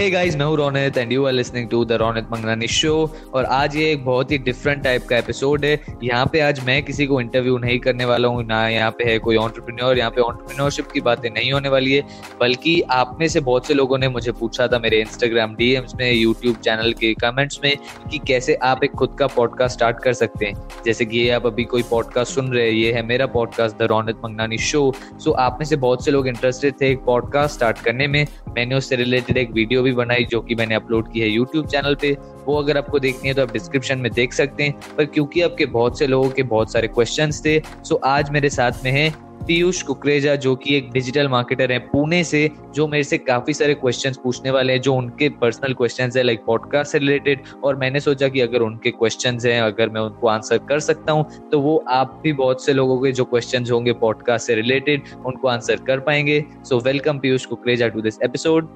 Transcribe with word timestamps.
हे 0.00 0.08
guys 0.10 0.36
मैं 0.36 0.44
हूँ 0.46 0.56
Ronit 0.56 0.96
and 0.98 1.10
you 1.12 1.24
are 1.26 1.32
listening 1.32 1.68
to 1.68 1.84
the 1.84 1.92
Ronit 2.00 2.26
Mangnani 2.32 2.66
show 2.66 2.92
और 3.34 3.44
आज 3.44 3.74
ये 3.76 3.90
एक 3.92 4.04
बहुत 4.04 4.30
ही 4.30 4.36
डिफरेंट 4.38 4.82
टाइप 4.84 5.02
का 5.08 5.16
एपिसोड 5.16 5.64
है. 5.64 5.72
यहाँ 6.04 6.26
पे 6.26 6.40
आज 6.40 6.64
मैं 6.66 6.82
किसी 6.82 7.06
को 7.06 7.20
इंटरव्यू 7.20 7.56
नहीं 7.58 7.78
करने 7.78 8.04
वाला 8.04 8.28
हूँ, 8.28 8.44
ना 8.46 8.68
यहाँ 8.68 8.90
पे 8.90 9.04
है 9.04 9.18
कोई 9.18 9.36
ऑन्टरप्रीनियोर 9.36 9.98
यहाँ 9.98 10.10
पे 10.10 10.20
ऑन्टरप्रीनियोरशिप 10.20 10.86
की 10.92 11.00
बातें 11.00 11.28
नहीं 11.30 11.52
होने 11.52 11.68
वाली 11.68 11.92
है, 11.92 12.02
बल्कि 12.40 12.80
आप 12.90 13.16
में 13.20 13.26
से 13.28 13.40
बहुत 13.40 13.66
से 13.66 13.74
लोगों 13.74 13.98
ने 13.98 14.08
मुझे 14.08 14.32
पूछा 14.32 14.66
था 14.66 14.78
मेरे 14.78 15.00
इंस्टाग्राम 15.00 15.54
डीएम्स 15.56 15.94
में 15.94 16.10
यूट्यूब 16.12 16.56
चैनल 16.56 16.92
के 17.00 17.12
कमेंट्स 17.20 17.60
में, 17.64 17.76
कि 18.10 18.18
कैसे 18.28 18.54
आप 18.54 18.84
एक 18.84 18.92
खुद 18.92 19.16
का 19.18 19.26
पॉडकास्ट 19.26 19.76
स्टार्ट 19.76 20.02
कर 20.04 20.12
सकते 20.12 20.46
हैं. 20.46 20.54
जैसे 20.86 21.04
कि 21.04 21.18
ये 21.18 21.30
आप 21.30 21.46
अभी 21.46 21.64
कोई 21.64 21.82
पॉडकास्ट 21.90 22.34
सुन 22.34 22.52
रहे 22.52 22.64
हैं, 22.64 22.72
ये 22.72 22.92
है 22.92 23.02
मेरा 23.06 23.26
podcast 23.36 23.78
the 23.78 23.90
Ronit 23.92 24.24
Mangnani 24.24 24.58
show 24.70 24.92
so 25.18 25.32
आप 25.46 25.58
में 25.60 25.66
से 25.66 25.76
बहुत 25.76 26.04
से 26.04 26.10
लोग 26.10 26.28
इंटरेस्टेड 26.28 26.80
थे 26.80 26.90
एक 26.90 27.04
पॉडकास्ट 27.06 27.54
स्टार्ट 27.54 27.84
करने 27.84 28.06
में. 28.06 28.26
मैंने 28.56 28.74
उससे 28.74 28.96
रिलेटेड 28.96 29.36
एक 29.36 29.50
वीडियो 29.52 29.82
भी 29.82 29.88
बनाई 29.92 30.24
जो 30.24 30.40
कि 30.40 30.54
मैंने 30.54 30.74
अपलोड 30.74 31.12
की 31.12 31.20
है 31.20 31.28
यूट्यूब 31.28 31.66
चैनल 31.66 31.94
पे। 31.94 32.16
वो 32.46 32.56
अगर 32.56 32.78
आपको 32.78 32.98
देखनी 32.98 33.28
है 33.28 33.34
तो 33.34 33.42
आप 33.42 33.52
डिस्क्रिप्शन 33.52 33.98
में 33.98 34.10
देख 34.12 34.32
सकते 34.32 34.64
हैं। 34.64 34.96
पर 34.98 35.04
क्योंकि 35.06 35.40
आपके 35.40 35.66
बहुत 35.68 35.98
से 35.98 36.06
लोगों 36.06 36.30
के 36.30 36.42
बहुत 36.44 36.72
सारे 36.72 36.88
क्वेश्चंस 36.88 37.44
थे 37.46 37.58
सो 37.84 38.00
आज 38.06 38.30
मेरे 38.30 38.50
साथ 38.50 38.84
में 38.84 38.90
है 38.92 39.12
पीयूष 39.40 39.80
कुकरेजा, 39.82 40.34
जो 40.34 40.54
कि 40.56 40.74
एक 40.76 40.90
डिजिटल 40.92 41.28
मार्केटर 41.28 41.72
है 41.72 41.78
पुणे 41.78 42.22
से, 42.24 42.50
जो 42.74 42.86
मेरे 42.88 43.04
से 43.04 43.18
काफ़ी 43.18 43.52
सारे 43.54 43.74
क्वेश्चंस 43.74 44.18
पूछने 44.24 44.50
वाले 44.50 44.72
हैं, 44.72 44.80
जो 44.80 44.94
उनके 44.94 45.28
पर्सनल 45.40 45.74
क्वेश्चंस 45.74 46.16
है 46.16 46.22
लाइक 46.22 46.44
पॉडकास्ट 46.46 46.92
से 46.92 46.98
रिलेटेड 46.98 47.42
और 47.64 47.76
मैंने 47.76 48.00
सोचा 48.00 48.28
कि 48.28 48.40
अगर 48.40 48.60
उनके 48.60 48.90
क्वेश्चंस 48.90 49.46
हैं, 49.46 49.60
अगर 49.60 49.88
मैं 49.88 50.00
उनको 50.00 50.28
आंसर 50.28 50.58
कर 50.58 50.80
सकता 50.80 51.12
हूँ 51.12 51.48
तो 51.50 51.60
वो 51.60 51.76
आप 51.88 52.20
भी 52.24 52.32
बहुत 52.32 52.64
से 52.64 52.72
लोगों 52.72 53.00
के 53.00 53.12
जो 53.12 53.24
क्वेश्चंस 53.24 53.70
होंगे 53.70 53.92
पॉडकास्ट 53.94 54.46
से 54.46 54.54
रिलेटेड 54.54 55.08
उनको 55.26 55.48
आंसर 55.48 55.82
कर 55.86 56.00
पाएँगे। 56.00 56.44
So 56.64 56.80
welcome 56.80 57.18
Piyush 57.18 57.46
Kukreja 57.46 57.88
to 57.88 58.00
this 58.00 58.18
episode 58.24 58.68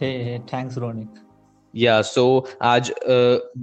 hey 0.00 0.38
thanks 0.38 0.78
Ronit 0.78 1.14
yeah 1.74 2.00
so 2.02 2.24
आज 2.62 2.92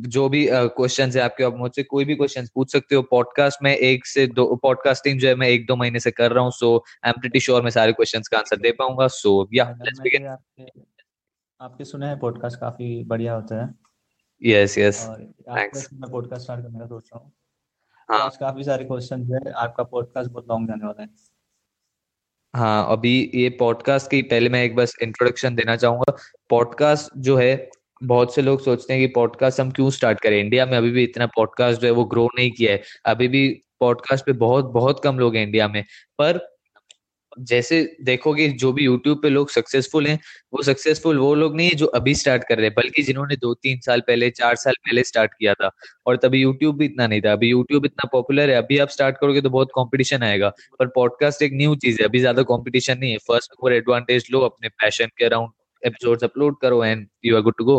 जो 0.08 0.28
भी 0.30 0.48
क्वेश्चन 0.52 1.12
है 1.12 1.20
आपके 1.20 1.44
आप 1.44 1.56
मुझसे 1.58 1.84
कोई 1.84 2.06
भी 2.06 2.16
क्वेश्चन 2.16 2.48
पूछ 2.56 2.72
सकते 2.72 2.96
हो 2.96 3.02
पॉडकास्ट 3.02 3.64
में 3.64 3.72
एक 3.76 4.06
से 4.06 4.26
दो 4.28 4.56
पॉडकास्टिंग 4.56 5.20
जो 5.20 5.28
है 5.28 5.36
मैं 5.36 5.48
एक 5.48 5.66
दो 5.66 5.76
महीने 5.76 6.00
से 6.00 6.12
कर 6.12 6.32
रहा 6.32 6.44
हूँ 6.44 6.52
so 6.52 6.76
I 7.06 7.10
am 7.10 7.20
pretty 7.20 7.40
sure 7.40 7.62
मैं 7.62 7.72
सारे 7.72 7.94
क्वेश्चन 7.94 8.22
का 8.32 8.38
आंसर 8.38 8.58
दे 8.58 8.72
पाऊँगा 8.72 9.08
सो 9.08 9.48
या 9.54 9.70
लेट्स 9.82 10.00
बिगिन 10.00 10.28
आपके 10.28 11.86
सुने 11.86 12.08
हैं 12.08 12.20
पॉडकास्ट 12.20 12.60
काफ़ी 12.60 13.04
बढ़िया 13.04 13.34
होता 13.34 13.62
है। 13.64 13.74
यस 14.42 14.78
यस 14.78 15.06
थैंक्स 15.08 15.88
मैं 15.94 16.12
पॉडकास्ट 16.12 16.44
स्टार्ट 16.44 16.62
करने 16.62 16.80
का 16.80 16.86
सोच 16.86 17.10
रहा 17.14 17.24
हूँ। 17.24 17.32
हाँ। 18.10 18.30
काफ़ी 18.40 18.64
सारे 18.64 18.86
क्वेश्चन 18.86 19.24
है 19.34 19.52
आपका 19.52 19.84
पॉडकास्ट 19.84 20.32
बहुत 20.32 20.46
लॉन्ग 20.50 20.68
जाने 20.68 20.86
वाला 20.86 21.02
है। 21.02 21.10
हाँ 22.56 22.88
अभी 22.90 23.32
ये 23.36 23.50
पॉडकास्ट 23.50 24.12
की, 24.12 24.22
पहले 24.22 24.50
मैं 24.50 24.64
एक 24.64 24.76
बस 24.76 24.96
इंट्रोडक्शन 25.02 25.56
देना 25.56 25.76
चाहूँगा। 25.76 26.18
पॉडकास्ट 26.50 27.20
जो 27.20 27.36
है, 27.38 27.70
बहुत 28.04 28.36
से 28.36 28.42
लोग 28.42 28.64
सोचते 28.64 28.94
हैं 28.94 29.08
कि 29.08 29.14
पॉडकास्ट 29.14 29.60
हम 29.60 29.72
क्यों 29.72 29.90
स्टार्ट 29.90 30.22
करें? 30.22 30.40
इंडिया 30.40 30.66
में 30.66 30.78
अभी 30.78 30.92
भी 30.92 31.04
इतना 31.04 31.26
पॉडकास्ट 31.26 31.82
जो 31.82 31.88
है, 31.88 31.94
वो 31.94 32.06
ग्रो 32.06 32.30
नहीं 32.38 32.52
किया 32.52 32.72
है। 32.72 32.82
अभी 33.06 33.28
भी 33.28 33.62
पॉडकास्ट 33.80 34.26
पे 34.26 34.32
बहुत 34.32 34.66
बहुत 34.66 35.04
कम 35.04 35.20
लोग 35.20 35.36
हैं 35.36 35.44
इंडिया 35.44 35.68
में। 35.68 35.84
पर 36.20 36.55
जैसे 37.38 37.82
देखोगे 38.04 38.48
जो 38.50 38.72
भी 38.74 38.84
यूट्यूब 38.84 39.22
पे 39.22 39.30
लोग 39.30 39.50
सक्सेसफुल 39.50 40.08
हैं 40.08 40.20
वो 40.54 40.64
सक्सेसफुल 40.64 41.18
वो 41.20 41.34
लोग 41.36 41.56
नहीं 41.56 41.70
है 41.70 41.76
जो 41.76 41.86
अभी 41.96 42.14
स्टार्ट 42.16 42.44
कर 42.50 42.58
रहे 42.58 42.66
हैं 42.66 42.74
बल्कि 42.78 43.04
जिन्होंने 43.04 43.36
दो 43.38 43.54
तीन 43.56 43.80
साल 43.80 44.02
पहले 44.08 44.30
चार 44.32 44.56
साल 44.56 44.74
पहले 44.86 45.04
स्टार्ट 45.04 45.34
किया 45.34 45.54
था। 45.54 45.70
और 46.08 46.18
तभी 46.18 46.42
यूट्यूब 46.42 46.78
भी 46.78 46.86
इतना 46.86 47.08
नहीं 47.08 47.22
था। 47.22 47.32
अभी 47.32 47.50
यूट्यूब 47.50 47.86
इतना 47.86 48.10
पॉपुलर 48.12 48.50
है 48.50 48.56
अभी 48.56 48.78
आप 48.78 48.90
स्टार्ट 48.90 49.18
करोगे 49.18 49.42
तो 49.42 49.50
बहुत 49.50 49.72
कॉम्पिटिशन 49.76 50.24
आएगा। 50.24 50.50
पर 50.80 50.88
पॉडकास्ट 50.96 51.42
एक 51.42 51.54
न्यू 51.56 51.76
चीज़ 51.78 52.02
है 52.02 52.08
अभी 52.08 52.20
ज़्यादा 52.20 52.44
कॉम्पिटिशन 52.46 52.98
नहीं 53.00 53.12
है। 53.12 53.18
फ़र्स्ट 53.28 53.52
मोर 53.64 53.74
एडवांटेज 53.74 54.28
लो 54.32 54.40
अपने 54.42 54.70
पैशन 54.72 55.18
के 55.18 55.26
अराउंड 55.26 55.52
एपिसोड्स 55.84 56.24
अपलोड 56.24 56.58
करो 56.62 56.84
and 56.84 57.08
you 57.26 57.36
are 57.36 57.42
good 57.42 57.58
to 57.58 57.66
go 57.66 57.78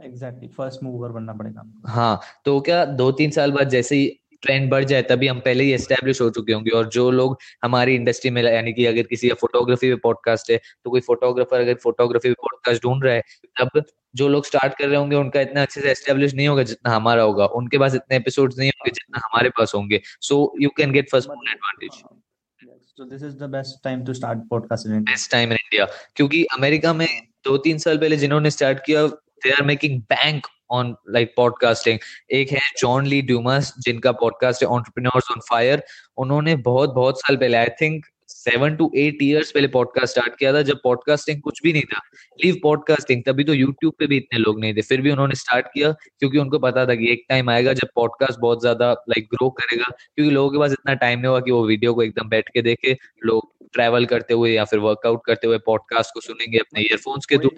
exactly 0.00 0.48
first 0.48 0.82
mover 0.82 1.08
बनना 1.10 1.32
पड़ेगा। 1.32 1.62
हाँ 1.88 2.20
तो 2.44 2.60
क्या 2.60 2.84
दो 2.84 3.10
तीन 3.12 3.30
साल 3.30 3.52
बाद 3.52 3.68
जैसे 3.70 3.96
ही 3.96 4.06
ट्रेंड 4.42 4.70
बढ़ 4.70 4.84
जाए 4.84 5.02
तभी 5.02 5.26
हम 5.26 5.40
पहले 5.40 5.64
ही 5.64 5.72
एस्टेब्लिश 5.72 6.20
हो 6.20 6.28
चुके 6.30 6.52
होंगे 6.52 6.70
और 6.70 6.88
जो 6.88 7.10
लोग 7.10 7.38
हमारी 7.64 7.94
इंडस्ट्री 7.94 8.30
में 8.30 8.42
यानी 8.42 8.72
कि 8.72 8.86
अगर 8.86 9.02
किसी 9.02 9.28
का 9.28 9.34
फोटोग्राफी 9.40 9.88
में 9.88 9.98
पॉडकास्ट 9.98 10.50
है 10.50 10.60
तो 10.84 10.90
कोई 10.90 11.00
फोटोग्राफर 11.00 11.60
अगर 11.60 11.74
फोटोग्राफी 11.82 12.28
में 12.28 12.34
पॉडकास्ट 12.40 12.82
ढूंढ 12.82 13.04
रहा 13.04 13.14
है 13.14 13.22
तब 13.60 13.82
जो 14.14 14.28
लोग 14.28 14.46
स्टार्ट 14.46 14.74
कर 14.78 14.88
रहे 14.88 14.96
होंगे 14.96 15.16
उनका 15.16 15.40
इतना 15.40 15.62
अच्छे 15.62 15.80
से 15.80 15.90
एस्टेब्लिश 15.90 16.34
नहीं 16.34 16.48
होगा 16.48 16.62
जितना 16.62 16.94
हमारा 16.94 17.22
होगा 17.22 17.46
उनके 17.60 17.78
पास 17.78 17.94
इतने 17.94 18.16
एपिसोड्स 18.16 18.58
नहीं 18.58 18.70
होंगे 18.70 18.90
जितना 18.90 19.20
हमारे 19.24 19.50
पास 19.58 19.72
होंगे 19.74 20.00
so 20.20 20.42
you 20.60 20.70
can 20.76 20.92
get 20.92 21.10
first 21.10 21.30
advantage 21.30 22.02
So 22.96 23.04
this 23.04 23.22
is 23.22 23.36
the 23.36 23.46
best 23.48 23.76
time 23.82 24.00
to 24.04 24.14
start 24.14 24.40
podcast 24.48 24.86
in 24.86 24.92
India. 24.92 25.12
Best 25.12 25.30
time 25.30 25.52
in 25.52 25.58
India. 25.58 25.86
क्योंकि 26.16 26.42
अमेरिका 26.54 26.92
में 26.92 27.06
दो 27.44 27.56
तीन 27.58 27.78
साल 27.78 27.98
पहले 27.98 28.16
जिन्होंने 28.16 28.50
स्टार्ट 28.50 28.78
किया 28.86 29.06
they 29.44 29.50
are 29.50 29.62
making 29.66 30.00
bank 30.10 30.46
on 30.72 30.94
like 31.10 31.32
podcasting 31.36 31.98
एक 32.30 32.52
है 32.52 32.60
जॉन 32.78 33.06
ली 33.06 33.20
ड्यूमस 33.22 33.74
जिनका 33.84 34.12
पॉडकास्ट 34.22 34.62
है 34.62 34.68
ऑन्टरप्रीनियोर्स 34.68 35.30
ऑन 35.30 35.40
फायर 35.50 35.84
उन्होंने 36.18 36.56
बहुत 36.64 36.94
बहुत 36.94 37.20
साल 37.20 37.36
पहले 37.36 37.56
I 37.56 37.68
think 37.80 38.06
seven 38.28 38.76
to 38.76 38.90
eight 38.96 39.18
years 39.22 39.50
पहले 39.50 39.68
पॉडकास्ट 39.68 40.12
स्टार्ट 40.12 40.36
किया 40.38 40.52
था 40.54 40.60
जब 40.62 40.78
पॉडकास्टिंग 40.84 41.40
कुछ 41.42 41.60
भी 41.62 41.72
नहीं 41.72 41.82
था। 41.82 42.00
लीव 42.44 42.56
पॉडकास्टिंग 42.62 43.22
तभी 43.26 43.44
तो 43.44 43.54
यूट्यूब 43.54 43.92
पे 43.98 44.06
भी 44.06 44.16
इतने 44.16 44.38
लोग 44.38 44.60
नहीं 44.60 44.74
थे। 44.74 44.82
फिर 44.82 45.00
भी 45.00 45.10
उन्होंने 45.10 45.34
स्टार्ट 45.34 45.66
किया 45.66 45.90
क्योंकि 45.92 46.38
उनको 46.38 46.58
पता 46.58 46.86
था 46.86 46.94
कि 46.94 47.10
एक 47.12 47.24
टाइम 47.28 47.50
आएगा 47.50 47.72
जब 47.72 47.88
पॉडकास्ट 47.94 48.40
बहुत 48.40 48.60
ज़्यादा 48.60 48.90
लाइक 48.92 49.28
ग्रो 49.34 49.50
करेगा। 49.50 49.90
क्योंकि 49.90 50.30
लोगों 50.30 50.50
के 50.50 50.58
पास 50.58 50.72
इतना 50.72 50.94
टाइम 50.94 51.18
नहीं 51.18 51.28
होगा 51.28 51.40
कि 51.40 51.50
वो 51.50 51.64
वीडियो 51.66 51.94
को 51.94 52.02
एकदम 52.02 52.28
बैठ 52.28 52.48
के 52.48 52.62
देखे। 52.62 52.96
लोग 53.26 53.50
ट्रैवल 53.74 54.06
करते 54.06 54.34
हुए 54.34 54.52
या 54.52 54.64
फिर 54.64 54.78
वर्कआउट 54.78 55.24
करते 55.26 55.46
हुए 55.46 55.58
पॉडकास्ट 55.66 56.14
को 56.14 56.20
सुनेंगे 56.20 56.58
अपने 56.58 56.82
ईयरफोन्स 56.82 57.26
के 57.26 57.38
थ्रू 57.38 57.50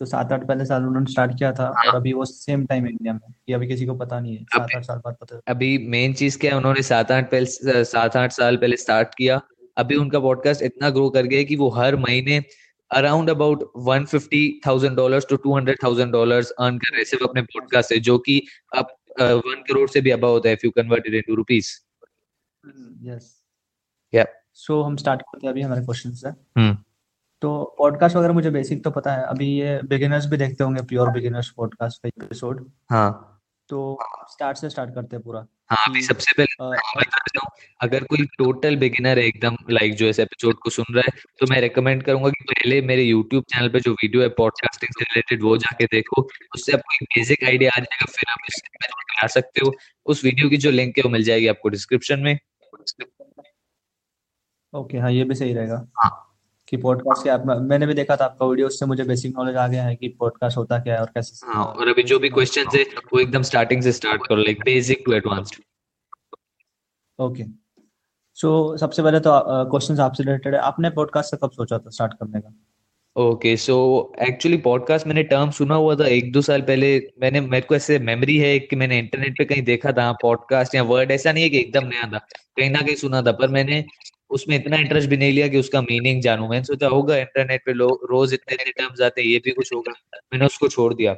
तो 0.00 0.06
सात 0.06 0.32
आठ 0.32 0.46
पहले 0.46 0.64
साल 0.64 0.84
उन्होंने 0.84 1.12
स्टार्ट 1.12 1.38
किया 1.38 1.52
था 1.52 1.64
हाँ. 1.76 1.84
और 1.86 1.96
अभी 1.96 2.12
वो 2.12 2.24
सेम 2.24 2.64
टाइम 2.66 2.86
इंडिया 2.86 3.12
में 3.12 3.20
ये 3.48 3.54
अभी 3.54 3.66
किसी 3.66 3.86
को 3.86 3.94
पता 3.94 4.20
नहीं 4.20 4.36
है 4.36 4.44
सात 4.44 4.76
आठ 4.76 4.84
साल 4.84 4.98
बाद 5.04 5.16
पता 5.20 5.40
अभी 5.48 5.76
मेन 5.88 6.14
चीज़ 6.14 6.38
क्या 6.38 6.50
है 6.50 6.56
उन्होंने 6.56 6.82
सात 6.82 7.12
आठ 7.12 7.30
पहले 7.30 7.84
सात 7.84 8.16
आठ 8.16 8.32
साल 8.32 8.56
पहले 8.56 8.76
स्टार्ट 8.76 9.14
किया। 9.18 9.40
अभी 9.76 9.96
उनका 9.96 10.20
पॉडकास्ट 10.20 10.62
इतना 10.62 10.90
ग्रो 10.90 11.08
कर 11.10 11.26
गया 11.26 11.42
कि 11.42 11.56
वो 11.56 11.68
हर 11.70 11.96
महीने 11.96 12.42
around 12.90 13.30
about 13.30 13.70
one 13.86 14.04
fifty 14.04 14.60
thousand 14.66 14.96
dollar 14.96 15.20
to 15.30 15.36
two 15.36 15.56
hundred 15.56 15.78
thousand 15.84 16.12
dollar 16.12 16.44
earn 16.58 16.78
कर 16.78 16.94
रहे 16.94 17.04
सिर्फ़ 17.04 17.24
अपने 17.24 17.42
पॉडकास्ट 17.42 17.88
से 17.88 17.98
जो 18.00 18.18
कि 18.18 18.40
अब 18.76 18.96
वन 19.20 19.62
करोड़ 19.68 19.88
से 19.90 20.00
भी 20.00 20.10
अबा 20.10 20.28
होता 20.28 20.48
है 20.48 20.52
if 20.54 20.66
you 20.66 20.70
convert 20.70 21.06
it 21.06 21.14
into 21.14 21.34
rupees 21.34 21.70
yes 23.02 23.34
yeah 24.12 24.24
so 24.56 24.82
हम 24.82 24.96
स्टार्ट 24.96 25.22
करते 25.22 25.46
हैं 25.46 25.52
अभी 25.52 25.62
हमारे 25.62 25.84
क्वेश्चन 25.84 26.12
से। 26.12 26.28
हम्म। 26.28 26.76
तो 27.42 27.74
पॉडकास्ट 27.78 28.16
वगैरह 28.16 28.32
मुझे 28.34 28.50
बेसिक 28.50 28.82
तो 28.84 28.90
पता 28.90 29.12
है। 29.12 29.24
अभी 29.24 29.46
ये 29.50 29.80
बिगिनर्स 29.88 30.26
भी 30.26 30.36
देखते 30.36 30.64
होंगे 30.64 30.82
प्योर 30.84 31.10
बिगिनर्स 31.10 31.50
पॉडकास्ट 31.56 32.02
का 32.02 32.08
एपिसोड 32.08 32.64
हाँ। 32.90 33.34
तो 33.70 33.98
स्टार्ट 34.30 34.56
से 34.56 34.70
स्टार्ट 34.70 34.94
करते 34.94 35.16
हैं 35.16 35.22
पूरा। 35.24 35.46
हाँ 35.70 35.84
अभी 35.88 36.02
सबसे 36.02 36.32
पहले 36.36 36.70
बता 36.96 37.18
देता 37.18 37.40
हूँ 37.40 37.50
अगर 37.80 38.04
कोई 38.04 38.24
टोटल 38.38 38.76
बिगिनर 38.76 39.18
है 39.18 39.24
एकदम 39.24 39.56
लाइक 39.70 39.94
जो 39.94 40.06
इस 40.06 40.20
एपिसोड 40.20 40.54
को 40.54 40.70
सुन 40.70 40.94
रहा 40.94 41.02
है 41.06 41.22
तो 41.40 41.46
मैं 41.50 41.60
रेकमेंड 41.60 42.02
करूँगा 42.02 42.28
कि 42.28 42.44
पहले 42.44 42.80
मेरे 42.82 43.02
यूट्यूब 43.02 43.44
चैनल 43.44 43.68
पे 43.68 43.80
जो 43.80 43.92
वीडियो 43.92 44.22
है 44.22 44.28
पॉडकास्टिंग 44.38 44.94
से 44.98 45.04
रिलेटेड 45.04 45.42
वो 45.42 45.56
जाके 45.56 45.86
देखो। 45.86 46.22
उससे 46.54 46.72
आपको 46.72 46.94
एक 46.94 47.08
बेसिक 47.14 47.44
आइडिया 47.44 47.70
आ 47.70 47.80
जाएगा 47.80 48.12
फिर 48.12 48.32
आप 48.32 48.48
इसमें 48.48 49.24
आ 49.24 49.26
सकते 49.26 49.66
हो। 49.66 49.72
उस 50.06 50.24
वीडियो 50.24 50.48
की 50.48 50.56
जो 50.56 50.70
लिंक 50.70 50.98
है 50.98 51.02
वो 51.04 51.10
मिल 51.10 51.24
जाएगी 51.24 51.46
आपको 51.46 51.68
डिस्क्रिप्शन 51.68 52.20
में। 52.20 52.38
ओके 54.72 54.98
हाँ 54.98 55.10
ये 55.12 55.24
भी 55.24 55.34
सही 55.34 55.52
रहेगा। 55.54 55.86
हाँ। 56.04 56.27
कि 56.68 56.76
पॉडकास्ट 56.76 57.22
क्या 57.22 57.36
मैंने 57.60 57.86
भी 57.86 57.94
देखा 57.94 58.16
था 58.16 58.24
आपका 58.24 58.46
वीडियो 58.46 58.66
उससे 58.66 58.86
मुझे 58.86 59.04
बेसिक 59.04 59.34
नॉलेज 59.38 59.56
आ 59.56 59.66
गया 59.68 59.84
है 59.84 59.94
कि 59.96 60.08
पॉडकास्ट 60.08 60.56
होता 60.56 60.78
क्या 60.78 60.94
है 60.94 61.00
और 61.00 61.06
कैसे 61.06 61.46
हाँ 61.46 61.64
और 61.64 61.88
अभी 61.88 62.02
जो 62.02 62.18
भी 62.18 62.28
क्वेश्चन 62.28 62.76
है 62.76 62.82
वो 62.82 63.20
एकदम 63.20 63.42
स्टार्टिंग 63.42 63.82
से 63.82 63.92
स्टार्ट 63.92 64.26
करो 64.26 64.36
like 64.36 64.60
basic 64.64 65.02
to 65.06 65.12
advanced 65.12 65.62
okay 67.20 67.44
so 68.34 68.76
सबसे 68.76 69.02
पहले 69.02 69.20
तो 69.20 69.30
क्वेश्चन 69.70 70.00
आपसे 70.00 70.24
रिलेटेड 70.24 70.54
है। 70.54 70.60
आपने 70.60 70.90
पॉडकास्ट 70.90 71.30
से 71.30 71.36
कब 71.36 71.50
सोचा 71.50 71.78
था 71.78 71.90
स्टार्ट 71.90 72.12
करने 72.14 72.40
का? 72.40 72.54
ओके 73.16 73.56
सो 73.56 73.76
एक्चुअली 74.22 74.56
पॉडकास्ट 74.56 75.06
मैंने 75.06 75.22
टर्म 75.22 75.50
सुना 75.50 75.74
हुआ 75.74 75.94
था 75.94 76.06
एक 76.06 76.32
दो 76.32 76.40
साल 76.40 76.62
पहले। 76.62 77.10
मैंने 77.20 77.40
मेरे 77.40 77.66
को 77.66 77.74
ऐसे 77.74 77.98
मेमोरी 77.98 78.36
है 78.38 78.58
कि 78.58 78.76
मैंने 78.76 78.98
इंटरनेट 78.98 79.38
पे 79.38 79.44
कहीं 79.44 79.62
देखा 79.62 79.92
था 79.92 80.10
पॉडकास्ट 80.12 80.74
या 80.74 80.82
वर्ड 80.82 81.10
ऐसा 81.10 81.32
नहीं 81.32 81.44
है 81.44 81.50
कि 81.50 81.58
एकदम 81.58 81.86
नया 81.86 82.06
था 82.06 82.18
कहीं 82.56 82.70
ना 82.70 82.80
कहीं 82.80 82.96
सुना 82.96 83.22
था 83.22 83.32
पर 83.32 83.48
मैंने 83.48 83.84
उसमें 84.30 84.56
इतना 84.56 84.76
इंटरेस्ट 84.76 85.08
भी 85.10 85.16
नहीं 85.16 85.32
लिया 85.32 85.48
कि 85.48 85.58
उसका 85.58 85.80
मीनिंग 85.82 86.22
जानू। 86.22 86.48
मैंने 86.48 86.64
सोचा 86.64 86.88
होगा 86.88 87.16
इंटरनेट 87.16 87.62
पे 87.66 87.72
लोग 87.72 88.06
रोज 88.10 88.34
इतने 88.34 88.54
इतने 88.54 88.72
टर्म्स 88.72 89.00
आते 89.00 89.22
हैं 89.22 89.28
ये 89.28 89.40
भी 89.44 89.50
कुछ 89.50 89.72
होगा। 89.72 89.92
मैंने 90.32 90.46
उसको 90.46 90.68
छोड़ 90.68 90.92
दिया। 90.94 91.14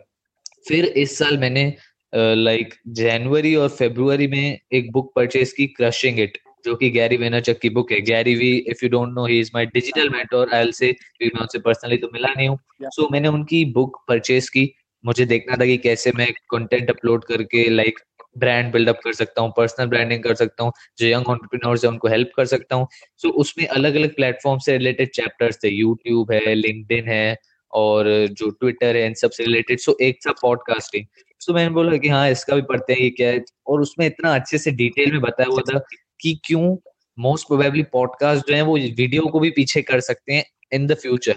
फिर 0.69 0.85
इस 0.85 1.17
साल 1.19 1.39
मैंने 1.39 1.73
लाइक 2.13 2.75
जनवरी 2.89 3.55
और 3.55 3.69
फेब्रुवरी 3.69 4.27
में 4.27 4.59
एक 4.73 4.91
बुक 4.93 5.13
परचेज 5.17 5.53
की 5.53 5.67
क्रशिंग 5.67 6.21
इट 6.21 6.39
जो 6.65 6.75
कि 6.77 6.91
गैरी 6.91 7.17
वेनरचक 7.17 7.59
की 7.59 7.69
बुक 7.71 7.93
है। 7.93 8.01
Gary 8.01 8.35
Vee 8.35 8.51
if 8.69 8.85
you 8.85 8.89
don't 8.91 9.15
know 9.15 9.27
he 9.27 9.39
is 9.41 9.51
my 9.55 9.67
digital 9.67 10.09
mentor 10.09 10.55
I 10.55 10.63
will 10.63 10.73
say 10.73 10.95
मैं 11.23 11.41
उनसे 11.41 11.59
पर्सनली 11.59 11.97
तो 11.97 12.11
मिला 12.13 12.33
नहीं 12.37 12.49
हूँ। 12.49 12.59
सो 12.83 13.03
so, 13.03 13.13
मैंने 13.13 13.29
उनकी 13.29 13.65
बुक 13.73 13.97
परचेज 14.09 14.49
की। 14.49 14.73
मुझे 15.05 15.25
देखना 15.25 15.57
था 15.57 15.67
कि 15.67 15.77
कैसे 15.79 16.13
मैं 16.17 16.27
कंटेंट 16.51 16.91
अपलोड 16.91 17.25
करके 17.25 17.69
लाइक 17.69 17.99
ब्रांड 18.39 18.73
बिल्डअप 18.73 18.99
कर 19.05 19.13
सकता 19.13 19.43
हूँ 19.43 19.53
पर्सनल 19.57 19.87
ब्रांडिंग 19.87 20.23
कर 20.23 20.35
सकता 20.35 20.65
हूँ 20.65 20.73
जो 20.99 21.07
यंग 21.07 21.29
ऑन्टरप्रिनोर्स 21.29 21.85
है 21.85 21.91
उनको 21.91 22.09
हेल्प 22.09 22.31
कर 22.37 22.45
सकता 22.45 22.77
हूँ। 22.77 22.89
सो 23.17 23.29
so, 23.29 23.35
उसमें 23.35 23.67
अलग 23.67 23.95
अलग 23.95 24.15
प्लेटफॉर्म 24.15 24.59
से 24.59 24.79
रिलेटेड 24.79 25.11
चैप्टर्स 25.11 25.59
थे 25.65 25.69
यूट्यूब 25.69 26.33
है 26.33 26.55
लिंकड 26.55 27.09
है 27.09 27.37
और 27.73 28.27
जो 28.27 28.51
ट्विटर 28.51 28.97
है 28.97 29.07
इन 29.07 29.15
सबसे 29.15 29.45
रिलेटेड 29.45 29.79
सो 29.79 29.99
एक 30.03 30.19
था 30.27 30.33
पॉडकास्टिंग 30.33 31.07
तो 31.47 31.55
मैंने 31.55 31.71
बोला 31.71 31.97
कि 31.97 32.09
हाँ 32.09 32.31
इसका 32.31 32.57
भी 32.57 32.63
पढ़ते 32.63 32.93
हैं 32.93 33.01
ये 33.01 33.11
क्या 33.11 33.29
है? 33.31 33.45
और 33.67 33.81
उसमें 33.81 34.07
इतना 34.07 34.35
अच्छे 34.35 34.59
से 34.59 34.71
डिटेल 34.71 35.13
में 35.13 35.21
बताया 35.21 35.53
हुआ 35.53 35.61
था 35.61 35.79
कि 36.21 36.41
क्यों 36.45 36.77
मोस्ट 37.19 37.47
प्रोबेबली 37.47 37.83
पॉडकास्ट 37.83 38.49
जो 38.49 38.55
है 38.55 38.63
वो 38.63 38.79
वीडियो 38.79 39.23
को 39.23 39.41
भी 39.41 39.51
पीछे 39.51 39.83
कर 39.83 40.01
सकते 40.01 40.33
हैं 40.33 40.45
इन 40.73 40.87
द 40.87 40.95
फ्यूचर 40.95 41.35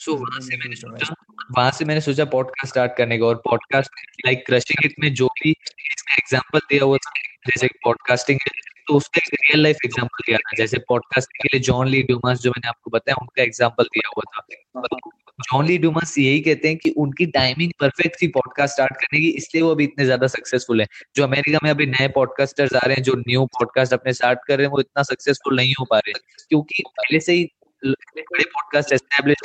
सो 0.00 0.14
वहाँ 0.14 0.40
से 0.40 0.56
मैंने 0.56 0.76
सोचा 0.76 1.14
वहाँ 1.56 1.70
से 1.70 1.84
मैंने 1.84 2.00
सोचा 2.00 2.24
पॉडकास्ट 2.34 2.72
स्टार्ट 2.72 2.92
करने 2.98 3.18
का 3.18 3.26
और 3.26 3.34
पॉडकास्ट 3.44 3.90
लाइक 4.26 4.44
क्रशिंग 4.46 4.84
इट 4.84 4.94
में 5.00 5.12
जो 5.14 5.26
भी 5.42 5.50
इसका 5.50 6.14
एग्जांपल 6.14 6.58
दिया 6.70 6.84
हुआ 6.84 6.96
था 6.96 7.10
जैसे 7.46 7.66
पॉडकास्टिंग 7.84 8.38
है 8.42 8.68
तो 8.88 8.94
उसका 8.96 9.18
एक 9.18 9.34
रियल 9.34 9.62
लाइफ 9.62 9.76
एग्जांपल 9.84 10.22
दिया 10.26 10.38
था। 10.38 10.56
जैसे 10.56 10.78
पॉडकास्टिंग 10.88 11.42
के 11.42 11.48
लिए 11.52 11.60
जॉन 11.66 11.88
ली 11.88 12.02
ड्यूमास 12.02 12.40
जो 12.40 12.50
मैंने 12.50 12.68
आपको 12.68 12.90
बताया 12.90 13.16
उनका 13.22 13.42
एग्जांपल 13.42 13.84
दिया 13.84 14.10
हुआ 14.16 14.24
था। 14.34 14.98
जॉन 15.40 15.66
ली 15.66 15.76
ड्यूमास 15.78 16.16
यही 16.18 16.40
कहते 16.40 16.68
हैं 16.68 16.76
कि 16.76 16.90
उनकी 16.98 17.26
टाइमिंग 17.36 17.72
परफेक्ट 17.80 18.20
थी 18.22 18.28
पॉडकास्ट 18.28 18.74
स्टार्ट 18.74 18.92
करने 18.92 19.20
की 19.20 19.28
इसलिए 19.32 19.62
वो 19.62 19.70
अभी 19.70 19.84
इतने 19.84 20.04
ज़्यादा 20.04 20.26
सक्सेसफुल 20.28 20.80
है। 20.80 20.86
जो 21.16 21.24
अमेरिका 21.24 21.58
में 21.62 21.70
अभी 21.70 21.86
नए 21.86 22.08
पॉडकास्टर्स 22.16 22.74
आ 22.74 22.86
रहे 22.86 22.96
हैं 22.96 23.02
जो 23.02 23.14
न्यू 23.18 23.44
पॉडकास्ट 23.58 23.92
अपने 23.92 24.12
स्टार्ट 24.12 24.38
कर 24.48 24.56
रहे 24.56 24.66
हैं 24.66 24.72
वो 24.72 24.80
इतना 24.80 25.02
सक्सेसफुल 25.12 25.56
नहीं 25.56 25.74
हो 25.80 25.84
पा 25.90 25.98
रहे 25.98 26.12
क्योंकि 26.48 26.82
पहले 26.88 27.20
से 27.20 27.32
ही 27.32 27.48
बड़े 27.84 28.44
पॉडकास्ट 28.44 28.92
एस्टेब्लिश 28.92 29.36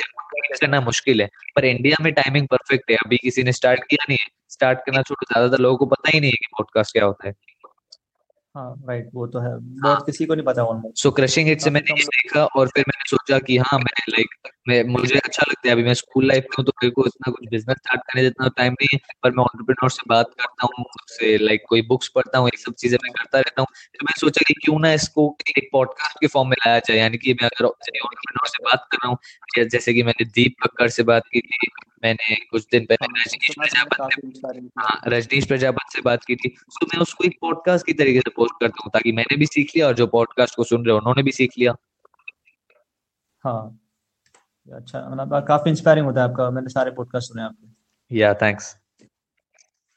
करना 0.60 0.80
मुश्किल 0.80 1.20
है, 1.22 1.28
पर 1.56 1.64
इंडिया 1.64 1.96
में 2.04 2.12
टाइमिंग 2.14 2.46
परफेक्ट 2.48 2.90
है। 2.90 2.96
अभी 2.96 3.16
किसी 3.16 3.42
ने 3.42 3.52
स्टार्ट 3.52 3.84
किया 3.90 4.04
नहीं 4.08 4.18
है 4.20 4.26
स्टार्ट 4.48 4.78
करना 4.78 5.02
छोड़ो, 5.02 5.24
ज़्यादातर 5.32 5.62
लोगों 5.62 5.76
को 5.76 5.86
पता 5.86 6.10
ही 6.14 6.20
नहीं 6.20 6.30
है 6.30 6.36
कि 6.36 6.46
पॉडकास्ट 6.52 6.92
क्या 6.92 7.04
होता 7.04 7.28
है। 7.28 7.34
हाँ 8.56 8.74
राइट 8.88 9.08
वो 9.14 9.26
तो 9.26 9.38
है। 9.40 9.48
बहुत 9.50 9.86
हाँ, 9.86 10.02
किसी 10.06 10.26
को 10.26 10.34
नहीं 10.34 10.44
पता 10.44 10.62
ऑलमोस्ट 10.64 11.02
सो 11.02 11.10
क्रशिंग 11.10 11.48
हिट 11.48 11.60
से 11.60 11.70
मैंने 11.70 11.94
ये 11.94 12.04
देखा 12.04 12.44
और 12.44 12.68
फिर 12.68 12.84
मैंने 12.88 13.08
सोचा 13.10 13.38
कि 13.38 13.56
हाँ 13.58 13.78
मैं 13.78 14.02
लाइक 14.08 14.48
मैं 14.68 14.82
मुझे 14.84 15.18
अच्छा 15.18 15.42
लगता 15.48 15.68
है। 15.68 15.72
अभी 15.72 15.82
मैं 15.84 15.94
स्कूल 15.94 16.26
लाइफ 16.26 16.44
में 16.44 16.54
हूँ 16.58 16.64
तो 16.64 16.72
मेरे 16.82 16.90
को 16.90 17.06
इतना 17.06 17.30
कुछ 17.32 17.48
बिज़नेस 17.50 17.76
स्टार्ट 17.76 18.00
करने 18.00 18.22
जितना 18.22 18.48
टाइम 18.56 18.72
नहीं 18.72 18.88
है 18.94 18.98
पर 19.22 19.30
मैं 19.30 19.42
ऑन्टरप्रिनोर 19.44 19.90
से 19.90 20.02
बात 20.08 20.30
करता 20.40 20.66
हूँ 20.66 20.84
उससे 20.84 21.36
लाइक 21.38 21.64
कोई 21.68 21.82
बुक्स 21.82 22.08
पढ़ता 22.08 22.38
हूँ 22.38 22.48
ये 22.48 22.62
सब 22.62 22.74
चीज़ें 22.74 22.98
मैं 23.04 23.12
करता 23.12 23.38
रहता 23.38 23.62
हूँ। 23.62 23.66
तो 24.00 24.06
मैं 24.06 24.18
सोचा 24.20 24.44
कि 24.48 24.54
क्यों 24.64 24.78
ना 24.80 24.92
इसको 24.92 25.36
एक 25.58 25.68
पॉडकास्ट 25.72 26.18
के 26.20 26.26
फॉर्म 26.26 26.48
में 26.48 26.56
लाया 26.66 26.78
जाए। 26.78 26.96
यानी 26.98 27.18
कि 27.18 27.32
मैं 27.32 27.48
अगर 27.48 27.64
ऑन्टरप्रिनोर 27.64 28.48
से 28.48 28.64
बात 28.64 28.86
कर 28.92 28.98
रहा 29.04 29.08
हूँ 29.08 29.68
जैसे 29.68 29.94
कि 29.94 30.02
मैंने 30.02 30.24
दीप 30.24 30.54
कक्कर 30.62 30.88
से 30.88 31.02
बात 31.02 31.22
की 31.32 31.40
थी 31.40 31.68
मैंने 32.06 32.34
कुछ 32.50 32.66
दिन 32.72 32.84
पहले 32.84 33.06
हाँ, 33.06 33.22
रजनीश 33.22 33.54
प्रजापत 33.54 34.70
हाँ 34.78 35.00
रजनीश 35.08 35.46
प्रजापत 35.46 35.92
से 35.92 36.02
बात 36.02 36.24
की 36.24 36.36
थी। 36.36 36.48
तो 36.48 36.86
मैं 36.86 37.00
उसको 37.02 37.24
एक 37.24 37.38
पॉडकास्ट 37.40 37.86
की 37.86 37.92
तरीके 37.94 38.20
से 38.20 38.30
पोस्ट 38.36 38.60
करता 38.60 38.84
हूँ 38.84 38.90
ताकि 38.92 39.12
मैंने 39.12 39.36
भी 39.36 39.46
सीख 39.46 39.72
लिया 39.76 39.86
और 39.86 39.94
जो 39.94 40.06
पॉडकास्ट 40.14 40.56
को 40.56 40.64
सुन 40.64 40.86
रहे 40.86 40.96
उन्होंने 40.96 41.22
भी 41.22 41.32
सीख 41.32 41.58
लिया। 41.58 41.74
हाँ। 43.44 43.78
अच्छा 44.68 45.00
मतलब 45.08 45.44
काफ़ी 45.48 45.70
इंस्पायरिंग 45.70 46.06
होता 46.06 46.22
है 46.22 46.28
आपका 46.30 46.50
मैंने 46.50 46.68
सारे 46.68 46.90
पॉडकास्ट 46.90 47.28
सुने 47.28 47.42
आपके। 47.42 48.16
या 48.16 48.32
थैंक्स 48.34 48.74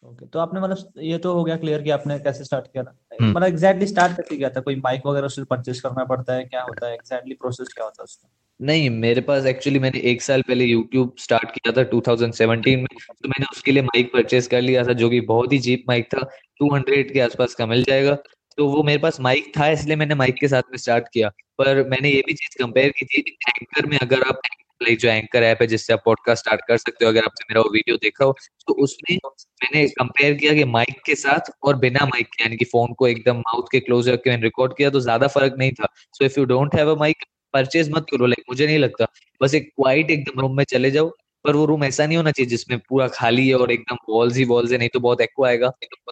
ओके 0.03 0.25
तो 0.25 0.39
आपने 0.39 0.59
मतलब 0.61 0.99
ये 1.03 1.17
तो 1.17 1.33
हो 1.33 1.43
गया 1.43 1.55
क्लियर 1.57 1.81
कि 1.83 1.89
आपने 1.89 2.17
कैसे 2.19 2.43
स्टार्ट 2.43 2.67
किया 2.67 2.83
था। 2.83 2.95
हम्म। 3.13 3.31
मतलब 3.31 3.47
एग्जैक्टली 3.47 3.87
स्टार्ट 3.87 4.15
कैसे 4.17 4.37
किया 4.37 4.49
था? 4.49 4.61
कोई 4.61 4.75
माइक 4.75 5.05
वगैरह 5.05 5.25
उससे 5.25 5.43
परचेस 5.43 5.81
करना 5.81 6.03
पड़ता 6.05 6.33
है 6.33 6.43
क्या 6.45 6.61
होता 6.61 6.87
है? 6.87 6.93
एग्जैक्टली 6.93 7.35
प्रोसेस 7.35 7.73
क्या 7.73 7.85
होता 7.85 8.01
है 8.01 8.03
उसका? 8.03 8.29
नहीं, 8.59 8.89
मेरे 8.91 9.21
पास 9.21 9.45
एक्चुअली 9.45 9.79
मैंने 9.79 9.99
एक 10.11 10.21
साल 10.21 10.41
पहले 10.41 10.65
यूट्यूब 10.65 11.13
स्टार्ट 11.19 11.51
किया 11.51 11.71
था 11.73 11.83
2017 11.89 12.75
में 12.77 12.85
तो 12.87 13.29
मैंने 13.29 13.45
उसके 13.51 13.71
लिए 13.71 13.83
माइक 13.83 14.11
परचेस 14.13 14.47
कर 14.47 14.61
लिया 14.61 14.83
था, 14.85 14.93
जो 14.93 15.09
कि 15.09 15.21
बहुत 15.23 15.53
ही 15.53 15.59
चीप 15.59 15.83
माइक 15.89 16.07
था 16.13 16.21
200 16.61 17.11
के 17.13 17.19
आसपास 17.21 17.55
का 17.55 17.65
मिल 17.65 17.83
जाएगा। 17.83 18.15
तो 18.57 18.67
वो 18.69 18.83
मेरे 18.83 18.99
पास 18.99 19.19
माइक 19.21 19.51
था, 19.57 19.69
इसलिए 19.69 19.95
मैंने 19.95 20.15
माइक 20.15 20.35
के 20.39 20.47
साथ 20.47 20.63
में 20.71 20.77
स्टार्ट 20.77 21.07
किया। 21.13 21.29
पर 21.59 21.83
मैंने 21.89 22.09
ये 22.09 22.21
भी 22.27 22.33
चीज़ 22.33 22.63
कंपेयर 22.63 22.91
की 22.99 23.05
थी 23.05 23.21
एंकर 23.49 23.85
में 23.85 23.97
अगर 23.99 24.23
आप 24.23 24.41
जो 24.81 25.09
एंकर 25.09 25.43
ऐप 25.43 25.57
है, 25.61 25.67
जिससे 25.67 25.93
आप 25.93 26.01
पॉडकास्ट 26.05 26.43
स्टार्ट 26.43 26.61
कर 26.67 26.77
सकते 26.77 27.05
हो, 27.05 27.11
अगर 27.11 27.23
आपने 27.23 27.45
मेरा 27.49 27.61
वो 27.61 27.69
वीडियो 27.73 27.97
देखा 27.97 28.25
हो 28.25 28.35
तो 28.67 28.73
उसमें 28.83 29.17
मैंने 29.63 29.87
कंपेयर 29.89 30.33
किया 30.35 30.53
कि 30.53 30.63
माइक 30.67 31.01
के 31.05 31.15
साथ 31.17 31.51
और 31.63 31.75
बिना 31.79 32.05
माइक 32.05 32.27
के, 32.27 32.43
यानी 32.43 32.57
कि 32.57 32.65
फ़ोन 32.65 32.93
को 32.93 33.07
एकदम 33.07 33.37
माउथ 33.39 33.67
के 33.71 33.79
क्लोज 33.79 34.09
रख 34.09 34.23
के 34.23 34.29
मैंने 34.29 34.43
रिकॉर्ड 34.43 34.73
किया 34.77 34.89
तो 34.89 34.99
ज़्यादा 35.01 35.27
फ़र्क 35.29 35.55
नहीं 35.59 35.71
था। 35.71 35.87
So 36.13 36.25
if 36.25 36.39
you 36.39 36.45
don't 36.47 36.75
have 36.75 36.95
a 36.95 36.99
mic 36.99 37.25
purchase 37.53 37.89
मत 37.91 38.05
करो 38.11 38.25
लाइक 38.25 38.43
मुझे 38.49 38.65
नहीं 38.65 38.77
लगता। 38.79 39.07
बस 39.41 39.53
एक 39.55 39.69
क्वाइट 39.69 40.11
एकदम 40.11 40.39
रूम 40.41 40.55
में 40.57 40.63
चले 40.63 40.91
जाओ, 40.91 41.09
पर 41.45 41.55
वो 41.55 41.65
रूम 41.65 41.83
ऐसा 41.83 42.05
नहीं 42.05 42.17
होना 42.17 42.31
चाहिए 42.31 42.49
जिसमें 42.49 42.77
पूरा 42.79 43.07
खाली 43.07 43.47
है 43.47 43.55
और 43.55 43.71
एकदम 43.71 43.97
वॉल्स 44.09 44.37
ही 44.37 44.45
वॉल्स 44.45 44.71
है, 44.71 44.77
नहीं 44.77 44.89
तो 44.89 44.99
बहुत 44.99 45.21
एक्को 45.21 45.45
आएगा। 45.45 45.69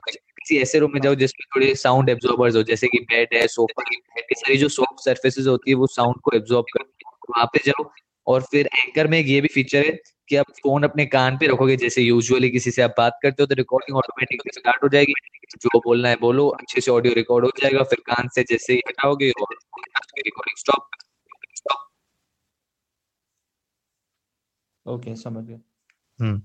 किसी 0.10 0.58
ऐसे 0.58 0.80
रूम 0.80 0.92
में 0.94 1.00
जाओ 1.02 1.16
जिसमें 1.16 1.46
थोड़े 1.56 1.74
साउंड 1.76 2.10
एब्जॉर्बर्स 2.10 2.56
हो, 2.56 2.64
जैसे 2.64 2.88
कि 2.88 3.00
बेड 3.04 3.34
है 3.34 3.48
सोफा 3.48 3.84
है 3.90 4.22
सारी 4.34 4.58
जो 4.58 4.70
सॉफ्ट 4.70 5.04
सर्फेसिस 5.06 5.48
होती 5.48 5.72
है, 5.72 5.76
वो 5.76 5.88
साउंड 5.88 6.22
को 6.24 6.36
एब्जॉर्ब 6.36 6.66
करती 6.74 7.06
है 7.08 7.12
वहाँ 7.30 7.46
पे 7.46 7.60
जाओ। 7.66 7.90
और 8.28 8.42
फिर 8.42 8.70
एंकर 8.76 9.08
में 9.08 9.20
ये 9.20 9.42
भी 9.42 9.48
फीचर 9.48 9.86
है 9.86 9.92
कि 10.30 10.36
आप 10.36 10.52
फ़ोन 10.54 10.84
अपने 10.84 11.06
कान 11.06 11.38
पे 11.38 11.48
रखोगे, 11.48 11.76
जैसे 11.76 12.02
यूजुअली 12.02 12.50
किसी 12.50 12.72
से 12.72 12.82
आप 12.82 12.96
बात 12.98 13.20
करते 13.24 13.44
हो 13.44 13.48
तो 13.48 13.56
रिकॉर्डिंग 13.56 13.98
ऑटोमेटिकली 13.98 14.60
स्टार्ट 14.60 14.84
हो 14.84 14.90
जाएगी। 14.90 15.14
जो 15.62 15.80
बोलना 15.80 16.10
है 16.10 16.16
बोलो, 16.22 16.48
अच्छे 16.50 16.82
से 16.82 16.92
ऑडियो 16.92 17.14
रिकॉर्ड 17.14 17.46
हो 17.46 17.52
जाएगा, 17.62 17.84
फिर 17.84 18.00
कान 18.08 18.28
से 18.36 18.44
जैसे 18.44 18.74
ही 18.74 18.80
हटाओगे 18.88 19.32
और 19.42 19.56
रिकॉर्डिंग 20.18 20.58
स्टॉप 20.58 20.88
ओके 24.88 25.16
समझ 25.16 25.44
गया। 25.46 25.60
हम्म। 26.20 26.42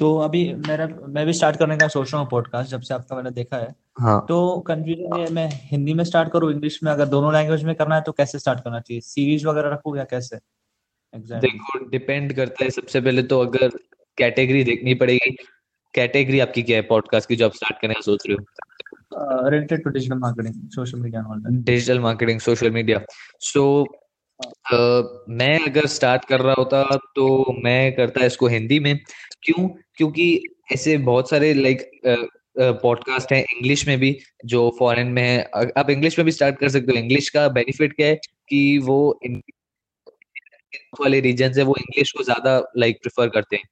तो 0.00 0.16
अभी 0.18 0.42
मेरा 0.54 0.86
मैं 1.08 1.24
भी 1.26 1.32
स्टार्ट 1.32 1.56
करने 1.56 1.76
का 1.76 1.88
सोच 1.88 2.12
रहा 2.12 2.20
हूँ 2.22 2.28
पॉडकास्ट 2.30 2.70
जब 2.70 2.80
से 2.80 2.94
आपका 2.94 3.16
मैंने 3.16 3.30
देखा 3.30 3.56
है। 3.56 3.74
हाँ। 4.00 4.24
तो 4.28 4.60
कंफ्यूजन 4.60 5.18
ये 5.18 5.26
मैं 5.30 5.48
हिंदी 5.52 5.94
में 5.94 6.04
स्टार्ट 6.04 6.32
करूँ 6.32 6.50
इंग्लिश 6.52 6.82
में? 6.84 6.90
अगर 6.92 7.06
दोनों 7.06 7.32
लैंग्वेज 7.32 7.64
में 7.64 7.74
करना 7.74 7.94
है 7.94 8.02
तो 8.02 8.12
कैसे 8.12 8.38
स्टार्ट 8.38 8.60
करना 8.60 8.80
चाहिए? 8.80 9.00
सीरीज़ 9.00 9.46
वगैरह 9.46 9.70
रखू 9.70 9.96
या 9.96 10.04
कैसे? 10.04 10.36
Exactly. 10.36 11.40
देखो 11.40 11.78
डिपेंड 11.88 12.32
करता 12.32 12.64
है 12.64 12.70
सबसे 12.70 13.00
पहले 13.00 13.22
तो 13.22 13.40
अगर 13.40 13.68
कैटेगरी 14.18 14.64
देखनी 14.64 14.94
पड़ेगी। 14.94 15.36
कैटेगरी 15.94 16.40
आपकी 16.40 16.62
क्या 16.62 16.76
है? 16.76 16.82
पॉडकास्ट 16.82 17.28
की 17.28 17.36
जो 17.36 17.46
आप 17.46 17.52
स्टार्ट 17.52 17.80
करने 17.82 17.94
का 17.94 18.00
सोच 18.00 18.26
रहे 18.28 18.36
हो। 18.36 19.48
Related 19.48 19.84
to 19.84 19.90
digital 19.90 20.18
marketing 20.18 20.68
social 20.70 20.98
media 20.98 21.22
digital 21.50 22.00
marketing 22.00 22.40
social 22.40 22.70
media 22.70 23.00
so 23.40 23.64
मैं 25.30 25.58
अगर 25.66 25.86
स्टार्ट 25.86 26.24
कर 26.24 26.40
रहा 26.40 26.54
होता 26.58 26.82
तो 27.16 27.54
मैं 27.64 27.94
करता 27.96 28.24
इसको 28.24 28.46
हिंदी 28.46 28.78
में। 28.80 28.98
क्यों? 29.42 29.68
क्योंकि 29.96 30.42
ऐसे 30.72 30.96
बहुत 30.98 31.30
सारे 31.30 31.52
लाइक 31.54 31.90
पॉडकास्ट 32.58 33.32
है 33.32 33.40
इंग्लिश 33.40 33.86
में 33.88 33.98
भी 33.98 34.16
जो 34.44 34.76
फॉरेन 34.78 35.06
में 35.06 35.22
है। 35.22 35.70
आप 35.78 35.90
इंग्लिश 35.90 36.18
में 36.18 36.24
भी 36.24 36.32
स्टार्ट 36.32 36.58
कर 36.58 36.68
सकते 36.68 36.92
हो। 36.92 36.98
इंग्लिश 36.98 37.28
का 37.28 37.48
बेनिफिट 37.48 37.92
क्या 37.92 38.06
है 38.06 38.14
कि 38.48 38.78
वो 38.78 39.20
वाले 41.00 41.20
रीजन 41.20 41.52
है 41.58 41.62
वो 41.62 41.74
इंग्लिश 41.78 42.12
को 42.12 42.22
ज़्यादा 42.22 42.58
लाइक 42.76 42.96
प्रेफर 43.02 43.28
करते 43.28 43.56
हैं। 43.56 43.64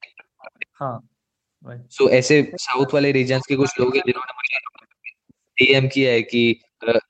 हाँ 0.75 1.09
सो 1.67 2.05
so, 2.05 2.11
ऐसे 2.11 2.53
साउथ 2.55 2.95
वाले 2.95 3.13
रीजन 3.13 3.41
के 3.41 3.57
कुछ 3.57 3.81
लोग 3.81 3.97
हैं 3.97 4.03
जिन्होंने 4.07 4.33
मुझे 4.33 4.57
डीएम 5.59 5.89
किया 5.89 6.13
है 6.13 6.23
कि 6.23 6.49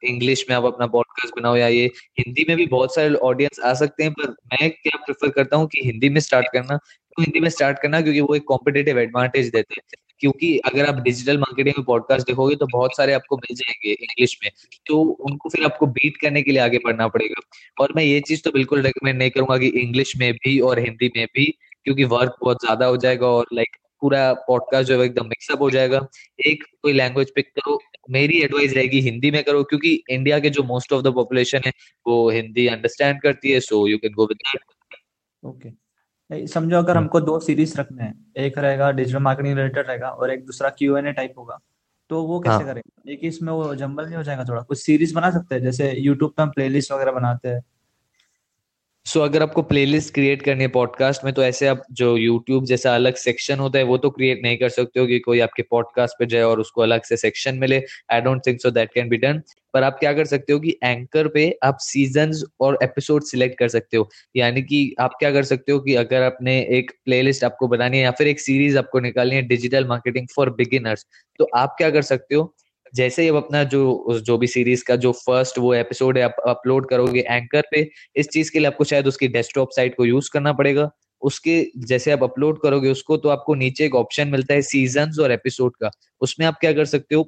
इंग्लिश 0.04 0.44
में 0.50 0.56
आप 0.56 0.64
अपना 0.64 0.86
पॉडकास्ट 0.86 1.34
बनाओ 1.36 1.56
या 1.56 1.68
ये 1.68 1.84
हिंदी 2.18 2.44
में 2.48 2.56
भी 2.56 2.66
बहुत 2.66 2.94
सारे 2.94 3.14
ऑडियंस 3.14 3.60
आ 3.64 3.72
सकते 3.74 4.02
हैं, 4.02 4.12
पर 4.12 4.30
मैं 4.30 4.70
क्या 4.70 4.96
प्रेफर 4.96 5.28
करता 5.32 5.56
हूँ 5.56 5.66
कि 5.66 5.80
हिंदी 5.84 6.08
में 6.08 6.20
स्टार्ट 6.20 6.46
करना? 6.52 6.76
तो 6.76 7.22
हिंदी 7.22 7.40
में 7.40 7.48
स्टार्ट 7.50 7.78
करना 7.78 8.00
क्योंकि 8.00 8.20
वो 8.20 8.34
एक 8.34 8.44
कॉम्पिटेटिव 8.48 8.98
एडवांटेज 8.98 9.48
देते 9.50 9.74
हैं। 9.74 10.00
क्योंकि 10.20 10.56
अगर 10.58 10.86
आप 10.86 11.00
डिजिटल 11.02 11.38
मार्केटिंग 11.38 11.74
में 11.78 11.84
पॉडकास्ट 11.84 12.26
देखोगे 12.26 12.54
तो 12.56 12.66
बहुत 12.72 12.96
सारे 12.96 13.12
आपको 13.12 13.36
मिल 13.36 13.56
जाएँगे 13.56 13.92
इंग्लिश 13.92 14.38
में। 14.44 14.50
तो 14.86 15.00
उनको 15.00 15.48
फिर 15.48 15.64
आपको 15.64 15.86
बीट 15.88 16.16
करने 16.16 16.42
के 16.42 16.50
लिए 16.50 16.60
आगे 16.60 16.78
बढ़ना 16.78 17.08
पड़ेगा। 17.08 17.40
और 17.80 17.92
मैं 17.96 18.04
ये 18.04 18.20
चीज़ 18.20 18.42
तो 18.44 18.50
बिल्कुल 18.50 18.82
रिकमेंड 18.82 19.18
नहीं 19.18 19.30
करूँगा 19.30 19.58
कि 19.58 19.66
इंग्लिश 19.80 20.16
में 20.16 20.32
भी 20.34 20.58
और 20.60 20.78
हिंदी 20.78 21.10
में 21.16 21.26
भी, 21.34 21.44
क्योंकि 21.84 22.04
वर्क 22.04 22.36
बहुत 22.42 22.64
ज़्यादा 22.64 22.86
हो 22.86 22.96
जाएगा 22.96 23.26
और 23.26 23.46
लाइक 23.52 23.76
पूरा 24.02 24.32
पॉडकास्ट 24.46 24.88
जो 24.88 24.98
है 24.98 25.06
एकदम 25.06 25.26
मिक्सअप 25.26 25.60
हो 25.60 25.70
जाएगा। 25.70 26.00
एक 26.46 26.64
कोई 26.82 26.92
लैंग्वेज 26.92 27.32
पिक 27.34 27.48
करो 27.56 27.78
मेरी 28.10 28.40
एडवाइस 28.42 28.74
रहेगी 28.74 29.00
हिंदी 29.00 29.30
में 29.30 29.42
करो 29.44 29.62
क्योंकि 29.64 29.92
इंडिया 30.10 30.38
के 30.38 30.50
जो 30.50 30.62
मोस्ट 30.62 30.92
ऑफ़ 30.92 31.02
द 31.02 31.14
पॉपुलेशन 31.14 31.60
है 31.66 31.72
वो 32.06 32.30
हिंदी 32.30 32.66
अंडरस्टैंड 32.68 33.22
करती 33.22 33.52
है 33.52 33.60
so 33.60 33.86
you 33.86 33.98
can 33.98 34.12
go 34.12 34.26
with 34.26 34.38
that 34.38 34.60
okay 35.42 36.46
समझो 36.46 36.76
अगर 36.78 36.96
हमको 36.96 37.20
दो 37.20 37.38
सीरीज़ 37.40 37.76
रखने 37.78 38.04
हैं 38.04 38.14
एक 38.36 38.58
रहेगा 38.58 38.90
डिजिटल 38.92 39.18
मार्केटिंग 39.18 39.56
रिलेटेड 39.58 39.88
रहेगा 39.88 40.08
और 40.08 40.30
एक 40.30 40.44
दूसरा 40.46 40.70
क्यू 40.70 40.96
एन 40.96 41.06
ए 41.06 41.12
टाइप 41.12 41.34
होगा 41.38 41.58
तो 42.10 42.22
वो 42.22 42.38
कैसे 42.40 42.54
हाँ. 42.54 42.64
करेंगे? 42.64 43.12
एक 43.12 43.20
इसमें 43.22 43.52
वो 43.52 43.74
जंबल 43.74 44.04
नहीं 44.06 44.16
हो 44.16 44.22
जाएगा 44.22 44.44
थोड़ा? 44.44 44.62
कुछ 44.62 44.78
सीरीज़ 44.78 45.14
बना 45.14 45.30
सकते 45.30 45.54
हैं 45.54 45.62
जैसे 45.62 45.90
यूट्यूब 45.98 46.30
पे 46.30 46.42
हम 46.42 46.50
प्लेलिस्ट 46.50 46.92
वगैरह 46.92 47.12
बनाते 47.12 47.48
हैं। 47.48 47.60
सो 49.06 49.18
so, 49.20 49.24
अगर 49.24 49.42
आपको 49.42 49.62
प्लेलिस्ट 49.62 50.12
क्रिएट 50.14 50.42
करनी 50.42 50.62
है 50.62 50.68
पॉडकास्ट 50.68 51.24
में 51.24 51.32
तो 51.34 51.42
ऐसे 51.44 51.66
आप 51.66 51.82
जो 51.92 52.16
यूट्यूब 52.16 52.64
जैसा 52.64 52.94
अलग 52.94 53.14
सेक्शन 53.14 53.58
होता 53.58 53.78
है 53.78 53.84
वो 53.84 53.96
तो 53.98 54.10
क्रिएट 54.10 54.40
नहीं 54.42 54.58
कर 54.58 54.68
सकते 54.68 55.00
हो 55.00 55.06
कि 55.06 55.18
कोई 55.18 55.40
आपके 55.40 55.62
पॉडकास्ट 55.62 56.18
पे 56.18 56.26
जाए 56.26 56.42
और 56.42 56.60
उसको 56.60 56.82
अलग 56.82 57.02
से 57.02 57.16
सेक्शन 57.16 57.58
मिले। 57.58 57.82
I 58.12 58.20
don't 58.20 58.40
think 58.46 58.60
so 58.60 58.70
that 58.70 58.92
can 58.94 59.08
be 59.08 59.16
done 59.16 59.42
पर 59.74 59.82
आप 59.82 59.96
क्या 60.00 60.12
कर 60.12 60.24
सकते 60.24 60.52
हो 60.52 60.60
कि 60.60 60.76
एंकर 60.84 61.28
पे 61.28 61.50
आप 61.64 61.78
सीज़न 61.80 62.32
और 62.60 62.78
एपिसोड 62.82 63.24
सिलेक्ट 63.24 63.58
कर 63.58 63.68
सकते 63.68 63.96
हो। 63.96 64.08
यानी 64.36 64.62
कि 64.62 64.94
आप 65.00 65.16
क्या 65.20 65.30
कर 65.30 65.44
सकते 65.44 65.72
हो 65.72 65.80
कि 65.80 65.94
अगर 65.94 66.22
आपने 66.22 66.58
एक 66.78 66.90
प्लेलिस्ट 67.04 67.44
आपको 67.44 67.68
बनानी 67.68 67.96
है 67.96 68.02
या 68.04 68.10
फिर 68.10 68.28
एक 68.28 68.40
सीरीज़ 68.40 68.78
आपको 68.78 69.00
निकालनी 69.00 69.36
है 69.36 69.42
डिजिटल 69.42 69.86
मार्केटिंग 69.86 70.26
फॉर 70.36 70.50
बिगिनर्स 70.54 71.06
तो 71.38 71.48
आप 71.56 71.74
क्या 71.78 71.90
कर 71.90 72.02
सकते 72.02 72.34
हो? 72.34 72.54
जैसे 72.92 73.22
ही 73.22 73.28
अपना 73.28 73.62
जो 73.64 74.20
जो 74.20 74.36
भी 74.38 74.46
सीरीज़ 74.46 74.84
का 74.84 74.96
जो 74.96 75.12
फ़र्स्ट 75.12 75.58
वो 75.58 75.74
एपिसोड 75.74 76.18
है, 76.18 76.24
आप 76.24 76.36
अपलोड 76.48 76.88
करोगे 76.90 77.20
एंकर 77.20 77.62
पे, 77.70 77.88
इस 78.16 78.28
चीज़ 78.28 78.52
के 78.52 78.58
लिए 78.58 78.68
आपको 78.68 78.84
शायद 78.84 79.06
उसकी 79.06 79.28
डेस्कटॉप 79.28 79.70
साइट 79.76 79.96
को 79.96 80.04
यूज़ 80.04 80.30
करना 80.32 80.52
पड़ेगा। 80.52 80.90
उसके, 81.22 81.62
जैसे 81.78 82.12
आप 82.12 82.22
अपलोड 82.22 82.60
करोगे 82.62 82.90
उसको 82.90 83.16
तो 83.16 83.28
आपको 83.28 83.54
नीचे 83.54 83.84
एक 83.84 83.94
ऑप्शन 83.94 84.28
मिलता 84.28 84.54
है 84.54 84.62
सीज़न 84.62 85.12
और 85.22 85.32
एपिसोड 85.32 85.76
का। 85.76 85.90
उसमें 86.20 86.46
आप 86.46 86.58
क्या 86.60 86.72
कर 86.72 86.84
सकते 86.84 87.14
हो 87.14 87.22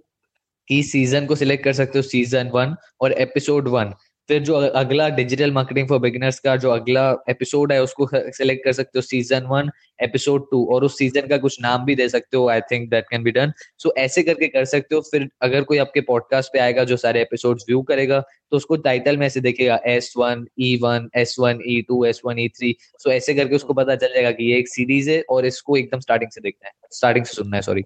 कि 0.68 0.83
सीज़न 0.83 1.26
को 1.26 1.35
सिलेक्ट 1.35 1.64
कर 1.64 1.73
सकते 1.73 1.99
हो 1.99 2.02
सीज़न 2.02 2.50
वन 2.54 2.75
और 3.00 3.12
एपिसोड 3.12 3.68
वन 3.68 3.92
फिर 4.28 4.42
जो 4.42 4.54
अगला 4.54 5.08
डिजिटल 5.08 5.50
मार्केटिंग 5.52 5.88
फॉर 5.88 5.98
बिगिनर्स 5.98 6.38
का 6.40 6.56
जो 6.56 6.70
अगला 6.70 7.02
एपिसोड 7.28 7.72
है, 7.72 7.82
उसको 7.82 8.08
सिलेक्ट 8.12 8.64
कर 8.64 8.72
सकते 8.72 8.98
हो 8.98 9.02
सीज़न 9.02 9.46
वन 9.46 9.70
एपिसोड 10.02 10.46
टू 10.50 10.64
और 10.74 10.84
उस 10.84 10.98
सीज़न 10.98 11.26
का 11.28 11.36
कुछ 11.38 11.60
नाम 11.62 11.84
भी 11.84 11.94
दे 11.94 12.08
सकते 12.08 12.36
हो 12.36 12.48
I 12.48 12.60
think 12.60 12.88
that 12.90 13.04
can 13.10 13.22
be 13.22 13.30
done 13.30 13.52
so 13.78 13.92
ऐसे 13.98 14.22
करके 14.22 14.48
कर 14.48 14.64
सकते 14.64 14.94
हो, 14.94 15.00
फिर 15.00 15.28
अगर 15.42 15.62
कोई 15.62 15.78
आपके 15.78 16.00
पॉडकास्ट 16.00 16.52
पे 16.52 16.58
आएगा 16.58 16.84
जो 16.84 16.96
सारे 16.96 17.22
एपिसोड 17.22 17.60
व्यू 17.68 17.82
करेगा 17.82 18.20
तो 18.50 18.56
उसको 18.56 18.76
टाइटल 18.76 19.16
में 19.16 19.26
ऐसे 19.26 19.40
देखेगा 19.40 19.80
S 19.86 20.12
one 20.18 20.46
E 20.60 20.76
one 20.82 21.08
S 21.16 21.36
one 21.40 21.58
E 21.66 21.80
two 21.82 22.04
S 22.04 22.20
one 22.26 22.38
E 22.38 22.48
three 22.48 22.76
so 22.98 23.10
ऐसे 23.10 23.34
करके 23.34 23.54
उसको 23.54 23.74
पता 23.74 23.96
चल 23.96 24.14
जाएगा 24.14 24.30
कि 24.30 24.50
ये 24.52 24.58
एक 24.58 24.68
सीरीज़ 24.68 25.10
है 25.10 25.22
और 25.30 25.46
इसको 25.46 25.76
एकदम 25.76 26.00
स्टार्टिंग 26.00 26.30
से 26.30 26.40
देखना 26.40 26.68
है 26.68 26.72
स्टार्टिंग 26.92 27.24
से 27.24 27.34
सुनना 27.34 27.56
है 27.56 27.62
सॉरी 27.62 27.84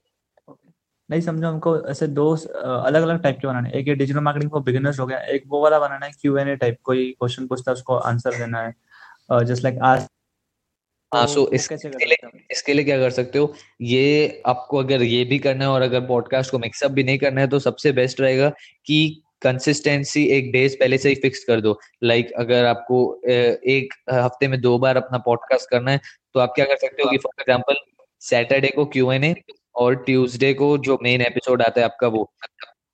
नहीं 1.10 1.20
समझो 1.20 1.46
हमको 1.46 1.76
ऐसे 1.88 2.06
दो 2.08 2.30
अलग 2.34 3.02
अलग 3.02 3.22
टाइप 3.22 3.38
के 3.40 3.46
बनाने 3.46 3.70
एक 3.74 3.88
ये 3.88 3.94
डिजिटल 3.94 4.20
मार्केटिंग 4.20 4.50
फॉर 4.50 4.62
बिगिनर्स 4.62 5.00
हो 5.00 5.06
गया 5.06 5.18
एक 5.34 5.42
वो 5.46 5.62
वाला 5.62 5.78
बनाना 5.78 6.06
है 6.06 6.12
क्यू 6.20 6.36
एन 6.38 6.48
ए 6.48 6.56
टाइप 6.56 6.76
कोई 6.84 7.10
क्वेश्चन 7.20 7.46
पूछता 7.46 7.70
है 7.70 7.74
उसको 7.74 7.96
आंसर 7.96 8.38
देना 8.38 8.62
है। 8.62 9.44
जस्ट 9.44 9.64
लाइक 9.64 9.78
आज 9.84 10.06
हाँ 11.12 11.26
सो 11.26 11.44
तो 11.44 11.52
इसके 11.52 12.06
लिए 12.06 12.16
इसके 12.50 12.72
लिए 12.74 12.84
क्या 12.84 12.98
कर 12.98 13.10
सकते 13.10 13.38
हो? 13.38 13.54
ये 13.80 14.42
आपको 14.46 14.78
अगर 14.78 15.02
ये 15.02 15.24
भी 15.24 15.38
करना 15.38 15.64
है 15.64 15.70
और 15.70 15.82
अगर 15.82 16.00
पॉडकास्ट 16.06 16.50
को 16.50 16.58
मिक्सअप 16.58 16.90
भी 16.90 17.04
नहीं 17.04 17.18
करना 17.18 17.40
है 17.40 17.48
तो 17.48 17.58
सबसे 17.58 17.92
बेस्ट 17.92 18.20
रहेगा 18.20 18.48
कि 18.86 19.22
कंसिस्टेंसी 19.42 20.24
एक 20.28 20.52
डेज़ 20.52 20.76
पहले 20.76 20.98
से 20.98 21.08
ही 21.08 21.14
फिक्स 21.14 21.44
कर 21.44 21.60
दो। 21.60 21.78
लाइक 22.02 22.26
like, 22.26 22.38
अगर 22.40 22.64
आपको 22.64 23.20
एक 23.24 23.94
हफ़्ते 24.12 24.48
में 24.48 24.60
दो 24.60 24.78
बार 24.78 24.96
अपना 24.96 25.18
पॉडकास्ट 25.18 25.70
करना 25.70 25.90
है 25.90 26.00
तो 26.34 26.40
आप 26.40 26.52
क्या 26.56 26.64
कर 26.64 26.76
सकते 26.76 27.02
हो 27.02 27.10
कि 27.10 27.18
फॉर 27.18 27.40
एग्जांपल 27.40 27.74
सैटरडे 28.22 28.68
को 28.68 28.84
क्यू 28.86 29.12
एन 29.12 29.24
ए 29.24 29.34
और 29.74 29.94
ट्यूसडे 30.04 30.52
को 30.54 30.76
जो 30.78 30.98
मेन 31.02 31.22
एपिसोड 31.22 31.62
आता 31.62 31.80
है 31.80 31.84
आपका 31.84 32.08
वो। 32.08 32.30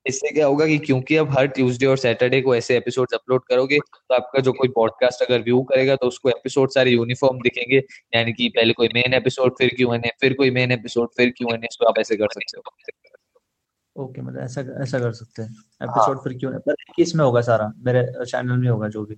इससे 0.05 0.31
क्या 0.31 0.45
होगा 0.47 0.65
कि 0.67 0.77
क्योंकि 0.77 1.15
अब 1.17 1.29
हर 1.31 1.47
ट्यूसडे 1.47 1.85
और 1.85 1.97
सैटरडे 1.97 2.41
को 2.41 2.55
ऐसे 2.55 2.75
एपिसोड 2.77 3.13
अपलोड 3.13 3.43
करोगे 3.49 3.77
तो 3.79 4.15
आपका 4.15 4.39
जो 4.39 4.51
कोई 4.53 4.69
पॉडकास्ट 4.75 5.23
अगर 5.23 5.41
व्यू 5.41 5.61
करेगा 5.63 5.95
तो 5.95 6.07
उसको 6.07 6.29
एपिसोड 6.29 6.69
सारे 6.71 6.91
यूनिफॉर्म 6.91 7.39
दिखेंगे। 7.41 7.81
यानी 8.15 8.33
कि 8.33 8.49
पहले 8.49 8.73
कोई 8.73 8.89
मेन 8.95 9.13
एपिसोड 9.13 9.55
फिर 9.57 9.69
क्यू 9.77 9.93
एन 9.93 10.01
फिर 10.21 10.33
कोई 10.33 10.51
मेन 10.51 10.71
एपिसोड 10.71 11.09
फिर 11.17 11.29
क्यू 11.37 11.53
एन 11.53 11.63
ए 11.63 11.67
इसको 11.71 11.85
आप 11.85 11.99
ऐसे 11.99 12.17
कर 12.17 12.27
सकते 12.33 12.57
हो। 12.57 14.03
ओके 14.03 14.21
मतलब 14.21 14.41
ऐसा 14.41 14.61
ऐसा 14.83 14.99
कर 14.99 15.11
सकते 15.13 15.41
हैं। 15.41 15.49
एपिसोड 15.81 16.15
हाँ. 16.15 16.23
फिर 16.23 16.37
क्यों 16.39 16.51
पर 16.59 16.75
किसमें 16.95 17.23
होगा 17.25 17.41
सारा? 17.41 17.71
मेरे 17.77 18.03
चैनल 18.25 18.57
में 18.57 18.69
होगा 18.69 18.87
जो 18.89 19.03
भी। 19.05 19.15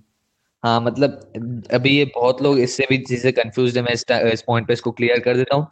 हाँ 0.62 0.80
मतलब 0.80 1.66
अभी 1.72 1.90
ये 1.90 2.04
बहुत 2.14 2.42
लोग 2.42 2.58
इससे 2.60 2.86
भी 2.90 2.98
चीज़ें 3.00 3.32
कंफ्यूज 3.32 3.76
है। 3.78 3.82
मैं 3.82 3.92
इस 4.32 4.42
पॉइंट 4.42 4.66
पे 4.66 4.72
इसको 4.72 4.90
क्लियर 4.92 5.20
कर 5.20 5.36
देता 5.36 5.56
हूँ। 5.56 5.66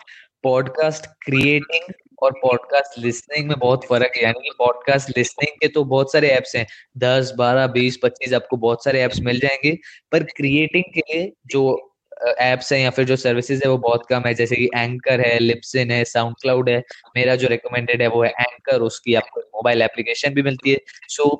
पॉडकास्ट 0.47 1.07
क्रिएटिंग 1.07 1.95
और 2.23 2.33
पॉडकास्ट 2.33 2.99
लिसनिंग 2.99 3.49
में 3.49 3.59
बहुत 3.59 3.85
फ़र्क 3.85 4.12
है। 4.17 4.23
यानी 4.23 4.41
कि 4.41 4.50
पॉडकास्ट 4.59 5.19
लिसनिंग 5.19 5.57
के 5.61 5.69
तो 5.69 5.85
बहुत 5.85 6.12
सारे 6.12 6.31
एप्स 6.31 6.57
हैं। 6.57 6.67
दस 6.99 7.33
बारह 7.38 7.67
बीस 7.67 7.99
पच्चीस 8.03 8.33
आपको 8.33 8.57
बहुत 8.57 8.85
सारे 8.85 9.03
एप्स 9.03 9.21
मिल 9.21 9.41
जाएँगे। 9.41 9.79
पर 10.12 10.23
क्रिएटिंग 10.23 10.85
के 10.95 11.00
लिए 11.00 11.33
जो 11.47 11.93
एप्स 12.41 12.73
हैं 12.73 12.81
या 12.81 12.91
फिर 12.91 13.05
जो 13.05 13.17
सर्विसेज़ 13.17 13.62
है 13.65 13.71
वो 13.71 13.79
बहुत 13.79 14.07
कम 14.07 14.23
है। 14.26 14.35
जैसे 14.35 14.57
कि 14.57 14.69
एंकर 14.76 15.21
है 15.21 15.38
लिप्सिन 15.38 15.91
है 15.91 16.05
साउंड 16.05 16.37
क्लाउड 16.43 16.71
है। 16.71 16.83
मेरा 17.17 17.37
जो 17.37 17.49
रिकमेंडेड 17.49 18.03
है 18.03 18.09
वो 18.09 18.23
है 18.23 18.31
एंकर 18.31 18.81
उसकी 18.81 19.15
आपको 19.15 19.41
मोबाइल 19.41 19.83
एप्लीकेशन 19.83 20.35
भी 20.35 20.43
मिलती 20.43 20.71
है। 20.71 20.79
सो 21.09 21.25
so, 21.25 21.38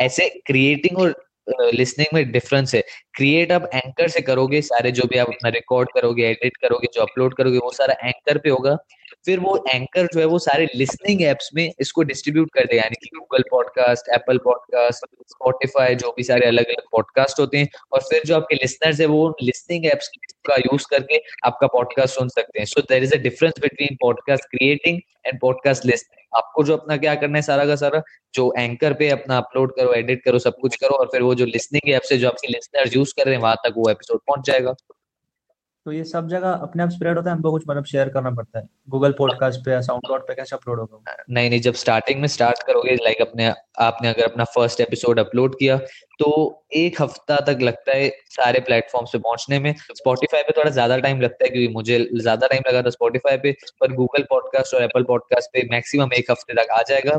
ऐसे 0.00 0.28
क्रिएटिंग 0.46 0.98
और 0.98 1.24
लिसनिंग 1.48 2.08
में 2.14 2.32
डिफरेंस 2.32 2.74
है। 2.74 2.82
क्रिएट 3.14 3.52
आप 3.52 3.70
एंकर 3.74 4.08
से 4.08 4.20
करोगे, 4.20 4.62
सारे 4.62 4.90
जो 4.90 5.02
भी 5.02 5.18
आप 5.18 5.26
अपना 5.26 5.48
रिकॉर्ड 5.48 5.88
करोगे 5.94 6.26
एडिट 6.26 6.56
करोगे, 6.56 6.88
जो 6.94 7.00
अपलोड 7.02 7.34
करोगे, 7.34 7.58
वो 7.58 7.70
सारा 7.70 8.08
एंकर 8.08 8.38
पे 8.38 8.50
होगा। 8.50 8.76
फिर 9.26 9.40
वो 9.40 9.64
एंकर 9.70 10.06
जो 10.06 10.20
है, 10.20 10.26
वो 10.26 10.38
सारे 10.38 10.68
लिसनिंग 10.74 11.22
एप्स 11.22 11.50
में 11.54 11.72
इसको 11.80 12.02
डिस्ट्रीब्यूट 12.02 12.50
कर 12.54 12.64
दे। 12.64 12.76
यानी 12.76 12.94
कि 12.94 13.10
Google 13.14 13.44
podcast 13.50 14.14
Apple 14.14 14.38
podcast 14.38 15.06
Spotify 15.28 15.94
जो 15.94 16.14
भी 16.16 16.22
सारे 16.22 16.46
अलग 16.46 16.64
अलग 16.64 16.82
पॉडकास्ट 16.92 17.40
होते 17.40 17.58
हैं। 17.58 17.68
और 17.92 18.00
फिर 18.00 18.22
जो 18.26 18.36
आपके 18.36 18.54
लिसनर्स 18.54 19.00
है, 19.00 19.06
वो 19.06 19.36
लिसनिंग 19.42 19.86
एप्स 19.86 20.10
का 20.46 20.56
यूज़ 20.56 20.86
करके 20.90 21.22
आपका 21.44 21.66
पॉडकास्ट 21.66 22.14
सुन 22.14 22.28
सकते 22.28 22.58
हैं। 22.58 22.66
So 22.66 22.80
there 22.80 23.02
is 23.02 23.14
a 23.14 23.18
difference 23.18 23.54
between 23.60 23.94
podcast 23.94 24.44
creating 24.44 25.00
and 25.26 25.40
podcast 25.40 25.86
listening 25.86 26.23
आपको 26.36 26.64
जो 26.64 26.76
अपना 26.76 26.96
क्या 26.96 27.14
करना 27.14 27.38
है 27.38 27.42
सारा 27.42 27.66
का 27.66 27.76
सारा, 27.76 28.02
जो 28.34 28.54
एंकर 28.58 28.92
पे 28.92 29.08
अपना 29.10 29.36
अपलोड 29.36 29.76
करो 29.76 29.92
एडिट 29.92 30.24
करो, 30.24 30.38
सब 30.38 30.56
कुछ 30.62 30.76
करो 30.76 30.96
और 30.96 31.06
फिर 31.06 31.22
वो 31.22 31.34
जो 31.34 31.44
लिसनिंग 31.46 31.90
ऐप 31.90 32.02
से 32.02 32.18
जो 32.18 32.28
आपके 32.28 32.48
लिसनर्स 32.48 32.96
यूज़ 32.96 33.14
कर 33.16 33.26
रहे 33.26 33.34
हैं, 33.34 33.42
वहाँ 33.42 33.56
तक 33.56 33.74
वो 33.76 33.90
एपिसोड 33.90 34.20
पहुँच 34.20 34.46
जाएगा। 34.46 34.74
तो 35.86 35.92
ये 35.92 36.04
सब 36.04 36.28
जगह 36.28 36.50
अपने 36.52 36.82
आप 36.82 36.90
स्प्रेड 36.90 37.16
होता 37.16 37.30
है, 37.30 37.36
हमको 37.36 37.50
कुछ 37.52 37.62
मतलब 37.68 37.84
शेयर 37.84 38.08
करना 38.08 38.30
पड़ता 38.30 38.58
है। 38.58 38.64
गूगल 38.90 39.12
पॉडकास्ट 39.12 39.60
पे 39.60 39.80
साउंड 39.82 40.02
क्लाउड 40.06 40.22
पे 40.28 40.34
कैसे 40.34 40.56
अपलोड 40.56 40.80
होगा 40.80 41.16
नहीं 41.30 41.50
नहीं, 41.50 41.60
जब 41.60 41.74
स्टार्टिंग 41.74 42.20
में 42.20 42.28
स्टार्ट 42.28 42.62
करोगे 42.62 42.94
लाइक 42.94 43.20
अपने, 43.20 43.52
आपने 43.78 44.08
अगर 44.08 44.24
अपना 44.24 44.44
फ़र्स्ट 44.46 44.80
एपिसोड 44.80 45.18
अपलोड 45.20 45.58
किया 45.58 45.76
तो 46.20 46.30
एक 46.74 47.00
हफ़्ता 47.02 47.36
तक 47.46 47.58
लगता 47.62 47.96
है 47.96 48.08
सारे 48.30 48.60
प्लेटफॉर्म्स 48.60 49.10
पे 49.12 49.18
पहुँचने 49.18 49.58
में। 49.58 49.74
स्पॉटिफाई 49.92 50.42
पे 50.42 50.52
थोड़ा 50.56 50.70
ज़्यादा 50.70 50.96
टाइम 50.98 51.20
लगता 51.20 51.44
है, 51.44 51.50
क्योंकि 51.50 51.72
मुझे 51.74 51.98
ज़्यादा 52.14 52.46
टाइम 52.46 52.62
लगा 52.68 52.82
था 52.82 52.90
स्पॉटिफाई 52.90 53.36
पे, 53.38 53.52
पर 53.80 53.92
गूगल 53.94 54.22
पॉडकास्ट 54.30 54.74
और 54.74 54.82
एप्पल 54.82 55.02
पॉडकास्ट 55.04 55.50
पे 55.52 55.66
मैक्सिमम 55.70 56.12
एक 56.18 56.30
हफ़्ते 56.30 56.54
तक 56.54 56.70
आ 56.72 56.80
जाएगा। 56.88 57.16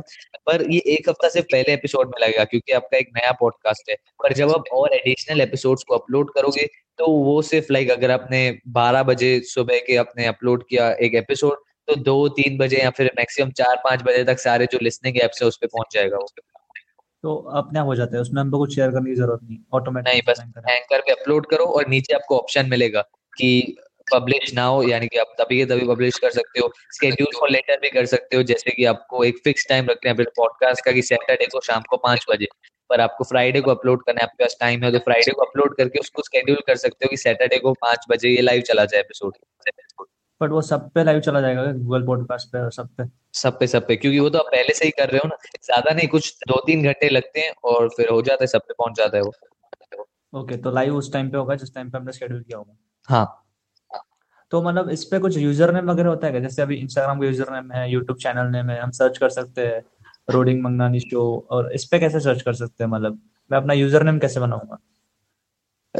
पर 0.47 0.65
ये 0.71 0.79
एक 0.95 1.09
हफ़्ता 1.09 1.29
से 1.29 1.41
पहले 1.43 1.73
एपिसोड 1.73 2.07
में 2.07 2.21
लगेगा, 2.21 2.43
क्योंकि 2.45 2.73
आपका 2.73 2.97
एक 2.97 3.09
नया 3.15 3.31
पॉडकास्ट 3.39 3.89
है। 3.89 3.95
पर 4.23 4.33
जब 4.33 4.51
आप 4.51 4.73
और 4.73 4.93
एडिशनल 4.93 5.41
एपिसोड्स 5.41 5.83
को 5.83 5.95
अपलोड 5.95 6.33
करोगे 6.35 6.67
तो 6.97 7.07
वो 7.07 7.41
सिर्फ़ 7.41 7.73
लाइक 7.73 7.91
अगर 7.91 8.11
आपने 8.11 8.59
12 8.67 9.03
बजे 9.03 9.39
सुबह 9.39 9.79
के 9.79 9.95
अपने 9.95 10.25
अपलोड 10.25 10.63
किया 10.69 10.91
एक 10.91 11.15
एपिसोड 11.15 11.57
तो 11.87 11.95
दो 11.95 12.27
तीन 12.29 12.57
बजे 12.57 12.77
या 12.77 12.89
फिर 12.89 13.11
मैक्सिमम 13.17 13.51
चार 13.51 13.75
पाँच 13.75 14.03
बजे 14.03 14.23
तक 14.23 14.39
सारे 14.39 14.65
जो 14.65 14.79
लिसनिंग 14.81 15.17
एप्स 15.17 15.41
है 15.41 15.47
उस 15.47 15.57
पर 15.57 15.67
पहुँच 15.67 15.93
जाएगा 15.93 16.17
वो। 16.17 16.27
तो 17.23 17.35
अपने 17.35 17.79
आप 17.79 17.85
हो 17.85 17.95
जाता 17.95 18.15
है 18.15 18.21
उसमें 18.21 18.41
हमको 18.41 18.57
कुछ 18.57 18.75
शेयर 18.75 18.89
करने 18.89 19.09
की 19.09 19.15
ज़रूरत 19.15 19.39
नहीं 19.43 19.57
ऑटोमेटिक 19.73 20.13
नहीं 20.13 20.21
बस 20.27 20.39
एंकर 20.69 20.99
पे 20.99 21.11
अपलोड 21.11 21.45
करो 21.45 21.65
और 21.65 21.87
नीचे 21.89 22.13
आपको 22.13 22.37
ऑप्शन 22.37 22.69
मिलेगा 22.69 23.01
कि 23.37 23.77
पब्लिश 24.13 24.53
ना 24.53 24.63
हो 24.63 24.83
यानी 24.83 25.07
कि 25.07 25.17
आप 25.17 25.35
तभी 25.41 25.57
के 25.57 25.65
तभी 25.65 25.87
पब्लिश 25.87 26.17
कर 26.17 26.29
सकते 26.31 26.59
हो। 26.59 26.71
स्केड्यूल 26.91 27.39
फॉर 27.39 27.49
लेटर 27.49 27.79
भी 27.81 27.89
कर 27.89 28.05
सकते 28.05 28.37
हो 28.37 28.43
जैसे 28.43 28.71
कि 28.71 28.85
आपको 28.85 29.23
एक 29.23 29.35
फिक्स 29.43 29.67
टाइम 29.69 29.85
रखते 29.85 30.09
हैं 30.09 30.17
पॉडकास्ट 30.23 30.85
का 30.85 30.91
कि 30.91 31.01
सैटरडे 31.01 31.45
को 31.45 31.61
शाम 31.61 31.81
को 31.89 31.97
पाँच 31.97 32.25
बजे। 32.29 32.47
पर 32.89 33.01
आपको 33.01 33.23
फ्राइडे 33.23 33.61
को 33.61 33.71
अपलोड 33.71 34.03
करना 34.03 34.21
है 34.21 34.27
आपके 34.27 34.43
पास 34.43 34.57
टाइम 34.59 34.83
है 34.83 34.91
तो 34.91 34.99
फ्राइडे 35.01 35.31
को 35.31 35.41
अपलोड 35.41 35.75
करके 35.77 35.99
उसको 35.99 36.21
स्केड्यूल 36.21 36.57
कर 36.67 36.75
सकते 36.77 37.05
हो 37.05 37.09
कि 37.09 37.17
सैटरडे 37.17 37.59
को 37.59 37.73
पाँच 37.81 38.05
बजे 38.09 38.29
ये 38.29 38.41
लाइव 38.41 38.61
चला 38.61 38.85
जाए 38.85 38.99
एपिसोड 38.99 39.33
बट 40.41 40.49
वो 40.51 40.61
सब 40.61 40.89
पे 40.91 41.03
लाइव 41.03 41.19
चला 41.21 41.41
जाएगा 41.41 41.63
गूगल 41.63 42.05
पॉडकास्ट 42.05 42.51
पे 42.51 42.59
और 42.59 42.71
सब 42.71 42.87
पे? 42.87 43.03
सब 43.33 43.59
पे 43.59 43.67
सब 43.67 43.87
पे 43.87 43.95
क्योंकि 43.95 44.19
वो 44.19 44.29
तो 44.29 44.39
आप 44.39 44.45
पहले 44.45 44.73
से 44.73 44.85
ही 44.85 44.91
कर 44.91 45.09
रहे 45.09 45.19
हो 45.19 45.27
ना। 45.27 45.35
ज़्यादा 45.63 45.93
नहीं 45.93 46.07
कुछ 46.07 46.33
दो 46.47 46.59
तीन 46.65 46.83
घंटे 46.83 47.09
लगते 47.09 47.39
हैं 47.39 47.53
और 47.65 47.87
फिर 47.89 48.09
हो 48.09 48.21
जाता 48.21 48.43
है 48.43 48.47
सब 48.47 48.61
पे 48.61 48.73
पहुँच 48.73 48.97
जाता 48.97 49.17
है 49.17 49.23
वो। 49.23 49.33
ओके 50.33 50.57
तो 50.57 50.71
लाइव 50.71 50.95
उस 50.95 51.11
टाइम 51.13 51.29
पे 51.29 51.37
होगा 51.37 51.55
जिस 51.55 51.73
टाइम 51.75 51.89
पे 51.89 51.97
हमने 51.97 52.13
शेड्यूल 52.13 52.41
किया 52.41 52.57
होगा। 52.57 52.75
हाँ। 53.07 53.41
तो 54.51 54.61
मतलब 54.61 54.89
इस 54.89 55.03
पे 55.03 55.19
कुछ 55.19 55.37
यूज़र 55.37 55.73
नेम 55.73 55.89
वगैरह 55.91 56.09
होता 56.09 56.27
है 56.27 56.41
जैसे 56.41 56.61
अभी 56.61 56.75
इंस्टाग्राम 56.75 57.19
का 57.19 57.25
यूज़र 57.25 57.51
नेम 57.51 57.71
है 57.71 57.89
यूट्यूब 57.91 58.17
चैनल 58.17 58.51
नेम 58.51 58.69
है 58.69 58.79
हम 58.81 58.91
सर्च 58.91 59.17
कर 59.17 59.29
सकते 59.29 59.65
हैं। 59.67 59.81
रोडिंग 60.27 60.61
मंगनानी 60.63 60.99
शो 60.99 61.23
और 61.51 61.71
इस 61.73 61.85
पे 61.85 61.99
कैसे 61.99 62.19
सर्च 62.19 62.41
कर 62.41 62.53
सकते 62.53 62.83
हैं? 62.83 62.91
मतलब 62.91 63.21
मैं 63.51 63.57
अपना 63.57 63.73
यूज़र 63.73 64.03
नेम 64.03 64.19
कैसे 64.19 64.39
बनाऊँगा? 64.39 64.77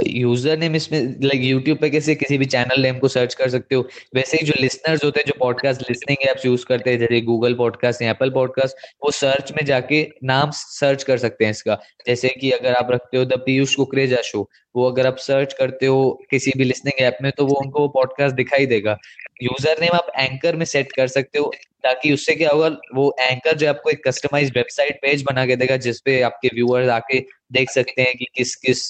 यूज़र 0.01 0.57
नेम 0.57 0.75
इसमें 0.75 0.99
लाइक 1.23 1.41
यूट्यूब 1.41 1.77
पे 1.77 1.89
कैसे 1.89 2.15
किसी 2.15 2.37
भी 2.37 2.45
चैनल 2.45 2.81
नेम 2.81 2.97
को 2.99 3.07
सर्च 3.07 3.33
कर 3.33 3.49
सकते 3.49 3.75
हो। 3.75 3.87
वैसे 4.15 4.37
ही 4.37 4.45
जो 4.45 4.53
लिसनर्स 4.59 5.03
होते 5.03 5.19
हैं, 5.19 5.25
जो 5.27 5.33
पॉडकास्ट 5.39 5.81
लिसनिंग 5.89 6.27
एप्स 6.29 6.45
यूज़ 6.45 6.65
करते 6.65 6.89
हैं, 6.89 6.99
जैसे 6.99 7.21
गूगल 7.21 7.53
पॉडकास्ट 7.53 8.01
या 8.01 8.09
एप्पल 8.11 8.29
पॉडकास्ट 8.31 8.77
वो 9.03 9.11
सर्च 9.11 9.51
में 9.51 9.63
जाके 9.65 10.01
नाम 10.23 10.51
सर्च 10.53 11.03
कर 11.03 11.17
सकते 11.17 11.45
हैं 11.45 11.51
इसका। 11.51 11.77
जैसे 12.07 12.29
कि 12.41 12.51
अगर 12.51 12.73
आप 12.73 12.91
रखते 12.91 13.17
हो 13.17 13.25
द 13.25 13.41
पीयूष 13.45 13.75
कुकरेजा 13.75 14.21
शो 14.23 14.49
वो 14.75 14.89
अगर 14.89 15.07
आप 15.07 15.17
सर्च 15.17 15.53
करते 15.53 15.85
हो 15.85 16.27
किसी 16.31 16.51
भी 16.57 16.63
लिसनिंग 16.63 17.01
ऐप 17.01 17.17
में 17.21 17.31
तो 17.37 17.45
वो 17.45 17.55
उनको 17.55 17.79
वो 17.79 17.87
पॉडकास्ट 17.89 18.35
दिखाई 18.35 18.65
देगा। 18.65 18.97
यूज़र 19.43 19.81
नेम 19.81 19.95
आप 19.95 20.11
एंकर 20.19 20.55
में 20.55 20.65
सेट 20.65 20.91
कर 20.91 21.07
सकते 21.07 21.39
हो, 21.39 21.51
ताकि 21.83 22.11
उससे 22.13 22.35
क्या 22.35 22.49
होगा, 22.49 22.67
वो 22.95 23.15
एंकर 23.21 23.55
जो 23.57 23.69
आपको 23.69 23.89
एक 23.89 24.07
कस्टमाइज 24.07 24.51
वेबसाइट 24.55 24.99
पेज 25.01 25.23
बना 25.29 25.45
के 25.45 25.55
देगा, 25.55 25.77
जिसपे 25.77 26.21
आपके 26.21 26.47
व्यूअर्स 26.55 26.89
आके 26.89 27.19
देख 27.53 27.69
सकते 27.71 28.01
हैं 28.01 28.15
कि 28.17 28.25
किस 28.35 28.55
किस 28.57 28.83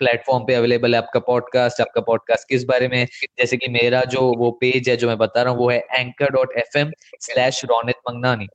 प्लेटफॉर्म 0.00 0.44
पे 0.44 0.54
अवेलेबल 0.54 0.94
है 0.94 0.98
आपका 0.98 1.20
पॉडकास्ट 1.20 1.80
आपका 1.80 2.00
पॉडकास्ट 2.02 2.48
किस 2.48 2.64
बारे 2.64 2.88
में? 2.88 3.04
जैसे 3.38 3.56
कि 3.56 3.68
मेरा 3.70 4.02
जो 4.06 4.20
वो 4.38 4.50
पेज 4.60 4.88
है 4.88 4.96
जो 4.96 5.08
मैं 5.08 5.18
बता 5.18 5.42
रहा 5.42 5.52
हूँ 5.52 5.60
वो 5.60 5.70
है 5.70 5.78
anchor 5.90 6.30
dot 6.30 6.56
F 6.58 6.78
M 6.78 6.92
slash 7.20 7.64
Ronit 7.64 7.96
Mangnani 8.08 8.48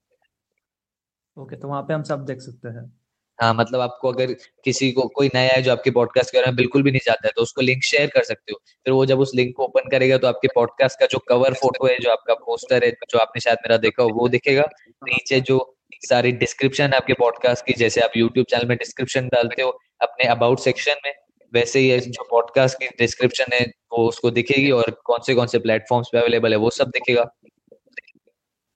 okay 1.38 1.55
तो 1.55 1.67
वहाँ 1.67 1.81
पे 1.83 1.93
हम 1.93 2.03
सब 2.03 2.25
देख 2.25 2.41
सकते 2.41 2.69
हैं। 2.69 2.91
हाँ 3.39 3.53
मतलब 3.53 3.79
आपको 3.81 4.12
अगर 4.12 4.33
किसी 4.63 4.91
को 4.91 5.07
कोई 5.07 5.29
नया 5.35 5.53
है 5.53 5.62
जो 5.62 5.71
आपके 5.71 5.91
पॉडकास्ट 5.91 6.31
के 6.31 6.38
बारे 6.38 6.47
में 6.47 6.55
बिल्कुल 6.55 6.83
भी 6.83 6.91
नहीं 6.91 7.00
जानता 7.05 7.27
है 7.27 7.31
तो 7.35 7.41
उसको 7.41 7.62
लिंक 7.62 7.83
शेयर 7.83 8.09
कर 8.09 8.23
सकते 8.23 8.51
हो। 8.51 8.59
फिर 8.85 8.93
वो 8.93 9.05
जब 9.05 9.19
उस 9.19 9.31
लिंक 9.35 9.55
को 9.57 9.63
ओपन 9.63 9.89
करेगा 9.89 10.17
तो 10.17 10.27
आपके 10.27 10.47
पॉडकास्ट 10.55 11.00
का 11.00 11.05
जो 11.05 11.19
कवर 11.29 11.53
फ़ोटो 11.53 11.88
है 11.88 11.97
जो 12.00 12.12
आपका 12.12 12.33
पोस्टर 12.41 12.83
है 12.83 12.91
जो 13.09 13.19
आपने 13.19 13.41
शायद 13.41 13.57
मेरा 13.57 13.77
देखा 13.77 14.03
हो 14.03 14.09
वो 14.09 14.27
दिखेगा। 14.29 14.67
नीचे 15.03 15.39
जो 15.41 15.57
सारी 16.03 16.31
डिस्क्रिप्शन 16.38 16.83
है 16.83 16.97
आपके 16.97 17.13
पॉडकास्ट 17.13 17.65
की 17.65 17.73
जैसे 17.73 18.01
आप 18.01 18.17
यूट्यूब 18.17 18.45
चैनल 18.50 18.67
में 18.67 18.77
डिस्क्रिप्शन 18.77 19.27
डालते 19.27 19.62
हो 19.62 19.69
अपने 20.01 20.27
अबाउट 20.29 20.59
सेक्शन 20.59 20.95
में 21.05 21.13
वैसे 21.53 21.79
ही 21.79 22.00
जो 22.01 22.27
पॉडकास्ट 22.29 22.77
की 22.79 22.88
डिस्क्रिप्शन 23.00 23.53
है 23.53 23.65
वो 23.91 24.07
उसको 24.07 24.31
दिखेगी 24.31 24.72
और 24.72 24.91
कौन 25.05 25.19
से 25.25 25.36
कौन 25.36 25.48
से 25.48 25.60
प्लेटफॉर्म्स 25.60 26.10
पे 26.12 26.19
अवेलेबल 26.19 26.51
है 26.51 26.57
वो 26.60 26.69
सब 26.72 26.89
दिखेगा। 26.89 27.24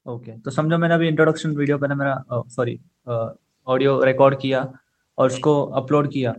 ओके 0.05 0.31
तो 0.41 0.51
समझो 0.51 0.77
मैंने 0.77 0.95
अभी 0.95 1.07
इंट्रोडक्शन 1.07 1.55
वीडियो 1.55 1.77
पहले 1.77 1.95
मेरा 1.95 2.43
सॉरी 2.49 2.79
ऑडियो 3.67 4.03
रिकॉर्ड 4.03 4.39
किया 4.41 4.67
और 5.17 5.27
उसको 5.27 5.63
अपलोड 5.75 6.11
किया। 6.11 6.33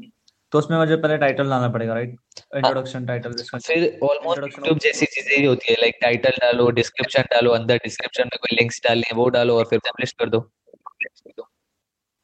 तो 0.52 0.58
उसमें 0.58 0.76
मुझे 0.78 0.96
पहले 0.96 1.16
टाइटल 1.18 1.48
लाना 1.48 1.68
पड़ेगा 1.68 1.94
राइट 1.94 2.14
इंट्रोडक्शन 2.56 3.06
टाइटल 3.06 3.32
फिर 3.56 3.98
ऑलमोस्ट 4.02 4.42
यूट्यूब 4.42 4.78
जैसी 4.78 5.06
चीज़ें 5.06 5.36
ही 5.36 5.44
होती 5.44 5.72
है 5.72 5.76
लाइक 5.80 5.98
टाइटल 6.02 6.38
डालो 6.42 6.70
डिस्क्रिप्शन 6.72 7.22
डालो 7.32 7.50
अंदर 7.52 7.76
डिस्क्रिप्शन 7.84 8.30
में 8.32 8.38
कोई 8.40 8.56
लिंक्स 8.56 8.80
डालनी 8.84 9.14
वो 9.16 9.28
डालो 9.30 9.56
और 9.58 9.64
फिर 9.70 9.78
पब्लिश 9.88 10.12
कर 10.12 10.28
दो। 10.28 10.38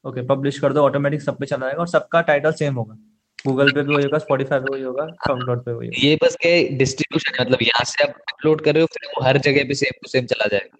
ओके 0.05 0.21
पब्लिश 0.27 0.59
कर 0.59 0.73
दो 0.73 0.83
ऑटोमेटिक 0.83 1.21
सब 1.21 1.37
पे 1.39 1.45
चला 1.45 1.65
जाएगा 1.65 1.81
और 1.81 1.87
सबका 1.87 2.21
टाइटल 2.21 2.51
सेम 2.53 2.75
होगा। 2.75 2.97
गूगल 3.45 3.71
पे 3.71 3.81
भी 3.83 3.93
वही 3.95 4.03
होगा 4.03 4.17
स्पॉटिफाई 4.17 4.59
पे 4.59 4.73
वही 4.73 4.83
होगा 4.83 5.05
साउंडक्लाउड 5.25 5.63
पे 5.65 5.71
वही 5.71 5.89
ये 6.03 6.15
बस 6.23 6.35
के 6.41 6.51
डिस्ट्रीब्यूशन 6.77 7.41
मतलब 7.41 7.61
यहाँ 7.61 7.83
से 7.85 8.03
आप 8.03 8.15
अपलोड 8.33 8.61
कर 8.61 8.73
रहे 8.73 8.81
हो 8.81 8.87
फिर 8.93 9.07
वो 9.09 9.23
हर 9.25 9.37
जगह 9.47 9.67
पे 9.67 9.75
सेम 9.75 9.99
टू 10.01 10.09
सेम 10.09 10.25
चला 10.25 10.47
जाएगा। 10.47 10.77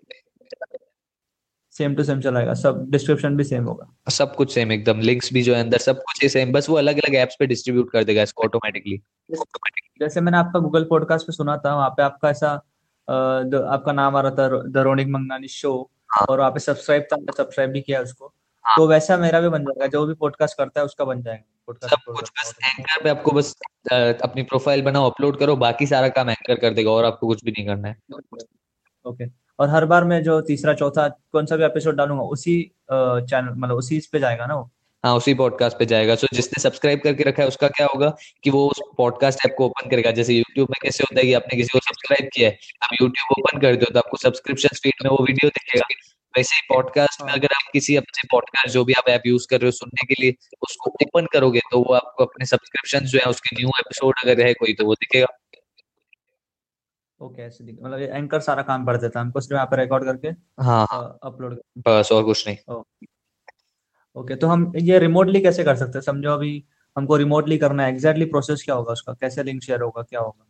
सेम 1.76 1.96
टू 1.96 2.04
सेम 2.04 2.20
चलाएगा 2.22 2.54
सब 2.54 2.86
डिस्क्रिप्शन 2.92 3.36
भी 3.38 3.44
सेम 3.44 3.64
होगा। 3.64 4.12
सब 4.12 4.36
कुछ 4.36 4.54
सेम 4.54 4.72
एकदम 4.72 5.00
लिंक्स 5.02 5.34
भी 5.34 5.42
जो 5.44 5.56
है 5.56 5.64
अंदर 5.64 5.78
सब 5.78 5.98
कुछ 6.02 6.26
सेम 6.32 6.52
बस 6.52 6.70
वो 6.70 6.76
अलग 6.78 6.98
अलग 6.98 7.16
एप्स 7.16 7.36
पे 7.40 7.46
डिस्ट्रीब्यूट 7.48 7.92
कर 7.92 8.04
देगा 8.04 8.22
इसको 8.22 8.44
ऑटोमेटिकली 8.44 9.02
जैसे 10.00 10.22
मैंने 10.22 10.38
आपका 10.38 10.60
गूगल 10.60 10.84
पॉडकास्ट 10.90 11.28
पे 11.28 11.34
सुना 11.34 11.58
था 11.66 11.76
वहाँ 11.76 11.90
पे 11.90 12.04
आपका 12.04 12.30
ऐसा 12.30 12.52
आपका 13.08 13.92
नाम 13.92 14.16
आ 14.16 14.22
रहा 14.22 14.32
था 14.32 14.48
द 14.68 14.84
रोनिक 14.86 15.08
मंगनानी 15.08 15.48
शो 15.48 15.72
हाँ। 16.12 16.26
और 16.30 16.40
वहाँ 16.40 16.52
पे 16.52 16.60
सब्सक्राइब 16.60 17.04
था 17.04 17.18
सब्सक्राइब 17.38 17.72
भी 17.72 17.82
किया 17.82 18.02
उसको। 18.02 18.34
हाँ। 18.66 18.76
तो 18.78 18.88
वैसा 18.88 19.18
मेरा 19.18 19.40
भी 19.42 19.50
बन 19.50 19.64
जाएगा 19.64 19.88
जो 19.88 20.06
भी 20.06 20.14
पॉडकास्ट 20.16 20.58
करता 20.58 20.80
है 20.80 20.86
उसका 20.86 21.06
बन 21.06 21.22
जाएगा। 21.22 21.88
सब 21.88 22.00
कुछ 22.08 22.30
बस 22.32 22.54
एंकर 22.64 23.04
पे 23.04 23.10
आपको 23.10 23.32
बस 23.32 23.56
अपनी 23.92 24.44
प्रोफ़ाइल 24.44 24.82
बनाओ 24.82 25.10
अपलोड 25.10 25.40
करो 25.40 25.56
बाकी 25.58 25.88
सारा 25.88 26.10
काम 26.10 26.30
एंकर 26.30 26.56
कर 26.56 26.74
देगा 26.74 26.92
और 26.92 27.06
आपको 27.06 27.28
कुछ 27.28 27.44
भी 27.46 27.52
नहीं 27.52 27.66
करना 27.66 27.88
है। 27.88 27.96
ओके 29.06 29.26
और 29.60 29.70
हर 29.70 29.86
बार 29.86 30.04
मैं 30.04 30.22
जो 30.24 30.40
तीसरा 30.44 30.74
चौथा 30.74 31.08
कौन 31.32 31.46
सा 31.46 31.56
भी 31.56 31.64
एपिसोड 31.66 31.96
डालूँगा 31.96 32.24
उसी 32.26 32.62
चैनल 32.92 33.50
मतलब 33.50 33.76
उसी 33.76 33.98
इस 33.98 34.08
पे 34.08 34.20
जाएगा 34.20 34.46
ना 34.46 34.56
वो? 34.56 34.70
हाँ 35.04 35.16
उसी 35.16 35.34
पॉडकास्ट 35.34 35.78
पे 35.80 35.86
जाएगा। 35.86 36.16
सो 36.16 36.28
जिसने 36.34 36.62
सब्सक्राइब 36.62 37.00
करके 37.04 37.24
रखा 37.24 37.42
है 37.42 37.48
उसका 37.48 37.68
क्या 37.70 37.88
होगा 37.88 38.10
कि 38.44 38.50
वो 38.50 38.68
उस 38.70 38.82
पॉडकास्ट 38.98 39.46
ऐप 39.46 39.56
को 39.58 39.66
ओपन 39.66 39.90
करेगा। 39.90 40.12
जैसे 40.14 40.34
यूट्यूब 40.34 40.70
में 40.70 40.78
कैसे 40.84 41.04
होता 41.04 41.20
है 41.20 41.26
कि 41.26 41.34
आपने 41.34 41.58
किसी 41.58 41.70
को 41.70 41.80
सब्सक्राइब 41.80 42.30
किया 42.34 42.50
है 42.50 42.58
आप 42.84 42.96
यूट्यूब 43.02 43.38
ओपन 43.38 43.60
कर 43.62 43.76
दो 43.76 43.92
तो 43.92 44.00
आपको 44.00 44.18
सब्सक्रिप्शन 44.18 44.76
फ़ीड 44.84 45.04
में 45.04 45.12
वो 45.12 45.24
वीडियो 45.24 45.50
दिखेगा। 45.50 45.86
वैसे 46.38 46.56
ही 46.56 46.62
पॉडकास्ट 46.70 47.22
में 47.22 47.32
अगर 47.34 47.54
आप 47.56 47.70
किसी 47.74 47.96
अपने 47.96 48.28
पॉडकास्ट 48.32 48.74
जो 48.74 48.84
भी 48.86 48.94
आप 48.94 49.08
ऐप 49.10 49.22
यूज़ 49.26 49.48
कर 49.50 49.60
रहे 49.60 49.68
हो 49.68 49.72
सुनने 49.72 50.06
के 50.06 50.22
लिए 50.22 50.34
उसको 50.62 50.92
ओपन 51.04 51.26
करोगे 51.34 51.60
तो 51.72 51.80
वो 51.80 51.94
आपको 51.94 52.26
अपने 52.26 52.46
सब्सक्रिप्शन 52.46 53.06
जो 53.06 53.20
है 53.20 53.30
उसके 53.30 53.56
न्यू 53.56 53.70
एपिसोड 53.80 54.16
अगर 54.26 54.46
है 54.48 54.54
कोई 54.54 54.74
तो 54.74 54.86
वो 54.86 54.94
दिखेगा। 54.94 55.28
ओके 57.22 57.42
ऐसे 57.42 57.64
दिख 57.64 57.78
मतलब 57.84 58.00
एंकर 58.00 58.40
सारा 58.40 58.62
काम 58.62 58.86
कर 58.86 58.98
देता 58.98 59.20
है 59.20 59.26
हमको 59.26 59.42
सिर्फ़ 59.42 59.54
यहाँ 59.54 59.66
पे 59.66 59.78
रिकॉर्ड 59.78 60.06
करके 60.06 60.28
हाँ 60.64 60.86
अपलोड 61.24 61.60
बस 61.88 62.10
और 62.12 62.24
कुछ 62.24 62.48
नहीं। 62.48 62.58
ओके 64.16 64.36
तो 64.36 64.48
हम 64.48 64.72
ये 64.78 65.00
रिमोटली 65.00 65.42
कैसे 65.42 65.64
कर 65.64 65.76
सकते 65.76 65.98
हैं? 65.98 66.02
समझो 66.02 66.32
अभी 66.32 66.64
हमको 66.96 67.18
रिमोटली 67.18 67.58
करना 67.58 67.84
है 67.86 67.92
एग्जैक्टली 67.92 68.26
प्रोसेस 68.26 68.64
क्या 68.66 68.76
होगा 68.76 68.94
उसका? 68.94 69.14
कैसे 69.14 69.44
लिंक 69.44 69.62
शेयर 69.64 69.82
होगा? 69.82 70.02
क्या 70.02 70.20
होगा? 70.20 70.46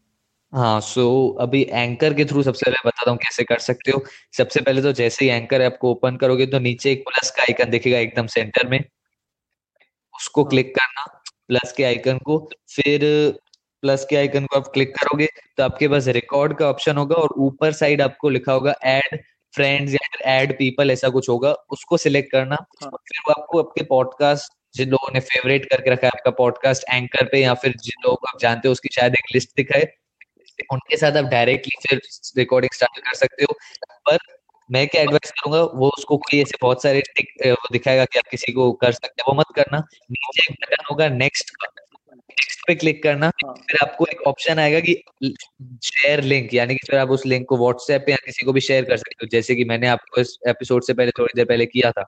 हाँ 0.56 0.80
सो 0.82 1.02
so, 1.32 1.42
अभी 1.42 1.62
एंकर 1.64 2.14
के 2.14 2.26
थ्रू 2.26 2.42
सबसे 2.44 2.66
पहले 2.66 2.78
बताता 2.86 3.12
हूँ 3.12 3.18
कैसे 3.20 3.44
कर 3.44 3.60
सकते 3.60 3.92
हो। 3.92 4.04
सबसे 4.38 4.62
पहले 4.62 4.82
तो 4.82 4.92
जैसे 4.94 5.26
ही 5.26 5.32
एंकर 5.32 5.62
ऐप 5.62 5.78
को 5.82 5.92
ओपन 5.92 6.16
करोगे 6.18 6.46
तो 6.48 6.60
नीचे 6.60 6.92
एक 6.92 7.04
प्लस 7.08 7.32
का 7.32 7.42
आइकन 7.44 7.70
दिखेगा 7.70 7.98
एकदम 8.00 8.28
सेंटर 8.28 8.68
में। 8.68 8.80
उसको 10.14 10.44
हाँ. 10.44 10.50
क्लिक 10.50 10.76
करना 10.76 11.04
प्लस 11.50 11.72
के 11.72 11.84
आइकन 11.84 12.18
को। 12.20 12.38
फिर 12.70 13.02
प्लस 13.84 14.06
के 14.10 14.16
आइकन 14.16 14.46
को 14.46 14.58
आप 14.58 14.68
क्लिक 14.74 14.96
करोगे 14.96 15.28
तो 15.58 15.64
आपके 15.64 15.88
पास 15.88 16.08
रिकॉर्ड 16.10 16.58
का 16.58 16.70
ऑप्शन 16.70 16.98
होगा 16.98 17.16
और 17.16 17.34
ऊपर 17.40 17.72
साइड 17.74 18.02
आपको 18.02 18.30
लिखा 18.30 18.54
होगा 18.54 18.76
एड 18.86 19.20
फ्रेंड्स 19.54 19.94
या 19.94 20.08
फिर 20.14 20.28
एड 20.30 20.58
पीपल 20.58 20.92
ऐसा 20.92 21.10
कुछ 21.10 21.30
होगा। 21.30 21.52
उसको 21.72 21.98
सिलेक्ट 21.98 22.32
करना 22.32 22.56
हाँ. 22.56 22.90
फिर 22.92 23.22
वो 23.28 23.34
आपको 23.34 23.60
आपके 23.60 23.84
पॉडकास्ट 23.86 24.54
जिन 24.76 24.90
लोगों 24.90 25.14
ने 25.14 25.20
फेवरेट 25.22 25.66
करके 25.70 25.92
रखा 25.92 26.08
है 26.08 26.12
आपका 26.16 26.32
पॉडकास्ट 26.38 26.86
एंकर 26.94 27.26
पे 27.32 27.42
या 27.42 27.54
फिर 27.56 27.74
जिन 27.84 28.02
लोगों 28.06 28.16
को 28.18 28.28
आप 28.28 28.40
जानते 28.42 28.68
हो 28.68 28.72
उसकी 28.72 28.90
शायद 28.96 29.14
एक 29.16 29.36
लिस्ट 29.36 29.50
दिखाए। 29.58 30.05
उनके 30.74 30.98
साथ 30.98 31.18
आप 31.18 31.26
डायरेक्टली 31.26 31.82
फिर 31.90 32.02
रिकॉर्डिंग 32.38 32.74
स्टार्ट 32.74 33.00
कर 33.00 33.16
सकते 33.16 33.44
हो। 33.44 33.58
पर 34.10 34.18
मैं 34.70 34.88
क्या 34.88 35.02
एडवाइस 35.02 35.32
करूँगा 35.32 35.62
वो 35.80 35.90
उसको 35.98 36.18
कोई 36.18 36.42
ऐसे 36.42 36.58
बहुत 36.62 36.84
सारे 36.84 37.00
वो 37.46 37.68
दिखाएगा 37.72 38.06
कि 38.06 38.20
आप 38.20 38.28
किसी 38.32 38.52
को 38.52 38.72
कर 38.74 38.92
सकते 38.92 39.22
हैं 39.22 39.26
वो 39.30 39.40
मत 39.40 39.56
करना। 39.56 39.78
नीचे 40.12 40.44
एक 40.44 40.58
बटन 40.62 40.86
होगा 40.92 41.10
नेक्स्ट 41.10 41.50
का 41.50 41.68
नेक्स्ट 42.16 42.68
पे 42.68 42.76
क्लिक 42.76 43.04
करना। 43.04 43.32
हाँ। 43.46 43.54
फिर 43.54 43.88
आपको 43.88 44.06
एक 44.06 44.22
ऑप्शन 44.22 44.60
आएगा 44.60 44.80
कि 44.80 44.94
शेयर 45.84 46.24
लिंक 46.24 46.54
यानी 46.54 46.76
कि 46.76 46.88
फिर 46.92 47.00
आप 47.00 47.10
उस 47.10 47.26
लिंक 47.26 47.48
को 47.50 47.58
व्हाट्सएप 47.58 48.04
पे 48.06 48.12
या 48.12 48.18
किसी 48.26 48.46
को 48.46 48.54
भी 48.54 48.62
शेयर 48.62 48.86
कर 48.86 48.98
सकते 48.98 49.16
हो। 49.24 49.28
जैसे 49.32 49.56
कि 49.56 49.64
मैंने 49.64 49.88
आपको 49.88 50.22
इस 50.22 50.38
एपिसोड 50.48 50.84
से 50.84 50.94
पहले 50.94 51.12
थोड़ी 51.12 51.34
देर 51.36 51.46
पहले 51.46 51.66
किया 51.66 51.92
था। 51.92 52.06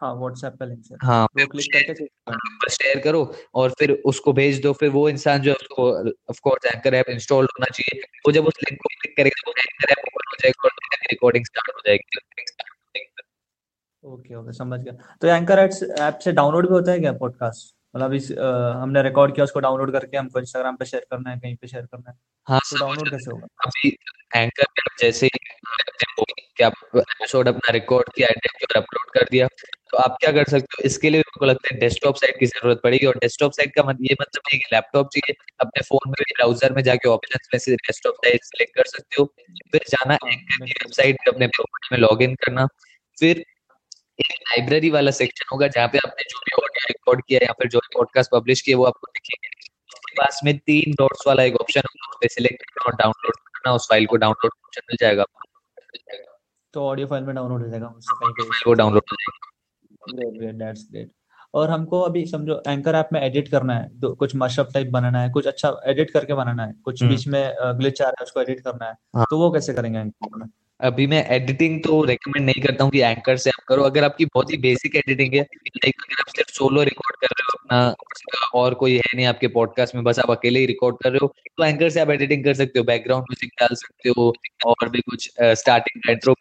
हाँ 0.00 0.14
व्हाट्सएप 0.14 0.52
पे 0.52 0.66
लिंक 0.66 0.98
हाँ 1.02 1.22
वो 1.38 1.46
क्लिक 1.46 1.72
करके 1.72 2.70
शेयर 2.70 2.98
करो 3.00 3.22
और 3.54 3.74
फिर 3.78 3.92
उसको 4.04 4.32
भेज 4.32 4.60
दो 4.62 4.72
फिर 4.72 4.88
वो 4.90 5.08
इंसान 5.08 5.42
जो 5.42 5.52
उसको 5.52 5.90
of 6.30 6.40
course 6.42 6.74
anchor 6.74 6.94
app 6.94 7.08
install 7.10 7.44
होना 7.46 7.66
चाहिए। 7.70 8.00
वो 8.26 8.32
जब 8.32 8.46
उस 8.46 8.58
लिंक 8.62 8.80
को 8.82 8.88
क्लिक 8.94 9.16
करेगा 9.16 9.42
तो 9.46 9.52
एंकर 9.60 9.92
ऐप 9.92 10.04
ओपन 10.08 10.28
हो 10.28 10.36
जाएगा 10.42 10.64
और 10.64 10.72
रिकॉर्डिंग 11.10 11.44
स्टार्ट 11.46 11.74
हो 11.76 11.80
जाएगी। 11.86 12.20
ओके 14.02 14.34
ओके 14.34 14.52
समझ 14.52 14.80
गया। 14.80 14.92
तो 15.20 15.28
एंकर 15.28 15.58
ऐप 15.58 16.18
से 16.24 16.32
डाउनलोड 16.32 16.68
भी 16.68 16.74
होता 16.74 16.92
है 16.92 17.00
क्या 17.00 17.12
पॉडकास्ट 17.18 17.74
मतलब 17.94 18.12
इस 18.14 18.30
हमने 18.32 19.02
रिकॉर्ड 19.02 19.34
किया 19.34 19.44
उसको 19.44 19.60
डाउनलोड 19.60 19.92
करके 19.92 20.16
हमको 20.16 20.38
इंस्टाग्राम 20.38 20.76
पे 20.76 20.84
शेयर 20.84 21.06
करना 21.10 21.30
है 21.30 21.38
कहीं 21.38 21.56
पे 21.56 21.66
शेयर 21.66 21.84
करना 21.84 22.10
है 22.10 22.16
हाँ 22.48 22.60
तो 22.70 22.78
डाउनलोड 22.78 23.10
कैसे 23.10 23.30
होगा? 23.30 23.46
अभी 23.60 23.96
एंकर 24.36 24.64
पे 24.64 24.82
जैसे 25.00 25.28
कि 25.28 26.62
आप 26.64 26.74
एपिसोड 26.96 27.48
अपना 27.48 27.72
रिकॉर्ड 27.72 28.12
किया 28.16 28.28
और 28.28 28.76
अपलोड 28.76 29.10
कर 29.14 29.28
दिया। 29.30 29.46
तो 29.94 29.98
आप 29.98 30.16
क्या 30.20 30.30
कर 30.32 30.44
सकते 30.44 30.74
हो? 30.74 30.82
इसके 30.86 31.10
लिए 31.10 31.20
मेरे 31.20 31.46
लगता 31.46 31.68
है 31.72 31.78
डेस्कटॉप 31.80 32.16
साइट 32.16 32.38
की 32.38 32.46
ज़रूरत 32.46 32.80
पड़ेगी 32.84 33.06
और 33.06 33.16
डेस्कटॉप 33.16 33.52
साइट 33.52 33.74
का 33.74 33.82
मतलब 33.82 34.06
ये 34.10 34.16
मतलब 34.20 34.48
है 34.52 34.58
कि 34.58 34.68
लैपटॉप 34.72 35.08
चाहिए 35.14 35.34
अपने 35.60 35.82
फ़ोन 35.82 36.08
में 36.10 36.22
ब्राउज़र 36.30 36.72
में 36.74 36.82
जाके 36.82 37.08
ऑप्शन 37.08 37.38
में 37.52 37.58
से 37.58 37.74
डेस्कटॉप 37.76 38.14
साइट 38.24 38.44
सिलेक्ट 38.44 38.74
कर 38.76 38.86
सकते 38.86 39.20
हो। 39.20 39.24
फिर 39.72 39.84
जाना 39.90 40.14
एंकर 40.14 40.64
की 40.64 40.72
वेबसाइट 40.72 41.16
पे 41.16 41.30
अपने 41.30 41.46
प्रोफ़ाइल 41.48 41.88
में 41.92 42.00
लॉग 42.00 42.24
करना। 42.42 42.66
फिर 43.18 43.44
एक 44.20 44.34
लाइब्रेरी 44.42 44.90
वाला 44.90 45.10
सेक्शन 45.12 45.46
होगा 45.52 45.68
जहाँ 45.68 45.88
पे 45.88 45.98
आपने 45.98 46.28
जो 46.30 46.40
भी 46.40 46.56
ऑडियो 46.56 46.86
रिकॉर्ड 46.88 47.22
किया 47.28 47.40
या 47.44 47.52
फिर 47.52 47.68
जो 47.68 47.80
पॉडकास्ट 47.94 48.30
पब्लिश 48.32 48.60
किया 48.60 48.76
वो 48.76 48.84
आपको 48.84 49.12
दिखेंगे। 49.12 49.48
उसके 49.94 50.14
पास 50.14 50.40
में 50.44 50.56
तीन 50.58 50.94
डॉट्स 50.98 51.26
वाला 51.26 51.42
एक 51.44 51.56
ऑप्शन 51.60 51.88
होगा 51.88 52.10
उस 52.10 52.18
पर 52.22 52.34
सिलेक्ट 52.34 52.62
करना 52.62 52.90
और 52.90 52.96
डाउनलोड 52.98 53.36
करना 53.48 53.74
उस 53.74 53.88
फ़ाइल 53.90 54.06
को 54.06 54.16
डाउनलोड 54.18 54.52
ऑप्शन 54.64 54.86
मिल 54.90 54.96
जाएगा 55.00 55.24
तो 56.74 56.84
ऑडियो 56.84 57.06
फ़ाइल 57.06 57.24
में 57.24 57.34
डाउनलोड 57.34 57.62
हो 57.62 57.68
जाएगा 57.68 57.88
उससे 57.88 58.16
कहीं 58.20 58.32
पे 58.42 58.62
वो 58.66 58.72
डाउनलोड 58.74 59.02
हो 59.12 59.16
जाएगा। 59.16 59.52
ग्रेट 60.10 60.38
ग्रेट 60.38 60.54
दैट्स 60.54 60.86
ग्रेट 60.90 61.10
और 61.54 61.70
हमको 61.70 62.00
अभी 62.00 62.24
समझो 62.26 62.62
एंकर 62.68 62.94
ऐप 62.94 63.08
में 63.12 63.20
एडिट 63.20 63.48
करना 63.48 63.74
है 63.74 63.88
तो 64.00 64.14
कुछ 64.14 64.34
मशअप 64.36 64.68
टाइप 64.74 64.88
बनाना 64.90 65.20
है 65.20 65.30
कुछ 65.30 65.46
अच्छा 65.46 65.76
एडिट 65.86 66.10
करके 66.10 66.34
बनाना 66.34 66.64
है 66.64 66.74
कुछ 66.84 67.02
हम्म। 67.02 67.12
बीच 67.12 67.26
में 67.28 67.54
ग्लिच 67.78 68.02
आ 68.02 68.04
रहा 68.04 68.20
है 68.20 68.24
उसको 68.24 68.40
एडिट 68.40 68.60
करना 68.60 68.86
है 68.86 68.96
हाँ. 69.16 69.26
तो 69.30 69.38
वो 69.38 69.50
कैसे 69.50 69.74
करेंगे 69.74 69.98
एंकर 69.98 70.38
में 70.38 70.46
अभी 70.84 71.06
मैं 71.06 71.24
एडिटिंग 71.34 71.78
तो 71.84 72.02
रेकमेंड 72.04 72.44
नहीं 72.46 72.62
करता 72.62 72.84
हूँ 72.84 72.90
कि 72.92 73.00
एंकर 73.00 73.36
से 73.36 73.50
आप 73.50 73.64
करो। 73.68 73.82
अगर 73.84 74.04
आपकी 74.04 74.24
बहुत 74.24 74.50
ही 74.52 74.56
बेसिक 74.58 74.96
एडिटिंग 74.96 75.34
है 75.34 75.40
लाइक 75.76 75.94
अगर 76.00 76.20
आप 76.20 76.34
सिर्फ़ 76.36 76.52
सोलो 76.52 76.82
रिकॉर्ड 76.82 77.16
कर 77.20 77.26
रहे 77.28 77.44
हो 77.44 77.58
अपना, 77.58 77.94
और 78.54 78.74
कोई 78.74 78.94
है 78.94 79.16
नहीं 79.16 79.26
आपके 79.26 79.48
पॉडकास्ट 79.48 79.94
में, 79.94 80.02
बस 80.04 80.18
आप 80.18 80.30
अकेले 80.30 80.60
ही 80.60 80.66
रिकॉर्ड 80.66 80.96
कर 81.02 81.10
रहे 81.10 81.18
हो 81.22 81.32
तो 81.58 81.64
एंकर 81.64 81.90
से 81.90 82.00
आप 82.00 82.10
एडिटिंग 82.10 82.44
कर 82.44 82.54
सकते 82.54 82.78
हो 82.78 82.84
बैकग्राउंड 82.84 83.24
म्यूज़िक 83.24 83.50
डाल 83.60 83.74
सकते 83.76 84.08
हो, 84.10 84.32
और 84.66 84.88
भी 84.88 85.00
कुछ 85.00 85.28
स्टार्टिंग 85.40 86.10
इंट्रो 86.10 86.34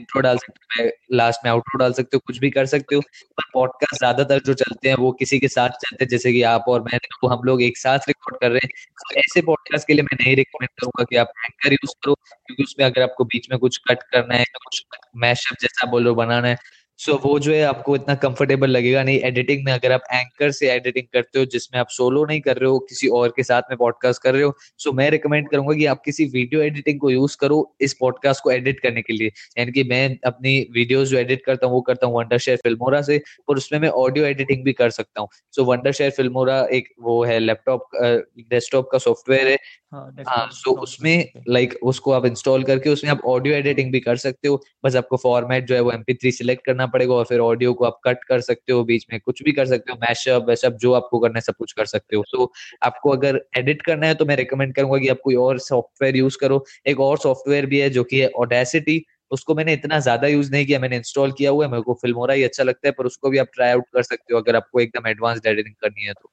इंट्रो 0.00 0.20
डाल 0.20 0.38
सकते 0.38 0.82
हो 0.82 0.88
लास्ट 1.16 1.40
में 1.44 1.50
आउटरो 1.50 1.78
डाल 1.78 1.92
सकते 1.92 2.16
हो, 2.16 2.20
कुछ 2.26 2.38
भी 2.38 2.50
कर 2.50 2.66
सकते 2.66 2.94
हो। 2.94 3.00
पर 3.38 3.44
पॉडकास्ट 3.54 3.98
ज़्यादातर 3.98 4.40
जो 4.46 4.54
चलते 4.54 4.88
हैं, 4.88 4.96
वो 4.96 5.10
किसी 5.12 5.38
के 5.38 5.48
साथ 5.48 5.68
चलते 5.80 6.04
हैं, 6.04 6.08
जैसे 6.10 6.32
कि 6.32 6.42
आप 6.44 6.64
और 6.68 6.82
मैं 6.82 6.98
तो 7.00 7.28
हम 7.28 7.42
लोग 7.44 7.62
एक 7.62 7.78
साथ 7.78 8.08
रिकॉर्ड 8.08 8.40
कर 8.40 8.50
रहे 8.50 8.60
हैं। 8.64 8.70
तो 9.00 9.14
ऐसे 9.20 9.42
पॉडकास्ट 9.42 9.86
के 9.86 9.94
लिए 9.94 10.02
मैं 10.02 10.16
नहीं 10.20 10.34
रिकमेंड 10.36 10.68
करूँगा 10.70 11.04
कि 11.04 11.16
आप 11.16 11.32
एंकर 11.44 11.72
यूज़ 11.72 11.94
करो, 12.02 12.14
क्योंकि 12.14 12.62
उसमें 12.62 12.86
अगर 12.86 13.02
आपको 13.02 13.24
बीच 13.26 13.50
में 13.50 13.58
कुछ 13.60 13.77
कट 13.86 14.02
करना 14.02 14.34
है 14.34 14.44
कुछ 14.56 14.82
मैशअप 15.16 15.56
जैसा 15.60 15.86
बोलो 15.90 16.14
बनाना 16.14 16.48
है। 16.48 16.56
सो 16.98 17.12
so, 17.12 17.18
वो 17.24 17.38
जो 17.38 17.52
है 17.52 17.62
आपको 17.62 17.94
इतना 17.96 18.14
कंफर्टेबल 18.14 18.70
लगेगा 18.70 19.02
नहीं 19.02 19.18
एडिटिंग 19.20 19.64
में 19.64 19.72
अगर 19.72 19.92
आप 19.92 20.02
एंकर 20.12 20.50
से 20.50 20.70
एडिटिंग 20.72 21.06
करते 21.12 21.38
हो 21.38 21.44
जिसमें 21.44 21.78
आप 21.80 21.88
सोलो 21.88 22.24
नहीं 22.24 22.40
कर 22.40 22.56
रहे 22.56 22.70
हो 22.70 22.78
किसी 22.78 23.08
और 23.08 23.32
के 23.36 23.42
साथ 23.42 23.62
में 23.70 23.76
पॉडकास्ट 23.78 24.22
कर 24.22 24.34
रहे 24.34 24.42
हो 24.42 24.54
सो 24.78 24.90
so, 24.90 24.96
मैं 24.96 25.10
रिकमेंड 25.10 25.48
करूँगा 25.50 25.74
कि 25.74 25.86
आप 25.86 26.00
किसी 26.04 26.24
वीडियो 26.24 26.62
एडिटिंग 26.62 27.00
को 27.00 27.10
यूज़ 27.10 27.36
करो 27.40 27.60
इस 27.80 27.94
पॉडकास्ट 28.00 28.42
को 28.44 28.50
एडिट 28.50 28.80
करने 28.80 29.02
के 29.02 29.12
लिए। 29.12 29.32
यानी 29.58 29.72
कि 29.72 29.84
मैं 29.84 30.18
अपनी 30.26 30.58
वीडियोस 30.72 31.08
जो 31.08 31.18
एडिट 31.18 31.44
करता 31.46 31.66
हूँ 31.66 31.74
वो 31.74 31.80
करता 31.80 32.06
हूँ 32.06 32.16
वंडर 32.16 32.38
शेयर 32.38 32.58
फिल्मोरा 32.62 33.02
से 33.02 33.20
और 33.48 33.56
उसमें 33.56 33.78
मैं 33.80 33.88
ऑडियो 33.88 34.24
एडिटिंग 34.26 34.64
भी 34.64 34.72
कर 34.72 34.90
सकता 34.90 35.20
हूँ। 35.20 35.28
सो 35.56 35.64
वंडर 35.64 35.92
शेयर 35.92 36.10
फिल्मोरा 36.10 36.60
एक 36.72 36.88
वो 37.00 37.22
है 37.24 37.38
लैपटॉप 37.38 37.88
डेस्कटॉप 37.94 38.88
का 38.92 38.98
सॉफ्टवेयर 38.98 39.48
है। 39.48 39.58
हाँ 39.94 40.48
सो 40.52 40.70
उसमें 40.82 41.32
लाइक 41.48 41.74
उसको 41.82 42.12
आप 42.12 42.26
इंस्टॉल 42.26 42.62
करके 42.64 42.90
उसमें 42.90 43.10
आप 43.10 43.20
ऑडियो 43.26 43.54
एडिटिंग 43.54 43.92
भी 43.92 44.00
कर 44.00 44.16
सकते 44.16 44.48
हो। 44.48 44.62
बस 44.84 44.96
आपको 44.96 45.16
फॉर्मेट 45.16 45.66
जो 45.66 45.74
है 45.74 45.80
वो 45.80 45.92
एमपी 45.92 46.14
थ्री 46.14 46.32
सिलेक्ट 46.32 46.64
करना 46.66 46.86
पड़ेगा 46.88 47.14
और 47.14 47.24
फिर 47.24 47.40
ऑडियो 47.40 47.72
को 47.74 47.84
आप 47.84 47.98
कट 48.04 48.24
कर 48.24 48.40
सकते 48.40 48.72
हो 48.72 48.82
बीच 48.84 49.06
में 49.12 49.18
कुछ 49.20 49.42
भी 49.42 49.52
कर 49.52 49.66
सकते 49.66 49.92
हो 49.92 49.98
मैशअप 50.00 50.44
वैशअप 50.48 50.72
जो 50.80 50.92
आपको 50.94 51.18
करना 51.18 51.38
है 51.38 51.40
सब 51.42 51.54
कुछ 51.58 51.72
कर 51.72 51.86
सकते 51.86 52.16
हो। 52.16 52.22
सो 52.26 52.50
आपको 52.82 53.10
अगर 53.10 53.40
एडिट 53.58 53.82
करना 53.82 54.06
है 54.06 54.14
तो 54.14 54.24
मैं 54.26 54.36
रिकमेंड 54.36 54.74
करूँगा 54.74 54.98
कि 54.98 55.08
आप 55.08 55.18
कोई 55.24 55.34
और 55.36 55.58
सॉफ्टवेयर 55.60 56.16
यूज़ 56.16 56.38
करो। 56.40 56.64
एक 56.86 57.00
और 57.00 57.18
सॉफ्टवेयर 57.18 57.66
भी 57.66 57.80
है 57.80 57.90
जो 57.90 58.04
कि 58.04 58.20
है 58.20 58.28
ऑडेसिटी 58.38 59.02
उसको 59.30 59.54
मैंने 59.54 59.72
इतना 59.72 59.98
ज़्यादा 60.00 60.26
यूज़ 60.28 60.50
नहीं 60.52 60.66
किया 60.66 60.78
मैंने 60.78 60.96
इंस्टॉल 60.96 61.32
किया 61.32 61.50
हुआ 61.50 61.64
है 61.64 61.70
मेरे 61.70 61.82
को 61.82 61.94
फिल्मोरा 62.02 62.34
ही 62.34 62.44
अच्छा 62.44 62.64
लगता 62.64 62.88
है 62.88 62.92
पर 62.92 63.06
उसको 63.06 63.30
भी 63.30 63.38
आप 63.38 63.48
ट्राई 63.54 63.70
आउट 63.70 63.84
कर 63.94 64.02
सकते 64.02 64.34
हो 64.34 64.40
अगर 64.40 64.56
आपको 64.56 64.80
एकदम 64.80 65.06
एडवांस 65.08 65.40
एडिटिंग 65.46 65.74
करनी 65.76 66.06
है 66.06 66.12
तो। 66.12 66.30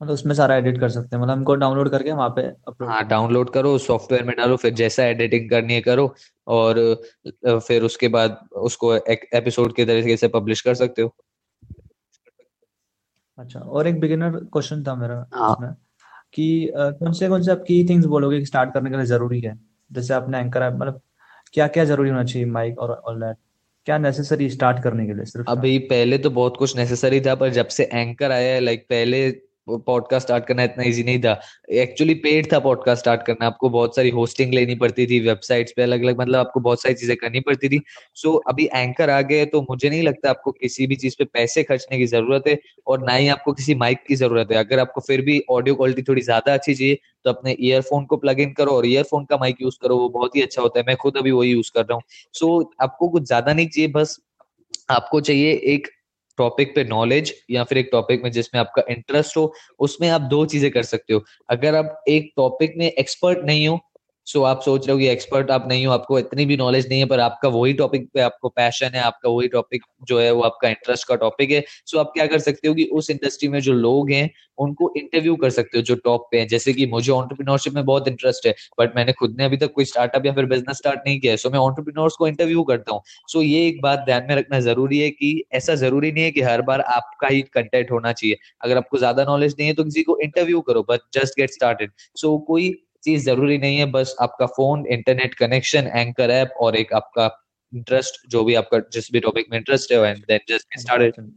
मतलब 0.00 0.12
उसमें 0.12 0.34
सारा 0.34 0.54
एडिट 0.56 0.78
कर 0.80 0.88
सकते 0.88 1.16
हैं। 1.16 1.22
मतलब 1.22 1.32
हमको 1.32 1.54
डाउनलोड 1.54 1.90
करके 1.90 2.12
वहाँ 2.12 2.28
पे 2.30 2.42
अपलोड 2.68 2.88
हाँ 2.90 3.02
डाउनलोड 3.08 3.50
करो 3.52 3.76
सॉफ्टवेयर 3.78 4.24
में 4.24 4.34
डालो 4.36 4.56
फिर 4.56 4.72
जैसा 4.74 5.04
एडिटिंग 5.04 5.48
करनी 5.50 5.74
है 5.74 5.80
करो। 5.80 6.06
और 6.50 6.78
फिर 7.44 7.82
उसके 7.82 8.08
बाद 8.08 8.38
उसको 8.62 8.94
एक 8.96 9.28
एपिसोड 9.34 9.74
के 9.74 9.84
तरीके 9.84 10.16
से 10.16 10.28
पब्लिश 10.28 10.60
कर 10.60 10.74
सकते 10.74 11.02
हो। 11.02 11.14
अच्छा 13.38 13.60
और 13.60 13.86
एक 13.86 14.00
बिगिनर 14.00 14.38
क्वेश्चन 14.52 14.82
था 14.82 14.94
मेरा 14.94 15.14
हाँ. 15.34 15.52
इसमें 15.52 15.72
कि 16.34 16.72
कौन 16.76 17.12
से 17.12 17.28
कौन 17.28 17.42
से 17.42 17.52
आप 17.52 17.64
की 17.68 17.84
थिंग्स 17.88 18.06
बोलोगे 18.06 18.38
कि 18.38 18.46
स्टार्ट 18.46 18.74
करने 18.74 18.90
के 18.90 18.96
लिए 18.96 19.06
ज़रूरी 19.06 19.40
है? 19.40 19.58
जैसे 19.90 20.14
आपने 20.14 20.38
एंकर 20.38 20.62
है 20.62 20.76
मतलब 20.76 21.00
क्या 21.52 21.66
क्या 21.68 21.84
ज़रूरी 21.84 22.10
होना 22.10 22.24
चाहिए 22.24 22.46
माइक 22.48 22.78
और 22.78 22.90
ऑल 22.90 23.20
दैट 23.20 23.36
क्या 23.86 23.98
नेसेसरी 23.98 24.48
स्टार्ट 24.50 24.82
करने 24.82 25.06
के 25.06 25.14
लिए 25.14 25.24
सिर्फ़ 25.24 25.50
अभी 25.50 25.78
पहले 25.86 26.18
तो 26.18 26.30
बहुत 26.30 26.56
कुछ 26.56 26.76
नेसेसरी 26.76 27.20
था 27.20 27.34
पर 27.34 27.48
जब 27.50 27.68
से 27.68 27.84
एंकर 27.92 28.32
आया 28.32 28.52
है 28.54 28.60
लाइक 28.60 28.86
पहले 28.90 29.30
पॉडकास्ट 29.78 30.26
स्टार्ट 30.26 30.44
करना 30.44 30.62
इतना 30.62 30.84
इजी 30.84 31.02
नहीं 31.02 31.18
था। 31.20 31.40
एक्चुअली 31.72 32.14
पेड 32.16 32.52
था 32.52 32.58
पॉडकास्ट 32.58 33.02
स्टार्ट 33.02 33.22
करना। 33.22 33.46
आपको 33.46 33.68
बहुत 33.70 33.96
सारी 33.96 34.10
होस्टिंग 34.10 34.54
लेनी 34.54 34.74
पड़ती 34.74 35.06
थी 35.06 35.20
वेबसाइट्स 35.20 35.72
पे 35.76 35.82
अलग 35.82 36.02
अलग 36.02 36.20
मतलब 36.20 36.38
आपको 36.38 36.60
बहुत 36.60 36.82
सारी 36.82 36.94
चीज़ें 36.94 37.16
करनी 37.16 37.40
पड़ती 37.40 37.68
थी। 37.68 37.80
सो 38.14 38.28
so, 38.28 38.40
अभी 38.48 38.68
एंकर 38.74 39.10
आ 39.10 39.20
गए 39.22 39.44
तो 39.46 39.60
मुझे 39.62 39.90
नहीं 39.90 40.02
लगता 40.02 40.30
आपको 40.30 40.52
किसी 40.52 40.86
भी 40.86 40.96
चीज़ 40.96 41.16
पे 41.18 41.24
पैसे 41.24 41.62
खर्चने 41.62 41.98
की 41.98 42.06
ज़रूरत 42.06 42.44
है 42.48 42.58
और 42.86 43.04
ना 43.04 43.14
ही 43.14 43.28
आपको 43.28 43.52
किसी 43.52 43.74
माइक 43.74 44.04
की 44.08 44.14
ज़रूरत 44.16 44.52
है। 44.52 44.58
अगर 44.58 44.78
आपको 44.78 45.00
फिर 45.00 45.20
भी 45.20 45.42
ऑडियो 45.50 45.74
क्वालिटी 45.74 46.02
थोड़ी 46.02 46.22
ज़्यादा 46.22 46.54
अच्छी 46.54 46.74
चाहिए 46.74 46.98
तो 47.24 47.30
अपने 47.30 47.56
ईयरफोन 47.60 48.04
को 48.04 48.16
प्लग 48.16 48.40
इन 48.40 48.52
करो 48.52 48.72
और 48.72 48.86
ईयरफोन 48.86 49.24
का 49.24 49.36
माइक 49.36 49.56
यूज़ 49.62 49.78
करो 49.82 49.96
वो 49.98 50.08
बहुत 50.10 50.36
ही 50.36 50.42
अच्छा 50.42 50.62
होता 50.62 50.80
है। 50.80 50.84
मैं 50.88 50.96
खुद 50.96 51.16
अभी 51.16 51.30
वही 51.30 51.50
यूज़ 51.50 51.70
कर 51.74 51.82
रहा 51.82 51.94
हूँ। 51.94 52.02
सो 52.34 52.46
so, 52.58 52.68
आपको 52.80 53.08
कुछ 53.08 53.22
ज़्यादा 53.22 53.52
नहीं 53.52 53.68
चाहिए 53.68 53.88
बस 53.90 54.18
आपको 54.90 55.20
चाहिए 55.20 55.52
एक 55.66 55.88
टॉपिक 56.38 56.74
पे 56.74 56.84
नॉलेज 56.84 57.34
या 57.50 57.64
फिर 57.64 57.78
एक 57.78 57.88
टॉपिक 57.92 58.22
में 58.24 58.30
जिसमें 58.32 58.60
आपका 58.60 58.82
इंटरेस्ट 58.90 59.36
हो, 59.36 59.52
उसमें 59.78 60.08
आप 60.08 60.20
दो 60.20 60.44
चीज़ें 60.46 60.70
कर 60.70 60.82
सकते 60.82 61.14
हो। 61.14 61.24
अगर 61.50 61.74
आप 61.74 62.04
एक 62.08 62.32
टॉपिक 62.36 62.74
में 62.76 62.86
एक्सपर्ट 62.86 63.38
नहीं 63.44 63.68
हो 63.68 63.78
सो 64.30 64.42
आप 64.42 64.60
सोच 64.62 64.86
रहे 64.86 64.92
हो 64.92 64.98
कि 64.98 65.06
एक्सपर्ट 65.08 65.50
आप 65.50 65.66
नहीं 65.68 65.86
हो, 65.86 65.92
आपको 65.92 66.18
इतनी 66.18 66.44
भी 66.46 66.56
नॉलेज 66.56 66.88
नहीं 66.88 66.98
है, 67.00 67.06
पर 67.06 67.20
आपका 67.20 67.48
वही 67.48 67.72
टॉपिक 67.74 68.08
पे 68.14 68.20
आपको 68.20 68.48
पैशन 68.50 68.90
है, 68.94 69.00
आपका 69.02 69.28
वही 69.28 69.48
टॉपिक 69.48 69.82
जो 70.04 70.18
है, 70.20 70.30
वो 70.32 70.42
आपका 70.42 70.68
इंटरेस्ट 70.68 71.08
का 71.08 71.16
टॉपिक 71.16 71.50
है। 71.50 71.62
सो 71.86 71.98
आप 71.98 72.10
क्या 72.14 72.26
कर 72.26 72.38
सकते 72.40 72.68
हो 72.68 72.74
कि 72.74 72.84
उस 72.92 73.10
इंडस्ट्री 73.10 73.48
में 73.48 73.60
जो 73.60 73.72
लोग 73.72 74.10
हैं, 74.10 74.30
उनको 74.58 74.92
इंटरव्यू 74.96 75.34
कर 75.36 75.50
सकते 75.50 75.78
हो 75.78 75.82
जो 75.82 75.94
टॉप 76.04 76.26
पे 76.32 76.38
हैं। 76.38 76.46
जैसे 76.48 76.72
कि 76.72 76.86
मुझे 76.86 77.12
ऑन्टरप्रीनोरशिप 77.12 77.74
में 77.74 77.84
बहुत 77.84 78.08
इंटरेस्ट 78.08 78.46
है 78.46 78.54
बट 78.80 78.96
मैंने 78.96 79.12
खुद 79.12 79.36
ने 79.38 79.44
अभी 79.44 79.56
तक 79.56 79.72
कोई 79.74 79.84
स्टार्टअप 79.84 80.26
या 80.26 80.32
फिर 80.32 80.46
बिज़नेस 80.46 80.76
स्टार्ट 80.76 81.00
नहीं 81.06 81.20
किया 81.20 81.32
है। 81.32 81.36
सो 81.36 81.50
मैं 81.50 81.58
ऑन्टरप्रीनोर्स 81.58 82.16
को 82.16 82.28
इंटरव्यू 82.28 82.62
करता 82.64 82.94
हूँ। 82.94 83.02
सो 83.28 83.42
ये 83.42 83.66
एक 83.68 83.80
बात 83.82 84.04
ध्यान 84.06 84.26
में 84.28 84.34
रखना 84.36 84.60
ज़रूरी 84.60 84.98
है 84.98 85.10
कि 85.10 85.32
ऐसा 85.52 85.74
ज़रूरी 85.76 86.12
नहीं 86.12 86.24
है 86.24 86.30
कि 86.30 86.40
हर 86.42 86.62
बार 86.62 86.80
आपका 86.80 87.28
ही 87.28 87.42
कंटेंट 87.54 87.90
होना 87.90 88.12
चाहिए। 88.12 88.36
अगर 88.62 88.76
आपको 88.76 88.98
ज़्यादा 88.98 89.24
नॉलेज 89.24 89.56
नहीं 89.58 89.68
है 89.68 89.74
तो 89.74 89.84
किसी 89.84 90.02
को 90.02 90.18
इंटरव्यू 90.22 90.60
करो 90.60 90.82
but 90.90 91.00
just 91.14 91.38
get 91.38 91.50
started 91.50 91.90
so 92.16 92.36
कोई 92.48 92.70
चीज़ 93.04 93.24
ज़रूरी 93.24 93.58
नहीं 93.58 93.78
है 93.78 93.86
बस 93.90 94.14
आपका 94.20 94.46
phone 94.46 94.86
internet 94.86 95.34
connection 95.34 95.86
anchor 95.86 96.30
app 96.30 96.54
और 96.60 96.76
एक 96.76 96.92
आपका 96.92 97.30
इंटरेस्ट 97.72 98.26
जो 98.28 98.44
भी 98.44 98.54
आपका 98.54 98.78
जिस 98.92 99.12
भी 99.12 99.20
टॉपिक 99.20 99.46
में 99.50 99.58
इंटरेस्ट 99.58 99.92
है 99.92 99.98
एंड 99.98 100.24
देन 100.24 100.40
जस्ट 100.48 100.78
स्टार्टेड 100.80 101.32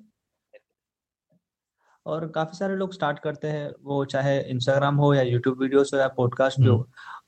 और 2.06 2.28
काफ़ी 2.28 2.58
सारे 2.58 2.76
लोग 2.76 2.94
स्टार्ट 2.94 3.20
करते 3.20 3.48
हैं 3.48 3.74
वो 3.84 4.04
चाहे 4.06 4.40
इंस्टाग्राम 4.44 4.96
हो 4.96 5.14
या 5.14 5.22
यूट्यूब 5.22 5.62
वीडियोस 5.62 5.94
हो 5.94 6.00
या 6.00 6.08
पॉडकास्ट 6.08 6.60
भी 6.60 6.68
हो। 6.68 6.78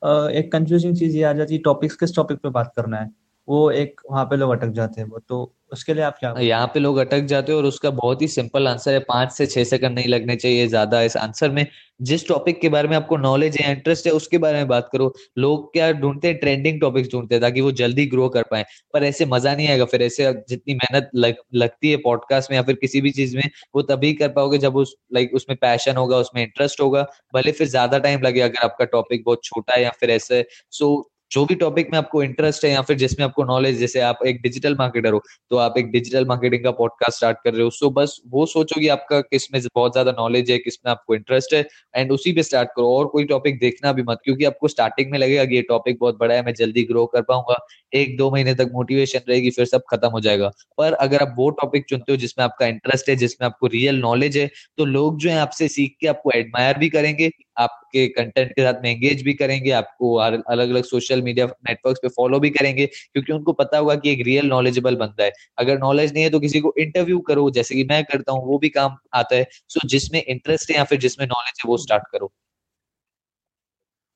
हम्म। 0.06 0.30
एक 0.30 0.52
कंफ्यूजिंग 0.52 0.96
चीज़ 0.96 1.18
ये 1.18 1.24
आ 1.24 1.34
जाती 1.34 1.54
है 1.54 1.60
टॉपिक्स 1.62 1.96
किस 1.96 2.16
टॉपिक 2.16 2.38
पे 2.38 2.50
बात 2.50 2.74
करना 2.76 2.98
है? 2.98 3.10
वो 3.48 3.70
एक 3.74 4.02
वहाँ 4.12 4.26
पे 4.26 4.36
लोग 4.36 4.52
अटक 4.52 4.70
जाते 4.72 5.02
हैं 5.02 5.08
वो 5.08 5.20
तो 5.20 5.52
उसके 5.72 5.94
लिए 5.94 6.04
आप 6.04 6.18
क्या 6.20 6.34
यहाँ 6.40 6.68
पे 6.74 6.80
लोग 6.80 6.98
अटक 6.98 7.22
जाते 7.28 7.52
हैं 7.52 7.58
और 7.60 7.66
उसका 7.66 7.90
बहुत 7.92 8.22
ही 8.22 8.28
सिंपल 8.28 8.68
आंसर 8.68 8.94
है 8.94 9.00
पाँच 9.00 9.32
से 9.32 9.46
छह 9.46 9.64
सेकंड 9.64 9.96
नहीं 9.96 10.08
लगने 10.08 10.36
चाहिए 10.36 10.68
ज़्यादा 10.68 11.02
इस 11.02 11.16
आंसर 11.18 11.50
में। 11.52 11.66
जिस 12.02 12.28
टॉपिक 12.28 12.60
के 12.62 12.70
बारे 12.70 12.88
में 12.88 12.96
आपको 12.98 13.18
नॉलेज 13.18 13.58
है 13.58 13.72
इंटरेस्ट 13.72 14.08
है 14.08 14.12
उसके 14.14 14.38
बारे 14.38 14.58
में 14.58 14.68
बात 14.68 14.90
करो। 14.92 15.12
लोग 15.38 15.72
क्या 15.74 15.92
ढूंढते 15.94 16.28
हैं 16.28 16.38
ट्रेंडिंग 16.40 16.80
टॉपिक्स 16.82 17.12
ढूंढते 17.12 17.36
हैं 17.36 17.42
ताकि 17.42 17.62
वो 17.62 17.72
जल्दी 17.74 18.06
ग्रो 18.06 18.30
कर 18.30 18.44
पाए। 18.52 18.66
पर 18.94 19.04
ऐसे 19.04 19.26
मज़ा 19.26 19.56
नहीं 19.56 19.68
आएगा 19.68 19.86
फिर 19.86 20.02
ऐसे 20.04 20.32
जितनी 20.50 20.74
मेहनत 20.76 21.10
लग, 21.16 21.36
लगती 21.56 21.92
है 21.92 21.98
पॉडकास्ट 21.98 22.52
में 22.52 22.58
या 22.58 22.64
फिर 22.64 22.76
किसी 22.76 23.02
भी 23.02 23.12
चीज़ 23.12 23.36
में 23.38 23.44
वो 23.76 23.82
तभी 23.84 24.14
कर 24.14 24.30
पाओगे 24.30 24.58
जब 24.58 24.76
उस 24.78 24.96
लाइक 25.14 25.34
उसमें 25.36 25.58
पैशन 25.58 25.98
होगा 25.98 26.18
उसमें 26.18 26.42
इंटरेस्ट 26.44 26.82
होगा। 26.82 27.06
भले 27.34 27.52
फिर 27.52 27.68
ज़्यादा 27.68 28.00
टाइम 28.00 28.22
लगे 28.22 28.42
अगर 28.42 28.66
आपका 28.66 28.86
टॉपिक 28.88 29.24
बहुत 29.26 29.44
छोटा 29.44 29.74
है 29.74 29.84
या 29.84 29.92
फिर 30.00 30.12
ऐसे। 30.12 30.46
सो 30.72 30.96
जो 31.32 31.46
भी 31.46 31.56
टॉपिक 31.56 31.92
में 31.92 31.98
आपको 31.98 32.24
इंटरेस्ट 32.24 32.66
है 32.66 32.72
या 32.72 32.82
फिर 32.82 32.98
जिसमें 32.98 33.26
आपको 33.26 33.44
नॉलेज 33.44 33.80
जैसे 33.80 34.00
आप 34.02 34.20
एक 34.26 34.42
डिजिटल 34.42 34.76
मार्केटर 34.80 35.14
हो 35.14 35.22
तो 35.52 35.58
आप 35.58 35.78
एक 35.78 35.92
डिजिटल 35.92 36.26
मार्केटिंग 36.26 36.64
का 36.64 36.72
पॉडकास्ट 36.74 37.18
स्टार्ट 37.18 37.38
कर 37.44 37.54
रहे 37.54 37.64
हो 37.64 37.70
सो 37.72 37.90
बस 37.92 38.20
वो 38.28 38.46
सोचो 38.46 38.80
कि 38.80 38.88
आपका 38.90 39.20
किसमें 39.22 39.62
बहुत 39.66 39.92
ज़्यादा 39.92 40.12
नॉलेज 40.12 40.52
है, 40.52 40.58
किसमें 40.60 40.92
आपको 40.92 41.16
इंटरेस्ट 41.16 41.54
है 41.54 41.66
एंड 41.96 42.12
उसी 42.12 42.32
पे 42.34 42.44
स्टार्ट 42.44 42.70
करो। 42.76 42.88
और 42.90 43.08
कोई 43.08 43.24
टॉपिक 43.26 43.60
देखना 43.60 43.92
भी 43.94 44.04
मत, 44.04 44.20
क्योंकि 44.24 44.46
आपको 44.46 44.68
स्टार्टिंग 44.68 45.12
में 45.12 45.18
लगेगा 45.20 45.46
कि 45.46 45.56
ये 45.56 45.62
टॉपिक 45.62 45.98
बहुत 46.02 46.18
बड़ा 46.20 46.36
है, 46.36 46.44
मैं 46.46 46.54
जल्दी 46.54 46.84
ग्रो 46.84 47.06
कर 47.06 47.22
पाऊँगा, 47.24 47.58
एक 47.94 48.18
दो 48.18 48.30
महीने 48.32 48.54
तक 48.56 48.70
मोटिवेशन 48.74 49.20
रहेगी, 49.30 49.50
फिर 49.52 49.66
सब 49.66 49.84
खत्म 49.90 50.10
हो 50.10 50.20
जाएगा। 50.22 50.52
पर 50.78 50.94
अगर 50.96 51.22
आप 51.22 51.34
वो 51.38 51.50
टॉपिक 51.62 51.86
चुनते 51.90 52.12
हो 52.12 52.18
जिसमें 52.18 52.44
आपका 52.46 52.66
इंटरेस्ट 52.68 53.10
है, 53.10 53.16
जिसमें 53.16 53.46
आपको 53.48 53.68
रियल 53.70 54.00
नॉलेज 54.00 54.38
है 54.38 54.50
तो 54.78 54.86
लोग 54.88 55.20
जो 55.20 55.30
है 55.30 55.40
आपसे 55.40 55.68
सीख 55.70 55.96
के 56.02 56.08
आपको 56.08 56.32
एडमायर 56.36 56.78
भी 56.78 56.90
करेंगे 56.90 57.30
आपके 57.58 58.08
कंटेंट 58.10 58.52
के 58.52 58.62
साथ 58.62 58.82
में 58.84 58.90
एंगेज 58.92 59.24
भी 59.24 59.34
करेंगे, 59.34 59.72
आपको 59.72 60.14
अलग 60.16 60.70
अलग 60.70 60.84
सोशल 60.86 61.22
मीडिया 61.22 61.46
नेटवर्क्स 61.46 62.00
पे 62.02 62.08
फॉलो 62.18 62.40
भी 62.40 62.50
करेंगे, 62.52 62.86
क्योंकि 62.86 63.34
उनको 63.34 63.54
पता 63.54 63.78
होगा 63.78 63.96
कि 63.96 64.12
एक 64.12 64.26
रियल 64.26 64.48
नॉलेजेबल 64.48 64.96
बंदा 64.96 65.24
है। 65.24 65.32
अगर 65.58 65.80
नॉलेज 65.80 66.14
नहीं 66.14 66.24
है 66.24 66.30
तो 66.30 66.40
किसी 66.40 66.60
को 66.62 66.74
इंटरव्यू 66.80 67.20
करो, 67.28 67.50
जैसे 67.52 67.76
कि 67.76 67.84
मैं 67.90 68.04
करता 68.06 68.32
हूँ, 68.32 68.46
वो 68.46 68.58
भी 68.60 68.70
काम 68.72 68.98
आता 69.14 69.36
है। 69.36 69.48
सो 69.70 69.88
जिसमें 69.88 70.24
इंटरेस्ट 70.24 70.72
है 70.72 70.78
या 70.78 70.84
फिर 70.84 71.00
जिसमें 71.00 71.26
नॉलेज 71.28 71.60
है, 71.60 71.70
वो 71.70 71.78
स्टार्ट 71.78 72.04
करो। 72.12 72.32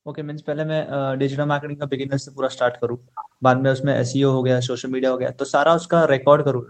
ओके 0.06 0.22
मीन्स 0.22 0.42
पहले 0.42 0.64
मैं 0.64 1.18
डिजिटल 1.18 1.44
मार्केटिंग 1.44 1.78
का 1.80 1.86
बिगिनर 1.86 2.18
से 2.18 2.30
पूरा 2.30 2.48
स्टार्ट 2.48 2.76
करूँ। 2.76 2.96
बाद 3.42 3.58
में 3.58 3.70
उसमें 3.70 3.94
एस 3.94 4.12
e 4.16 4.22
हो 4.24 4.42
गया 4.42 4.60
सोशल 4.60 4.90
मीडिया 4.90 5.10
हो 5.10 5.16
गया 5.18 5.30
तो 5.30 5.44
सारा 5.46 5.74
उसका 5.74 6.04
रिकॉर्ड 6.06 6.44
करूँ 6.44 6.62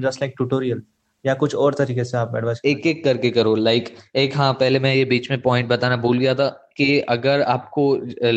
जस्ट 0.00 0.22
लाइक 0.22 0.34
ट्यूटोरियल 0.36 0.82
या 1.26 1.34
कुछ 1.34 1.54
और 1.54 1.74
तरीके 1.74 2.04
से 2.04 2.16
आप 2.16 2.36
एडवाइस 2.36 2.60
एक 2.64 2.86
एक 2.86 3.04
करके 3.04 3.30
करो। 3.30 3.54
लाइक 3.54 3.94
एक 4.16 4.36
हाँ 4.36 4.52
पहले 4.52 4.78
मैं 4.78 4.94
ये 4.94 5.04
बीच 5.04 5.30
में 5.30 5.40
पॉइंट 5.42 5.68
बताना 5.68 5.96
भूल 5.96 6.18
गया 6.18 6.34
था। 6.34 6.63
कि 6.76 6.98
अगर 7.10 7.42
आपको 7.48 7.84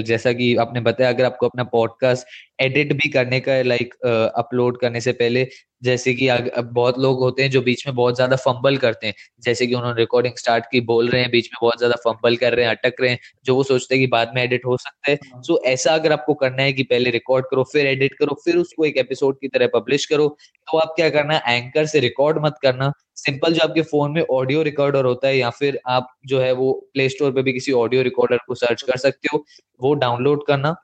जैसा 0.03 0.33
कि 0.33 0.55
आपने 0.57 0.81
बताया 0.81 1.09
अगर 1.09 1.25
आपको 1.25 1.47
अपना 1.47 1.63
पॉडकास्ट 1.69 2.27
एडिट 2.61 2.93
भी 2.93 3.09
करने 3.09 3.39
का 3.39 3.61
लाइक 3.63 3.93
अपलोड 4.37 4.79
करने 4.79 5.01
से 5.01 5.11
पहले 5.13 5.47
जैसे 5.83 6.13
कि 6.13 6.29
बहुत 6.55 6.99
लोग 6.99 7.19
होते 7.19 7.43
हैं 7.43 7.49
जो 7.51 7.61
बीच 7.61 7.85
में 7.87 7.95
बहुत 7.95 8.15
ज़्यादा 8.15 8.35
फंबल 8.35 8.77
करते 8.77 9.07
हैं। 9.07 9.13
जैसे 9.43 9.67
कि 9.67 9.73
उन्होंने 9.75 9.99
रिकॉर्डिंग 9.99 10.33
स्टार्ट 10.37 10.65
की 10.71 10.81
बोल 10.83 11.09
रहे 11.09 11.21
हैं 11.21 11.31
बीच 11.31 11.47
में 11.47 11.57
बहुत 11.61 11.77
ज़्यादा 11.77 11.95
फंबल 12.03 12.35
कर 12.35 12.53
रहे 12.53 12.65
हैं 12.65 12.71
अटक 12.71 13.01
रहे 13.01 13.09
हैं 13.11 13.19
जो 13.45 13.55
वो 13.55 13.63
सोचते 13.63 13.95
हैं 13.95 14.03
कि 14.03 14.07
बाद 14.11 14.31
में 14.35 14.41
एडिट 14.43 14.65
हो 14.65 14.77
सकता 14.77 15.11
है। 15.11 15.17
सो 15.41 15.53
हाँ। 15.55 15.71
ऐसा 15.73 15.93
अगर 15.93 16.11
आपको 16.11 16.33
करना 16.35 16.63
है 16.63 16.73
कि 16.73 16.83
पहले 16.85 17.09
रिकॉर्ड 17.11 17.45
करो 17.51 17.63
फिर 17.73 17.87
एडिट 17.87 18.13
करो 18.13 18.39
फिर 18.45 18.57
उसको 18.57 18.85
एक 18.85 18.97
एपिसोड 18.97 19.39
की 19.41 19.47
तरह 19.47 19.67
पब्लिश 19.73 20.05
करो 20.05 20.27
तो 20.67 20.77
आप 20.77 20.93
क्या 20.95 21.09
करना 21.11 21.41
एंकर 21.47 21.85
से 21.85 21.99
रिकॉर्ड 21.99 22.45
मत 22.45 22.55
करना। 22.61 22.91
सिंपल 23.17 23.53
जो 23.53 23.61
आपके 23.63 23.81
फ़ोन 23.83 24.11
में 24.11 24.21
ऑडियो 24.31 24.61
रिकॉर्डर 24.63 25.05
होता 25.05 25.27
है 25.27 25.37
या 25.37 25.49
फिर 25.51 25.79
आप 25.89 26.07
जो 26.27 26.39
है 26.41 26.51
वो 26.53 26.71
प्ले 26.93 27.07
स्टोर 27.09 27.31
पे 27.33 27.41
भी 27.43 27.53
किसी 27.53 27.71
ऑडियो 27.75 28.01
रिकॉर्डर 28.03 28.37
को 28.47 28.55
सर्च 28.55 28.81
कर 28.83 28.97
सकते 28.99 29.29
हो, 29.33 29.43
वो 29.81 29.93
डाउनलोड 29.95 30.45
करना। 30.47 30.75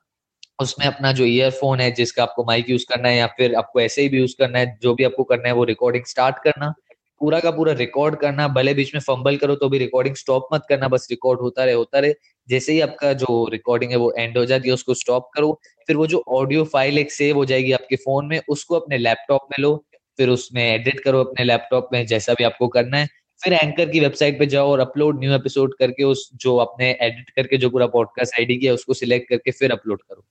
उसमें 0.60 0.86
अपना 0.88 1.12
जो 1.13 1.26
ईयरफोन 1.26 1.80
है, 1.80 1.91
जिसका 1.93 2.24
आपको 2.24 2.43
माइक 2.46 2.69
यूज़ 2.69 2.86
करना 2.89 3.10
है 3.10 3.17
या 3.17 3.28
फिर 3.38 3.56
आपको 3.56 3.82
ऐसे 3.82 4.02
ही 4.02 4.10
भी 4.10 4.19
यूज़ 4.19 4.36
करना 4.39 4.60
है, 4.60 4.78
जो 4.82 4.93
भी 4.96 5.04
आपको 5.04 5.24
करना 5.26 5.48
है, 5.48 5.54
वो 5.56 5.63
रिकॉर्डिंग 5.65 6.06
स्टार्ट 6.08 6.38
करना। 6.43 6.74
पूरा 7.22 7.39
का 7.39 7.52
पूरा 7.52 7.74
रिकॉर्ड 7.74 8.15
करना, 8.17 8.48
भले 8.50 8.74
बीच 8.74 8.93
में 8.96 9.02
फंबल 9.02 9.38
करो 9.38 9.56
तो 9.56 9.69
भी 9.69 9.78
रिकॉर्डिंग 9.80 10.15
स्टॉप 10.15 10.48
मत 10.54 10.63
करना, 10.69 10.88
बस 10.89 11.08
रिकॉर्ड 11.12 11.39
होता 11.41 11.65
रहे 11.65 11.74
होता 11.76 12.00
रहे। 12.00 12.13
जैसे 12.48 12.74
ही 12.74 12.82
आपका 12.82 13.13
जो 13.15 13.48
रिकॉर्डिंग 13.52 13.91
है 13.91 13.98
वो 13.98 14.12
एंड 14.17 14.38
हो 14.38 14.46
जाती 14.46 14.69
है 14.69 14.74
उसको 14.74 14.93
स्टॉप 14.96 15.30
करो। 15.36 15.60
फिर 15.89 15.96
वो 15.98 16.08
जो 16.08 16.24
ऑडियो 16.34 16.63
फ़ाइल 16.65 16.98
एक 17.00 17.12
सेव 17.12 17.36
हो 17.38 17.46
जाएगी 17.46 17.72
आपके 17.74 17.96
फ़ोन 17.98 18.26
में, 18.28 18.39
उसको 18.50 18.76
अपने 18.76 18.98
लैपटॉप 19.00 19.48
में 19.52 19.62
लो। 19.63 19.76
फिर 20.17 20.30
उसमें 20.30 20.63
एडिट 20.63 20.99
करो 20.99 21.23
अपने 21.23 21.45
लैपटॉप 21.45 21.89
में 21.93 22.06
जैसा 22.06 22.34
भी 22.34 22.43
आपको 22.43 22.67
करना 22.67 22.97
है। 22.97 23.08
फिर 23.43 23.54
एंकर 23.54 23.89
की 23.89 23.99
वेबसाइट 23.99 24.39
पे 24.39 24.45
जाओ 24.45 24.71
और 24.71 24.80
अपलोड 24.80 25.19
न्यू 25.19 25.34
एपिसोड 25.34 25.76
करके 25.78 26.04
उस 26.04 26.30
जो 26.36 26.58
आपने 26.58 26.91
एडिट 27.02 27.30
करके 27.30 27.58
जो 27.58 27.69
पूरा 27.69 27.88
पॉडकास्ट 27.88 28.34
आईडी 28.34 28.58
किया 28.58 28.73
उसको 28.73 28.93
सिलेक्ट 28.93 29.30
करके 29.30 29.52
फिर 29.52 29.71
अपलोड 29.71 30.02
करो। 30.02 30.26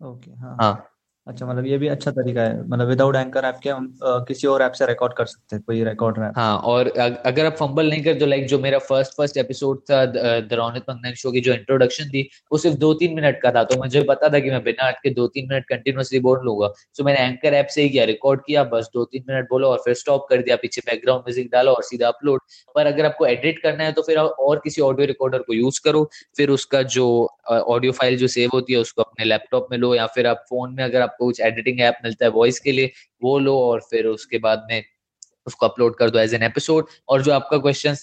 ओके 0.00 0.30
okay, 0.30 0.40
हाँ। 0.40 0.56
हाँ। 0.60 0.93
अच्छा 1.26 1.46
मतलब 1.46 1.66
ये 1.66 1.76
भी 1.78 1.88
अच्छा 1.88 2.10
तरीका 2.10 2.42
है। 2.42 2.56
मतलब 2.62 2.88
विदाउट 2.88 3.16
एंकर 3.16 3.44
ऐप 3.44 3.58
के 3.62 3.68
हम 3.70 3.86
अ, 4.02 4.24
किसी 4.28 4.46
और 4.46 4.62
ऐप 4.62 4.72
से 4.72 4.86
रिकॉर्ड 4.86 5.12
कर 5.16 5.26
सकते 5.26 5.56
हैं 5.56 5.62
कोई 5.66 5.82
रिकॉर्डर 5.84 6.22
ऐप 6.22 6.32
हाँ 6.36 6.56
और 6.72 6.88
अग- 6.98 7.16
अगर 7.26 7.46
आप 7.46 7.52
फंबल 7.56 7.88
नहीं 7.90 8.02
करते 8.04 8.26
लाइक 8.26 8.46
जो 8.48 8.58
मेरा 8.58 8.78
फ़र्स्ट 8.80 9.12
फ़र्स्ट 9.16 9.36
एपिसोड 9.36 9.80
था 9.90 10.04
द 10.06 10.48
रौनक 10.52 10.84
मंगन 10.90 11.14
शो 11.16 11.32
की 11.32 11.40
जो 11.40 11.52
इंट्रोडक्शन 11.54 12.08
थी 12.10 12.22
वो 12.52 12.58
सिर्फ़ 12.58 12.76
दो 12.78 12.92
तीन 12.94 13.14
मिनट 13.14 13.40
का 13.42 13.50
था। 13.52 13.62
तो 13.64 13.76
मुझे 13.82 14.02
पता 14.08 14.28
था 14.28 14.38
कि 14.38 14.50
मैं 14.50 14.62
बिना 14.64 14.86
हट 14.88 14.96
के 15.02 15.10
दो 15.12 15.26
तीन 15.28 15.48
मिनट 15.50 15.64
कंटिन्यूअसली 15.68 16.20
बोल 16.20 16.40
लूँगा। 16.44 16.68
सो 16.96 17.04
मैंने 17.04 17.20
एंकर 17.26 17.54
ऐप 17.54 17.66
से 17.70 17.82
ही 17.82 17.88
किया 17.88 18.04
रिकॉर्ड 18.04 18.40
किया 18.46 18.64
बस 18.74 18.90
दो 18.94 19.04
तीन 19.06 19.24
मिनट 19.28 19.48
बोलो 19.50 19.68
और 19.68 19.78
फिर 19.84 19.94
स्टॉप 19.94 20.26
कर 20.30 20.42
दिया। 20.42 20.56
पीछे 20.56 20.80
बैकग्राउंड 20.86 21.22
म्यूज़िक 21.24 21.50
डालो 21.52 21.72
और 21.72 21.82
सीधा 21.82 22.08
अपलोड 22.08 22.40
पर 22.74 22.86
अगर 22.86 23.04
आपको 23.06 23.26
एडिट 23.26 23.58
करना 23.58 23.84
है 23.84 23.92
तो 23.92 24.02
फिर 24.02 24.18
और 24.18 24.60
किसी 24.64 24.82
ऑडियो 24.82 25.06
रिकॉर्डर 25.06 25.38
को 25.42 25.54
यूज़ 25.54 25.80
करो। 25.84 26.08
फिर 26.36 26.50
उसका 26.50 26.82
जो 26.94 27.06
ऑडियो 27.50 27.92
फ़ाइल 27.92 28.16
जो 28.18 28.26
सेव 28.28 28.50
होती 28.54 28.72
है 28.72 28.78
उसको 28.78 29.02
अपने 29.02 29.24
लैपटॉप 29.24 29.66
में 29.70 29.76
लो 29.78 29.94
या 29.94 30.06
फिर 30.06 30.26
आप 30.26 30.44
फ़ोन 30.48 30.74
में 30.74 30.82
अगर 30.84 31.00
आपको 31.14 31.26
कुछ 31.26 31.40
एडिटिंग 31.42 31.80
ऐप 31.80 31.98
मिलता 32.04 32.24
है 32.26 32.30
वॉइस 32.32 32.58
के 32.60 32.72
लिए, 32.72 32.92
वो 33.22 33.38
लो 33.38 33.58
और 33.60 33.80
फिर 33.90 34.06
उसके 34.06 34.38
बाद 34.38 34.66
में 34.70 34.82
उसको 35.46 35.66
अपलोड 35.66 35.96
कर 35.96 36.10
दो 36.10 36.18
एज 36.18 36.34
एन 36.34 36.42
एपिसोड 36.42 36.86
और 37.08 37.22
जो 37.22 37.32
आपका 37.32 37.56
क्वेश्चन 37.58 37.96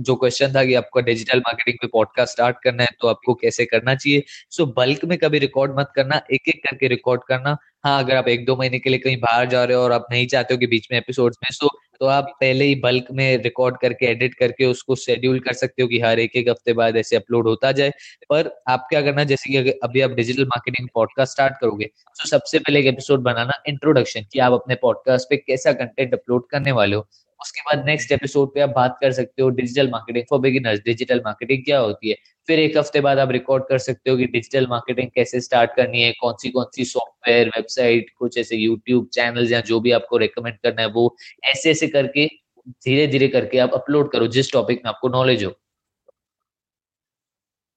जो 0.00 0.14
क्वेश्चन 0.14 0.52
था 0.54 0.64
कि 0.64 0.74
आपको 0.74 1.00
डिजिटल 1.00 1.38
मार्केटिंग 1.38 1.78
पे 1.82 1.86
पॉडकास्ट 1.92 2.32
स्टार्ट 2.32 2.56
करना 2.64 2.82
है 2.82 2.88
तो 3.00 3.08
आपको 3.08 3.34
कैसे 3.34 3.64
करना 3.66 3.94
चाहिए? 3.94 4.22
सो 4.50 4.66
बल्क 4.76 5.04
में 5.04 5.16
कभी 5.18 5.38
रिकॉर्ड 5.38 5.78
मत 5.78 5.90
करना 5.96 6.20
एक 6.32 6.48
एक 6.48 6.62
करके 6.64 6.88
रिकॉर्ड 6.88 7.22
करना. 7.28 7.56
हाँ 7.84 8.02
अगर 8.04 8.16
आप 8.16 8.28
एक 8.28 8.44
दो 8.46 8.56
महीने 8.56 8.78
के 8.78 8.90
लिए 8.90 8.98
कहीं 8.98 9.16
बाहर 9.20 9.48
जा 9.48 9.64
रहे 9.64 9.76
हो 9.76 9.82
और 9.82 9.92
आप 9.92 10.06
नहीं 10.10 10.26
चाहते 10.26 10.54
हो 10.54 10.58
कि 10.58 10.66
बीच 10.66 10.88
में 10.92 10.98
एपिसोड्स 10.98 11.38
में 11.44 11.50
सो 11.52 11.68
तो 12.00 12.06
आप 12.06 12.26
पहले 12.40 12.64
ही 12.64 12.74
बल्क 12.74 13.06
में 13.12 13.36
रिकॉर्ड 13.42 13.76
करके 13.76 14.06
एडिट 14.06 14.34
करके 14.34 14.64
उसको 14.64 14.94
शेड्यूल 14.96 15.38
कर 15.40 15.52
सकते 15.52 15.82
हो 15.82 15.88
कि 15.88 16.00
हर 16.00 16.18
एक 16.18 16.36
एक 16.36 16.48
हफ़्ते 16.48 16.72
बाद 16.72 16.96
ऐसे 16.96 17.16
अपलोड 17.16 17.46
होता 17.46 17.72
जाए। 17.72 17.90
पर 18.30 18.50
आप 18.68 18.86
क्या 18.90 19.02
करना 19.02 19.24
जैसे 19.24 19.52
कि 19.52 19.70
अभी 19.82 20.00
आप 20.00 20.10
डिजिटल 20.10 20.44
मार्केटिंग 20.44 20.88
पॉडकास्ट 20.94 21.32
स्टार्ट 21.32 21.54
करोगे 21.60 21.84
तो 21.86 22.28
सबसे 22.28 22.58
पहले 22.58 22.80
एक 22.80 22.86
एपिसोड 22.86 23.22
बनाना 23.22 23.62
इंट्रोडक्शन 23.68 24.26
कि 24.32 24.38
आप 24.38 24.52
अपने 24.52 24.74
पॉडकास्ट 24.74 25.28
पे 25.30 25.36
कैसा 25.36 25.72
कंटेंट 25.72 26.14
अपलोड 26.14 26.46
करने 26.50 26.72
वाले 26.72 26.96
हो। 26.96 27.06
उसके 27.40 27.60
बाद 27.60 27.84
नेक्स्ट 27.86 28.12
एपिसोड 28.12 28.54
पे 28.54 28.60
आप 28.60 28.70
बात 28.70 28.96
कर 29.00 29.12
सकते 29.12 29.42
हो 29.42 29.48
digital 29.50 29.90
marketing 29.90 30.24
for 30.30 30.40
beginners 30.40 30.80
digital 30.84 31.22
marketing 31.26 31.64
क्या 31.64 31.78
होती 31.78 32.10
है? 32.10 32.16
फिर 32.48 32.58
एक 32.58 32.76
हफ़्ते 32.78 33.00
बाद 33.00 33.18
आप 33.18 33.30
रिकॉर्ड 33.30 33.64
कर 33.68 33.78
सकते 33.78 34.10
हो 34.10 34.16
कि 34.16 34.26
डिजिटल 34.26 34.66
मार्केटिंग 34.66 35.10
कैसे 35.14 35.40
स्टार्ट 35.40 35.70
करनी 35.76 36.02
है 36.02 36.12
कौन 36.20 36.34
सी 36.42 36.50
कौन 36.50 36.66
सी 36.74 36.84
सॉफ्टवेयर 36.84 37.48
वेबसाइट 37.48 38.10
कुछ 38.18 38.38
ऐसे 38.38 38.56
यूट्यूब 38.56 39.08
चैनल 39.12 39.52
या 39.52 39.60
जो 39.62 39.80
भी 39.80 39.92
आपको 39.92 40.16
रिकमेंड 40.16 40.56
करना 40.58 40.82
है, 40.82 40.88
वो 40.88 41.16
ऐसे 41.44 41.70
ऐसे 41.70 41.88
करके 41.88 42.26
धीरे 42.66 43.06
धीरे 43.06 43.28
करके 43.28 43.58
आप 43.58 43.74
अपलोड 43.74 44.12
करो 44.12 44.26
जिस 44.28 44.52
टॉपिक 44.52 44.82
में 44.84 44.88
आपको 44.88 45.08
नॉलेज 45.08 45.44
हो। 45.44 45.52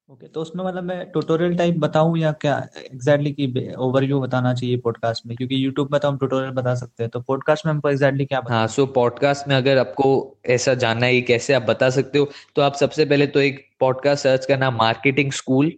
ओके 0.09 0.27
तो 0.27 0.41
उसमें 0.41 0.63
मतलब 0.65 0.83
मैं 0.83 1.05
ट्यूटोरियल 1.11 1.57
टाइप 1.57 1.75
बताऊँ 1.77 2.17
या 2.17 2.31
क्या? 2.31 2.55
एग्जैक्टली 2.77 3.31
की 3.31 3.73
ओवरव्यू 3.75 4.19
बताना 4.21 4.53
चाहिए 4.53 4.77
पॉडकास्ट 4.77 5.25
में? 5.25 5.35
क्योंकि 5.37 5.65
यूट्यूब 5.65 5.91
में 5.91 5.99
तो 6.01 6.07
हम 6.07 6.17
ट्यूटोरियल 6.17 6.51
बता 6.51 6.75
सकते 6.75 7.03
हैं 7.03 7.09
तो 7.09 7.19
पॉडकास्ट 7.21 7.65
में 7.65 7.73
हमको 7.73 7.89
एग्जैक्टली 7.89 8.25
क्या 8.25 8.41
बता 8.41 8.53
हाँ 8.53 8.67
सो 8.67 8.85
पॉडकास्ट 8.85 9.47
में 9.47 9.55
अगर 9.55 9.77
आपको 9.77 10.37
ऐसा 10.45 10.73
जानना 10.73 11.05
है 11.05 11.21
कैसे 11.21 11.53
आप 11.53 11.61
बता 11.61 11.89
सकते 11.89 12.19
हो 12.19 12.29
तो 12.55 12.61
आप 12.61 12.75
सबसे 12.75 13.05
पहले 13.05 13.27
तो 13.27 13.39
एक 13.39 13.65
पॉडकास्ट 13.79 14.23
सर्च 14.23 14.45
करना 14.45 14.71
मार्केटिंग 14.71 15.31
स्कूल 15.31 15.71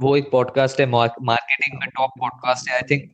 वो 0.00 0.16
एक 0.16 0.30
पॉडकास्ट 0.30 0.80
है 0.80 0.86
मार्केटिंग 0.86 1.78
में 1.80 1.88
टॉप 1.88 2.10
पॉडकास्ट 2.20 2.68
है 2.68 2.76
आई 2.76 2.82
थिंक 2.90 3.10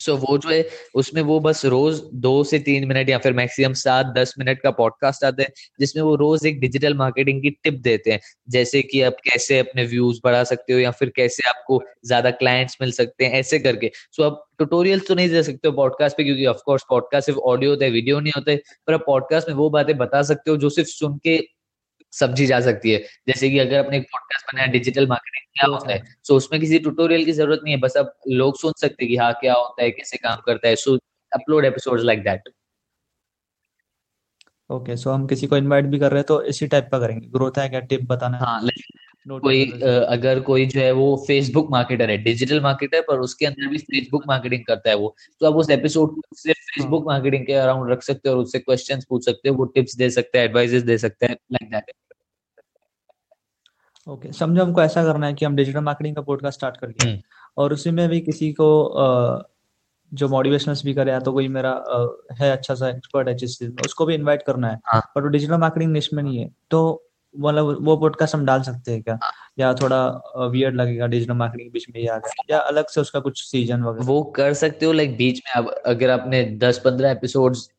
सो 0.00 0.12
so, 0.12 0.18
वो 0.20 0.38
जो 0.38 0.48
है 0.48 0.68
उसमें 0.94 1.20
वो 1.22 1.38
बस 1.40 1.64
रोज 1.64 2.00
दो 2.14 2.42
से 2.44 2.58
तीन 2.58 2.86
मिनट 2.88 3.08
या 3.08 3.18
फिर 3.18 3.32
मैक्सिमम 3.32 3.72
सात 3.72 4.12
दस 4.16 4.34
मिनट 4.38 4.60
का 4.60 4.70
पॉडकास्ट 4.70 5.24
आता 5.24 5.42
है 5.42 5.52
जिसमें 5.80 6.02
वो 6.02 6.14
रोज 6.16 6.46
एक 6.46 6.60
डिजिटल 6.60 6.94
मार्केटिंग 6.94 7.42
की 7.42 7.50
टिप 7.50 7.74
देते 7.74 8.10
हैं। 8.10 8.20
जैसे 8.48 8.82
कि 8.82 9.02
आप 9.02 9.16
कैसे 9.24 9.58
अपने 9.58 9.84
व्यूज़ 9.84 10.20
बढ़ा 10.24 10.44
सकते 10.44 10.72
हो 10.72 10.78
या 10.78 10.90
फिर 10.90 11.12
कैसे 11.16 11.48
आपको 11.48 11.82
ज़्यादा 12.06 12.30
क्लाइंट्स 12.30 12.76
मिल 12.80 12.92
सकते 12.92 13.24
हैं 13.24 13.32
ऐसे 13.32 13.58
करके। 13.58 13.90
सो 14.12 14.22
so, 14.22 14.30
आप 14.30 14.44
ट्यूटोरियल 14.58 15.00
तो 15.00 15.14
नहीं 15.14 15.28
दे 15.30 15.42
सकते 15.42 15.68
हो 15.68 15.74
पॉडकास्ट 15.74 16.16
पे 16.16 16.24
क्योंकि 16.24 16.46
ऑफकोर्स 16.46 16.84
पॉडकास्ट 16.90 17.26
सिर्फ़ 17.26 17.40
ऑडियो 17.40 17.70
होता 17.70 17.84
है 17.84 17.90
वीडियो 17.90 18.20
नहीं 18.20 18.32
होता 18.36 18.50
है 18.50 18.60
पर 18.86 18.94
आप 18.94 19.04
पॉडकास्ट 19.06 19.48
में 19.48 19.56
वो 19.56 19.70
बातें 19.70 19.96
बता 19.98 20.22
सकते 20.22 20.50
हो 20.50 20.56
जो 20.56 20.70
सिर्फ़ 20.70 20.88
सुन 20.88 21.16
के 21.16 21.38
समझी 22.12 22.46
जा 22.46 22.60
सकती 22.60 22.90
है। 22.90 22.98
जैसे 23.28 23.50
कि 23.50 23.58
अगर 23.58 23.84
अपने 23.84 23.96
एक 23.96 24.04
पॉडकास्ट 24.04 24.46
बनाया 24.46 24.66
डिजिटल 24.68 25.06
मार्केटिंग 25.06 25.44
क्या 25.54 25.66
होता 25.68 25.92
है 25.92 26.02
सो 26.24 26.36
उसमें 26.36 26.60
किसी 26.60 26.78
ट्यूटोरियल 26.78 27.24
की 27.24 27.32
ज़रूरत 27.32 27.60
नहीं 27.64 27.74
है 27.74 27.80
बस 27.80 27.96
अब 27.96 28.12
लोग 28.30 28.58
सुन 28.58 28.72
सकते 28.80 29.04
हैं 29.04 29.08
कि 29.08 29.16
हाँ 29.16 29.32
क्या 29.40 29.54
होता 29.54 29.82
है 29.82 29.90
कैसे 29.90 30.16
काम 30.18 30.40
करता 30.46 30.68
है। 30.68 30.76
So 30.76 30.96
upload 31.32 31.64
episodes 31.64 32.04
like 32.04 32.22
that 32.24 32.48
okay 34.70 34.96
so 34.96 35.10
हम 35.10 35.26
किसी 35.26 35.46
को 35.46 35.56
इनवाइट 35.56 35.84
भी 35.84 35.98
कर 35.98 36.10
रहे 36.10 36.18
हैं 36.18 36.26
तो 36.26 36.42
इसी 36.44 36.66
टाइप 36.66 36.88
का 36.92 36.98
करेंगे। 36.98 37.26
ग्रोथ 37.28 37.58
है 37.58 37.68
क्या? 37.68 37.80
टिप 37.82 38.02
बताना 38.08 38.38
है। 38.38 38.44
हाँ 38.44 38.60
like 39.28 39.42
कोई 39.42 39.64
अगर 40.08 40.40
कोई 40.40 40.66
जो 40.66 40.80
है 40.80 40.92
वो 40.92 41.24
फेसबुक 41.26 41.70
मार्केटर 41.70 42.10
है 42.10 42.16
डिजिटल 42.18 42.60
मार्केटर 42.60 43.00
पर 43.00 43.18
उसके 43.18 43.46
अंदर 43.46 43.68
भी 43.68 43.78
फेसबुक 43.78 44.24
मार्केटिंग 44.28 44.64
करता 44.64 44.90
है 44.90 44.96
वो 44.96 45.14
तो 45.40 45.46
आप 45.46 45.54
उस 45.54 45.70
एपिसोड 45.70 46.14
को 46.14 46.36
सिर्फ़ 46.36 46.60
फेसबुक 46.60 47.06
मार्केटिंग 47.06 47.46
के 47.46 47.52
अराउंड 47.52 47.90
रख 47.90 48.02
सकते 48.02 48.28
हो 48.28 48.34
और 48.34 48.40
उससे 48.42 48.58
क्वेश्चंस 48.58 49.04
पूछ 49.04 49.24
सकते 49.24 49.48
हो 49.48 49.54
वो 49.54 49.64
टिप्स 49.64 49.96
दे 49.96 50.10
सकते 50.10 50.38
हैं 50.38 50.44
एडवाइजेस 50.44 50.82
दे 50.82 50.98
सकते 50.98 51.26
हैं 51.26 51.36
लाइक 51.52 51.70
दैट 51.70 51.92
ओके 54.06 54.32
समझो 54.32 54.64
हमको 54.64 54.82
ऐसा 54.82 55.02
करना 55.04 55.26
है 55.26 55.34
कि 55.34 55.44
हम 55.44 55.56
डिजिटल 55.56 55.80
मार्केटिंग 55.80 56.16
का 56.16 56.22
पॉडकास्ट 56.22 56.58
स्टार्ट 56.58 56.76
कर 56.76 56.86
दिया। 56.86 57.10
हम्म। 57.10 57.20
और 57.56 57.72
उसी 57.72 57.90
में 57.90 58.08
भी 58.08 58.20
किसी 58.20 58.52
को 58.52 58.68
जो 60.12 60.28
मोटिवेशनल 60.28 60.74
स्पीकर 60.74 61.08
है 61.08 61.14
या 61.14 61.20
तो 61.20 61.32
कोई 61.32 61.48
मेरा 61.48 61.72
है 62.40 62.50
अच्छा 62.52 62.74
सा 62.74 62.88
एक्सपर्ट 62.88 63.28
है 63.28 63.34
जिस 63.34 63.58
चीज़ 63.58 63.70
में 63.70 63.82
उसको 63.86 64.06
भी 64.06 64.14
इनवाइट 64.14 64.42
करना 64.42 64.68
है। 64.68 64.80
हाँ। 64.84 65.00
पर 65.14 65.22
वो 65.22 65.28
डिजिटल 65.28 65.56
मार्केटिंग 65.56 65.92
निश 65.92 66.12
में 66.12 66.22
नहीं 66.22 66.38
है। 66.38 66.50
तो 66.70 67.07
मतलब 67.38 67.78
वो 67.80 67.96
पॉडकास्ट 67.96 68.34
हम 68.34 68.44
डाल 68.44 68.62
सकते 68.62 68.92
हैं 68.92 69.02
क्या? 69.02 69.18
या 69.58 69.74
थोड़ा 69.74 70.22
वियर्ड 70.46 70.76
लगेगा 70.76 71.06
डिजिटल 71.06 71.32
मार्केटिंग 71.32 71.72
बीच 71.72 71.86
में 71.88 72.00
ही 72.00 72.06
गया 72.06 72.20
या 72.50 72.58
अलग 72.58 72.88
से 72.88 73.00
उसका 73.00 73.20
कुछ 73.20 73.42
सीज़न 73.50 73.82
वगैरह? 73.82 74.06
वो 74.06 74.22
कर 74.24 74.54
सकते 74.54 74.86
हो 74.86 74.92
लाइक 74.92 75.16
बीच 75.16 75.42
में 75.46 75.52
अब 75.52 75.70
अगर 75.86 76.10
आपने 76.10 76.44
दस 76.44 76.78
पंद्रह 76.78 77.10
एपिसोड्स 77.10 77.70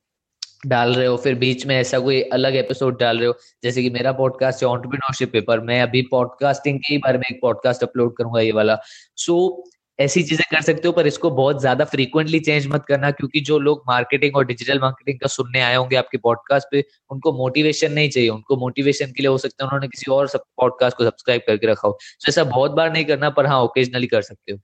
डाल 0.68 0.94
रहे 0.94 1.08
हो 1.08 1.18
फिर 1.18 1.36
बीच 1.36 1.66
में 1.66 1.76
ऐसा 1.76 2.00
कोई 2.00 2.22
अलग 2.22 2.56
एपिसोड 2.56 3.00
डाल 3.00 3.18
रहे 3.18 3.28
हो 3.28 3.34
जैसे 3.64 3.84
कि 3.84 3.90
मेरा 3.90 4.12
पॉडकास्ट 4.12 4.64
है 4.64 4.70
ऑन्टरप्रीनोरशिप 4.70 5.32
पेपर 5.32 5.60
मैं 5.60 5.82
अभी 5.82 6.02
पॉडकास्टिंग 6.02 6.80
के 6.80 6.94
ही 6.94 6.98
बारे 6.98 7.18
में 7.18 7.26
एक 7.32 7.40
पॉडकास्ट 7.42 7.84
अपलोड 7.84 8.16
करूँगा 8.18 8.42
ये 8.42 8.52
वाला। 8.52 8.78
सो 9.18 9.64
ऐसी 10.00 10.22
चीज़ें 10.24 10.44
कर 10.52 10.62
सकते 10.62 10.88
हो 10.88 10.92
पर 10.94 11.08
इसको 11.08 11.30
बहुत 11.32 11.60
ज़्यादा 11.62 11.86
फ्रीक्वेंटली 11.86 12.40
चेंज 12.42 12.68
मत 12.68 12.86
करना 12.88 13.12
क्योंकि 13.12 13.40
जो 13.42 13.58
लोग 13.60 13.84
मार्केटिंग 13.88 14.36
और 14.38 14.46
डिजिटल 14.46 14.80
मार्केटिंग 14.80 15.20
का 15.20 15.28
सुनने 15.30 15.62
आए 15.62 15.76
होंगे 15.76 15.96
आपके 15.96 16.18
पॉडकास्ट 16.20 16.68
पे 16.72 16.84
उनको 17.12 17.34
मोटिवेशन 17.38 17.92
नहीं 17.94 18.10
चाहिए। 18.10 18.30
उनको 18.30 18.58
मोटिवेशन 18.58 19.12
के 19.12 19.24
लिए 19.24 19.30
हो 19.30 19.38
सकता 19.40 19.64
है 19.64 19.68
उन्होंने 19.68 19.88
किसी 19.88 20.12
और 20.12 20.28
पॉडकास्ट 20.38 20.98
को 20.98 21.04
सब्सक्राइब 21.06 21.42
करके 21.48 21.68
रखा 21.68 21.88
हो। 21.88 21.94
तो 21.94 22.30
ऐसा 22.30 22.44
बहुत 22.46 22.72
बार 22.74 22.92
नहीं 22.94 23.06
करना 23.06 23.30
पर 23.32 23.46
हाँ 23.46 23.62
ओकेजनली 23.64 24.08
कर 24.08 24.22
सकते 24.24 24.52
हो। 24.52 24.60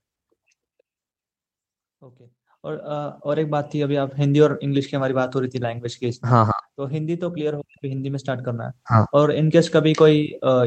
ओके 2.02 2.26
और 2.64 2.78
और 3.26 3.40
एक 3.40 3.50
बात 3.52 3.70
थी 3.74 3.82
अभी 3.82 3.96
आप 3.96 4.12
हिंदी 4.18 4.40
और 4.40 4.58
इंग्लिश 4.64 4.86
की 4.88 4.96
हमारी 4.98 5.14
बात 5.14 5.36
हो 5.36 5.40
रही 5.40 5.50
थी 5.50 5.60
लैंग्वेज 5.60 5.96
की। 5.96 6.12
हाँ 6.26 6.44
हाँ। 6.46 6.60
तो 6.78 6.86
हिंदी 6.88 7.16
तो 7.16 7.30
क्लियर 7.32 7.54
हो 7.54 7.62
कि 7.82 7.88
हिंदी 7.90 8.10
में 8.10 8.18
स्टार्ट 8.20 8.46
करना 8.46 8.66
है। 8.66 8.72
हाँ। 8.86 9.06
और 9.14 9.32
इनकेस 9.34 9.70
कभी 9.70 9.94
कोई 9.94 10.22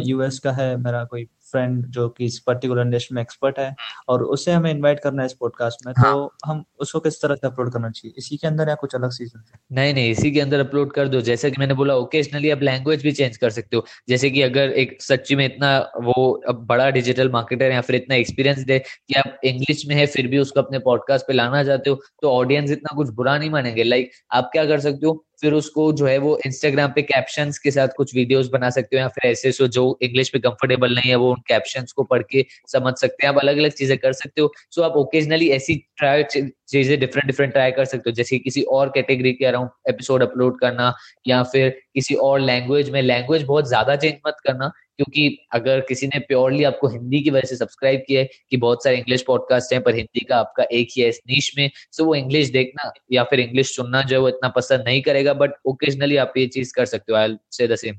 यूएस 0.05 0.39
का 0.39 0.53
है 0.53 0.77
मेरा 0.77 1.05
कोई 1.05 1.25
फ्रेंड 1.51 1.85
जो 1.87 2.09
कि 2.09 2.25
इस 2.25 2.39
पर्टिकुलर 2.39 2.83
इंडस्ट्री 2.83 3.15
में 3.15 3.23
एक्सपर्ट 3.23 3.59
है 3.59 3.75
और 4.09 4.23
उसे 4.25 4.53
हमें 4.53 4.71
इनवाइट 4.71 5.01
करना 5.01 5.23
है 5.23 5.27
इस 5.27 5.33
पॉडकास्ट 5.33 5.87
में 5.87 5.95
तो 5.95 6.33
हम 6.47 6.65
उसको 6.81 7.01
किस 7.01 7.21
तरह 7.23 7.35
से 7.35 7.47
अपलोड 7.47 7.73
करना 7.73 7.91
चाहिए? 7.91 8.15
इसी 8.19 8.37
के 8.37 8.47
अंदर 8.47 8.69
या 8.69 8.75
कुछ 8.75 8.95
अलग 8.95 9.11
सीज़न 9.11 9.43
नहीं 9.73 9.95
नहीं 9.95 10.11
इसी 10.11 10.31
के 10.31 10.41
अंदर 10.41 10.61
अपलोड 10.61 10.93
कर 10.93 11.09
दो। 11.09 11.21
जैसा 11.21 11.49
कि 11.49 11.57
मैंने 11.59 11.75
बोला 11.75 11.95
ओकेजनली 11.97 12.51
आप 12.51 12.63
लैंग्वेज 12.63 13.03
भी 13.03 13.13
चेंज 13.13 13.37
कर 13.37 13.51
सकते 13.51 13.77
हो। 13.77 13.85
जैसे 14.09 14.31
कि 14.31 14.43
अगर 14.43 14.71
एक 14.73 15.03
सच्ची 15.03 15.37
में 15.37 15.45
इतना 15.45 15.79
वो 16.03 16.31
अब 16.49 16.65
बड़ा 16.67 16.91
डिजिटल 16.91 17.31
मार्केटर 17.31 17.73
या 17.73 17.81
फिर 17.81 17.97
इतना 17.97 18.15
एक्सपीरियंस 18.15 18.59
दे 18.65 18.79
कि 18.79 19.15
आप 19.15 19.41
इंग्लिश 19.45 19.87
में 19.89 19.95
है 19.97 20.07
फिर 20.07 20.27
भी 20.27 20.39
उसको 20.39 20.61
अपने 20.61 20.79
पॉडकास्ट 20.81 21.27
पे 21.27 21.33
लाना 21.33 21.63
चाहते 21.65 21.91
हो 21.91 22.01
तो 22.23 22.31
ऑडियंस 22.33 22.71
इतना 22.71 22.97
कुछ 22.97 23.11
बुरा 23.15 23.39
नहीं 23.39 23.51
मानेंगे। 23.51 23.85
लाइक 23.85 24.11
आप 24.33 24.49
क्या 24.53 24.65
कर 24.67 24.81
सकते 24.81 25.07
हो? 25.07 25.25
फिर 25.43 25.53
उसको 25.53 25.93
जो 25.93 26.07
है 26.07 26.17
वो 26.19 26.39
इंस्टाग्राम 26.47 26.93
पे 26.95 27.03
कैप्शन 27.03 27.51
के 27.63 27.71
साथ 27.71 27.89
कुछ 27.97 28.15
वीडियोस 28.15 28.49
बना 28.49 28.71
सकते 28.71 28.97
हो 28.97 29.01
या 29.01 29.09
फिर 29.09 29.31
ऐसे 29.31 29.53
सो 29.53 29.67
जो 29.69 29.99
इंग्लिश 30.03 30.31
में 30.35 30.41
कंफर्टेबल 30.43 30.95
नहीं 30.95 31.11
है, 31.11 31.17
वो 31.17 31.31
उन 31.33 31.41
कैप्शन 31.49 31.85
को 31.97 32.03
पढ़ 32.05 32.23
के 32.31 32.45
समझ 32.73 32.95
सकते 32.97 33.27
हैं। 33.27 33.33
आप 33.35 33.41
अलग 33.41 33.59
अलग 33.59 33.73
चीज़ें 33.73 33.97
कर 33.99 34.13
सकते 34.13 34.41
हो। 34.41 34.53
सो 34.71 34.83
आप 34.83 34.97
ओकेजनली 34.97 35.49
ऐसी 35.51 35.75
ट्राई 35.99 36.23
चीज़ें 36.69 36.99
डिफरेंट 37.01 37.27
डिफरेंट 37.27 37.53
ट्राई 37.53 37.71
कर 37.71 37.85
सकते 37.85 38.11
हो। 38.11 38.15
जैसे 38.15 38.39
किसी 38.39 38.63
और 38.73 38.89
कैटेगरी 38.95 39.33
के 39.33 39.45
अराउंड 39.47 39.71
एपिसोड 39.89 40.23
अपलोड 40.23 40.59
करना 40.61 40.93
या 41.27 41.43
फिर 41.43 41.77
किसी 41.99 42.15
और 42.23 42.41
लैंग्वेज 42.41 42.91
में 42.91 43.01
लैंग्वेज 43.03 43.43
बहुत 43.45 43.69
ज़्यादा 43.69 43.97
चेंज 43.97 44.15
मत 44.27 44.37
करना 44.47 44.69
क्योंकि 44.69 45.27
अगर 45.53 45.81
किसी 45.81 46.07
ने 46.07 46.19
प्योरली 46.19 46.65
आपको 46.65 46.89
हिंदी 46.89 47.21
की 47.21 47.31
वजह 47.31 47.49
से 47.49 47.57
सब्सक्राइब 47.57 48.03
किया 48.07 48.21
है 48.21 48.29
कि 48.51 48.57
बहुत 48.57 48.85
सारे 48.85 48.97
इंग्लिश 48.97 49.23
पॉडकास्ट 49.23 49.73
हैं 49.73 49.83
पर 49.83 49.95
हिंदी 49.95 50.25
का 50.25 50.37
आपका 50.37 50.65
एक 50.73 50.89
ही 50.97 51.03
है 51.03 51.09
इस 51.09 51.21
नीच 51.29 51.53
में 51.59 51.71
सो 51.93 52.05
वो 52.05 52.15
इंग्लिश 52.15 52.51
देखना 52.51 52.91
या 53.13 53.25
फिर 53.25 53.41
इंग्लिश 53.41 53.75
सुनना 53.77 54.03
जो 54.03 54.17
है 54.17 54.21
वो 54.21 54.29
इतना 54.29 54.49
पसंद 54.49 54.85
नहीं 54.87 55.03
करेगा 55.03 55.33
बट 55.35 55.55
ओकेजनली 55.67 56.17
आप 56.17 56.33
ये 56.37 56.47
चीज़ 56.47 56.75
कर 56.75 56.87
सकते 56.87 57.13
हो 57.13 57.19
I 57.19 57.37
say 57.53 57.69
the 57.69 57.77
same 57.77 57.99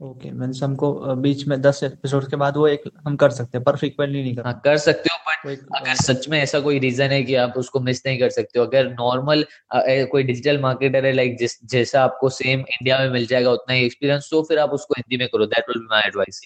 okay 0.00 0.28
okay, 0.28 0.40
means 0.40 0.62
हमको 0.62 0.92
बीच 1.16 1.46
में 1.48 1.60
दस 1.62 1.80
एपिसोड 1.84 2.28
के 2.30 2.36
बाद 2.36 2.56
वो 2.56 2.66
एक 2.68 2.82
हम 3.06 3.16
कर 3.16 3.30
सकते 3.30 3.58
हैं 3.58 3.64
पर 3.64 3.76
फ्रीक्वेंटली 3.76 4.22
नहीं 4.22 4.34
हाँ 4.34 4.42
करना। 4.42 4.60
कर 4.64 4.76
सकते 4.78 5.10
हो 5.12 5.16
अगर 5.46 5.94
सच 5.94 6.28
में 6.28 6.38
ऐसा 6.40 6.60
कोई 6.60 6.78
रीजन 6.78 7.10
है 7.10 7.22
कि 7.22 7.34
आप 7.34 7.54
उसको 7.56 7.80
मिस 7.80 8.02
नहीं 8.06 8.18
कर 8.18 8.30
सकते 8.30 8.58
हो 8.58 8.66
अगर 8.66 8.88
नॉर्मल 8.90 9.44
कोई 9.74 10.22
डिजिटल 10.22 10.60
मार्केटर 10.60 11.06
है 11.06 11.12
लाइक 11.12 11.38
जिस 11.38 11.64
जैसा 11.66 12.04
आपको 12.04 12.28
सेम 12.28 12.60
इंडिया 12.60 12.98
में 12.98 13.10
मिल 13.10 13.26
जाएगा 13.26 13.50
उतना 13.50 13.74
ही 13.74 13.84
एक्सपीरियंस 13.84 14.28
तो 14.30 14.42
फिर 14.42 14.58
आप 14.58 14.70
उसको 14.70 14.94
हिंदी 14.98 15.16
में 15.16 15.28
करो 15.28 15.46
that 15.46 15.64
will 15.68 15.78
be 15.78 15.86
my 15.90 16.02
advice 16.06 16.40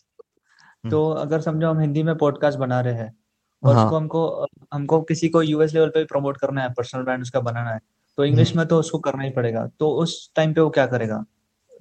तो 0.90 1.10
अगर 1.10 1.40
समझो 1.40 1.70
हम 1.70 1.80
हिंदी 1.80 2.02
में 2.02 2.16
पॉडकास्ट 2.16 2.58
बना 2.58 2.80
रहे 2.80 2.94
हैं 2.94 3.14
और 3.62 3.74
हाँ। 3.74 3.84
उसको 3.84 3.96
हमको 3.96 4.46
हमको 4.72 5.00
किसी 5.02 5.28
को 5.28 5.42
यूएस 5.42 5.74
लेवल 5.74 5.88
पे 5.88 6.04
प्रमोट 6.04 6.36
करना 6.36 6.62
है 6.62 6.72
पर्सनल 6.72 7.02
ब्रांड 7.02 7.22
उसका 7.22 7.40
बनाना 7.40 7.70
है 7.70 7.80
तो 8.18 8.24
इंग्लिश 8.24 8.48
हम्म। 8.48 8.58
में 8.58 8.68
तो 8.68 8.78
उसको 8.78 8.98
करना 8.98 9.22
ही 9.22 9.30
पड़ेगा 9.30 9.66
तो 9.80 9.90
उस 9.90 10.30
टाइम 10.36 10.54
पे 10.54 10.60
वो 10.60 10.70
क्या 10.70 10.86
करेगा? 10.86 11.24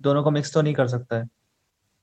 दोनों 0.02 0.24
को 0.24 0.32
मिक्स 0.32 0.54
तो 0.54 0.62
नहीं 0.62 0.74
कर 0.74 0.88
सकता 0.88 1.16
है। 1.16 1.28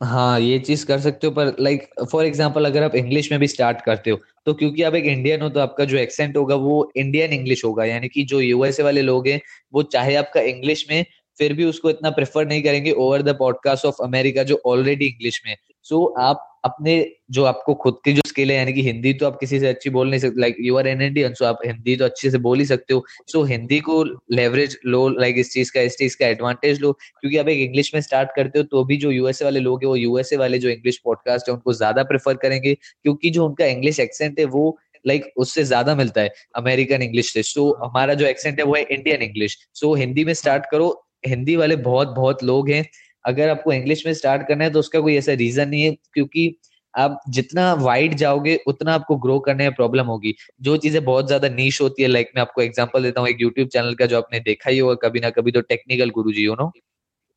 हाँ 0.03 0.41
ये 0.41 0.59
चीज़ 0.59 0.87
कर 0.87 1.01
सकते 1.01 1.27
हो 1.27 1.33
पर 1.33 1.57
लाइक 1.61 1.89
फॉर 2.13 2.25
एग्जांपल 2.25 2.65
अगर 2.65 2.83
आप 2.83 2.95
इंग्लिश 2.95 3.31
में 3.33 3.41
भी 3.41 3.49
स्टार्ट 3.49 3.81
करते 3.81 4.11
हो 4.11 4.19
तो 4.49 4.55
क्योंकि 4.55 4.83
आप 4.83 4.95
एक 4.95 5.05
इंडियन 5.05 5.41
हो 5.41 5.49
तो 5.49 5.61
आपका 5.61 5.85
जो 5.85 5.97
एक्सेंट 5.97 6.37
होगा 6.37 6.55
वो 6.55 6.93
इंडियन 6.97 7.33
इंग्लिश 7.33 7.65
होगा। 7.65 7.85
यानी 7.85 8.09
कि 8.09 8.25
जो 8.25 8.41
यूएसए 8.41 8.83
वाले 8.83 9.03
लोग 9.03 9.29
हैं, 9.29 9.41
वो 9.73 9.83
चाहे 9.83 10.15
आपका 10.15 10.41
इंग्लिश 10.41 10.87
में, 10.91 11.05
फिर 11.39 11.53
भी 11.53 11.65
उसको 11.65 11.91
इतना 11.91 12.11
प्रेफर 12.11 12.47
नहीं 12.47 12.63
करेंगे 12.63 12.91
over 12.91 13.23
the 13.23 13.29
podcast 13.29 13.85
of 13.85 13.97
America 14.03 14.43
जो 14.43 14.61
ऑलरेडी 14.67 15.07
इंग्लिश 15.07 15.43
में 15.47 15.57
सो 15.89 15.97
so, 15.97 16.23
आप 16.23 16.45
अपने 16.65 16.95
जो 17.31 17.45
आपको 17.45 17.75
खुद 17.83 17.99
की 18.05 18.13
जो 18.13 18.23
स्किल 18.29 18.51
है 18.51 18.57
यानी 18.57 18.73
कि 18.73 18.83
हिंदी 18.83 19.13
तो 19.15 19.27
आप 19.27 19.37
किसी 19.41 19.59
से 19.61 19.69
अच्छी 19.69 19.91
बोल 19.91 20.09
नहीं 20.11 20.21
सकते 20.21 20.41
like 20.41 20.57
you 20.61 20.77
are 20.79 20.87
an 20.87 21.03
Indian 21.03 21.35
so 21.35 21.45
आप 21.45 21.59
हिंदी 21.67 21.97
तो 21.97 22.05
अच्छे 22.05 22.31
से 22.31 22.39
बोल 22.39 22.59
ही 22.59 22.65
सकते 22.67 22.95
हो। 22.95 23.05
सो 23.27 23.39
so, 23.39 23.49
हिंदी 23.51 23.79
को 23.81 24.03
लेवरेज 24.33 24.79
लो 24.87 25.09
लाइक 25.09 25.35
like, 25.35 25.41
इस 25.41 25.53
चीज़ 25.53 25.73
का 25.73 25.81
इस 25.81 25.97
चीज़ 25.99 26.17
का 26.19 26.27
एडवांटेज 26.27 26.81
लो 26.81 26.93
क्योंकि 26.93 27.37
आप 27.39 27.49
एक 27.49 27.61
इंग्लिश 27.61 27.95
में 27.95 28.01
स्टार्ट 28.01 28.31
करते 28.37 28.59
हो 28.59 28.65
तो 28.67 28.85
भी 28.85 28.97
जो 28.97 29.11
यूएसए 29.11 29.45
वाले 29.45 29.61
लोग 29.61 29.85
हैं 29.85 29.89
वो 29.89 29.97
यूएसए 29.97 30.37
वाले 30.37 30.59
जो 30.59 30.69
इंग्लिश 30.69 31.01
पॉडकास्ट 31.05 31.49
है 31.49 31.55
उनको 31.55 31.73
ज़्यादा 31.75 32.03
प्रेफर 32.05 32.35
करेंगे 32.43 32.75
क्योंकि 32.75 33.31
जो 33.31 33.47
उनका 33.47 33.67
इंग्लिश 33.67 34.01
एक्सेंट 34.01 34.39
है 34.41 34.45
वो 34.47 34.77
लाइक 35.07 35.23
like, 35.23 35.35
उससे 35.37 35.65
ज़्यादा 35.65 35.95
मिलता 35.95 36.21
है 36.21 36.31
अमेरिकन 36.57 37.03
इंग्लिश 37.03 37.33
से। 37.33 37.43
सो 37.45 37.61
so, 37.63 37.85
हमारा 37.85 38.15
जो 38.15 38.27
एक्सेंट 38.27 38.59
है 38.59 38.65
वो 38.65 38.75
है 38.77 38.83
इंडियन 38.83 39.23
इंग्लिश 39.23 39.59
सो 39.75 39.95
हिंदी 39.95 40.25
में 40.25 40.35
स्टार्ट 40.35 40.65
करो 40.71 40.89
हिंदी 41.27 41.57
वाले 41.57 41.77
बहुत 41.85 42.09
बहुत 42.09 42.43
लोग 42.45 42.69
हैं 42.71 42.85
अगर 43.29 43.49
आपको 43.49 43.73
इंग्लिश 43.73 44.07
में 44.07 44.13
स्टार्ट 44.15 44.47
करना 44.49 44.65
है 44.65 44.71
तो 44.71 44.79
उसका 44.79 45.01
कोई 45.01 45.17
ऐसा 45.17 45.33
रीजन 45.37 45.69
नहीं 45.69 45.83
है 45.83 45.97
क्योंकि 46.15 46.55
आप 46.95 47.21
जितना 47.31 47.73
वाइड 47.77 48.15
जाओगे 48.15 48.57
उतना 48.67 48.95
आपको 48.95 49.17
ग्रो 49.19 49.39
करने 49.41 49.65
में 49.65 49.75
प्रॉब्लम 49.75 50.07
होगी। 50.07 50.35
जो 50.61 50.77
चीज़ें 50.77 51.05
बहुत 51.05 51.27
ज़्यादा 51.27 51.49
नीश 51.51 51.81
होती 51.81 52.03
है 52.03 52.09
लाइक 52.09 52.31
मैं 52.37 52.43
आपको 52.43 52.63
एग्जांपल 52.63 53.03
देता 53.03 53.21
हूँ 53.21 53.29
एक 53.29 53.41
यूट्यूब 53.41 53.69
चैनल 53.69 53.95
का 53.95 54.07
जो 54.07 54.19
आपने 54.19 54.41
देखा 54.43 54.71
ही 54.71 54.79
होगा 54.79 54.95
कभी 55.03 55.21
ना 55.21 55.31
कभी 55.31 55.53
तो 55.53 55.61
टेक्निकल 55.63 56.11
गुरु 56.11 56.33
जी 56.33 56.47
नो 56.55 56.71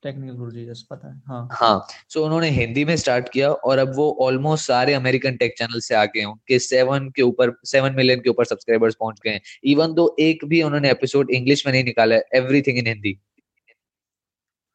टेक्निकल 0.03 0.35
गुरु 0.35 0.51
जी 0.51 0.65
जैसे 0.65 0.85
पता 0.91 1.07
है 1.07 1.21
हाँ। 1.27 1.47
हाँ 1.51 1.87
सो 2.09 2.19
so 2.19 2.25
उन्होंने 2.25 2.49
हिंदी 2.49 2.85
में 2.85 2.95
स्टार्ट 2.97 3.29
किया 3.29 3.51
और 3.51 3.77
अब 3.77 3.91
वो 3.95 4.09
ऑलमोस्ट 4.21 4.65
सारे 4.67 4.93
अमेरिकन 4.93 5.35
टेक 5.37 5.53
चैनल 5.57 5.79
से 5.79 5.95
आगे 5.95 6.19
हैं 6.19 6.27
उनके 6.27 6.59
सेवन 6.59 7.09
के 7.15 7.21
ऊपर 7.21 7.53
सेवन 7.65 7.95
मिलियन 7.95 8.19
के 8.19 8.29
ऊपर 8.29 8.45
सब्सक्राइबर्स 8.45 8.95
पहुँच 8.99 9.19
गए 9.25 9.31
हैं। 9.31 9.41
इवन 9.65 9.93
दो 9.93 10.15
एक 10.19 10.45
भी 10.45 10.61
उन्होंने 10.63 10.91
एपिसोड 10.91 11.31
इंग्लिश 11.31 11.65
में 11.67 11.73
नहीं 11.73 11.83
निकाला 11.83 12.15
है 12.15 12.23
एवरीथिंग 12.35 12.77
इन 12.77 12.87
हिंदी। 12.87 13.17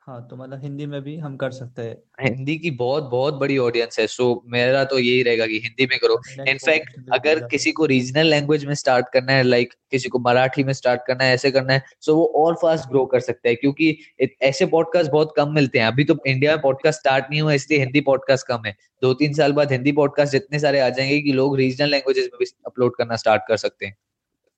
हाँ 0.07 0.27
तो 0.31 0.37
मतलब 0.37 0.63
हिंदी 0.63 0.87
में 0.87 1.01
भी 1.03 1.17
हम 1.17 1.37
कर 1.37 1.51
सकते 1.51 1.83
हैं। 1.83 1.97
हिंदी 2.21 2.57
की 2.59 2.71
बहुत 2.71 3.05
बहुत 3.05 3.35
बड़ी 3.35 3.57
ऑडियंस 3.59 3.99
है 3.99 4.07
सो 4.07 4.27
मेरा 4.47 4.85
तो 4.85 4.99
यही 4.99 5.23
रहेगा 5.23 5.47
कि 5.47 5.59
हिंदी 5.59 5.87
में 5.87 5.99
करो। 5.99 6.19
इनफैक्ट 6.49 7.11
अगर 7.13 7.41
किसी 7.49 7.73
को 7.73 7.87
रीजनल 7.87 8.27
लैंग्वेज 8.27 8.65
में 8.65 8.75
स्टार्ट 8.75 9.07
करना 9.13 9.33
है 9.33 9.43
लाइक 9.43 9.69
like, 9.69 9.81
किसी 9.91 10.09
को 10.09 10.19
मराठी 10.19 10.65
में 10.65 10.73
स्टार्ट 10.73 11.01
करना 11.07 11.25
है 11.25 11.35
ऐसे 11.35 11.51
करना 11.51 11.73
है 11.73 11.83
सो 12.01 12.15
वो 12.17 12.27
और 12.37 12.55
फास्ट 12.55 12.89
ग्रो 12.89 13.05
कर 13.07 13.21
सकता 13.21 13.49
है 13.49 13.55
क्योंकि 13.55 13.97
ऐसे 14.43 14.67
पॉडकास्ट 14.67 15.11
बहुत 15.11 15.35
कम 15.37 15.53
मिलते 15.55 15.79
हैं। 15.79 15.87
अभी 15.87 16.05
तो 16.05 16.17
इंडिया 16.27 16.53
में 16.53 16.63
पॉडकास्ट 16.63 17.01
स्टार्ट 17.01 17.25
नहीं 17.31 17.41
हुआ 17.41 17.53
इसलिए 17.53 17.81
हिंदी 17.81 18.01
पॉडकास्ट 18.01 18.47
कम 18.47 18.63
है। 18.67 18.77
दो 19.03 19.13
तीन 19.15 19.35
साल 19.35 19.53
बाद 19.53 19.73
हिंदी 19.73 19.93
पॉडकास्ट 19.93 20.35
इतने 20.35 20.59
सारे 20.59 20.81
आ 20.81 20.89
जाएँगे 20.89 21.21
कि 21.21 21.33
लोग 21.33 21.57
रीजनल 21.57 21.89
लैंग्वेजेस 21.89 22.29
में 22.33 22.39
भी 22.41 22.51
अपलोड 22.67 22.97
करना 22.97 23.17
स्टार्ट 23.17 23.43
कर 23.49 23.57
सकते 23.57 23.87
हैं। 23.87 23.97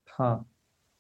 हाँ। 0.09 0.51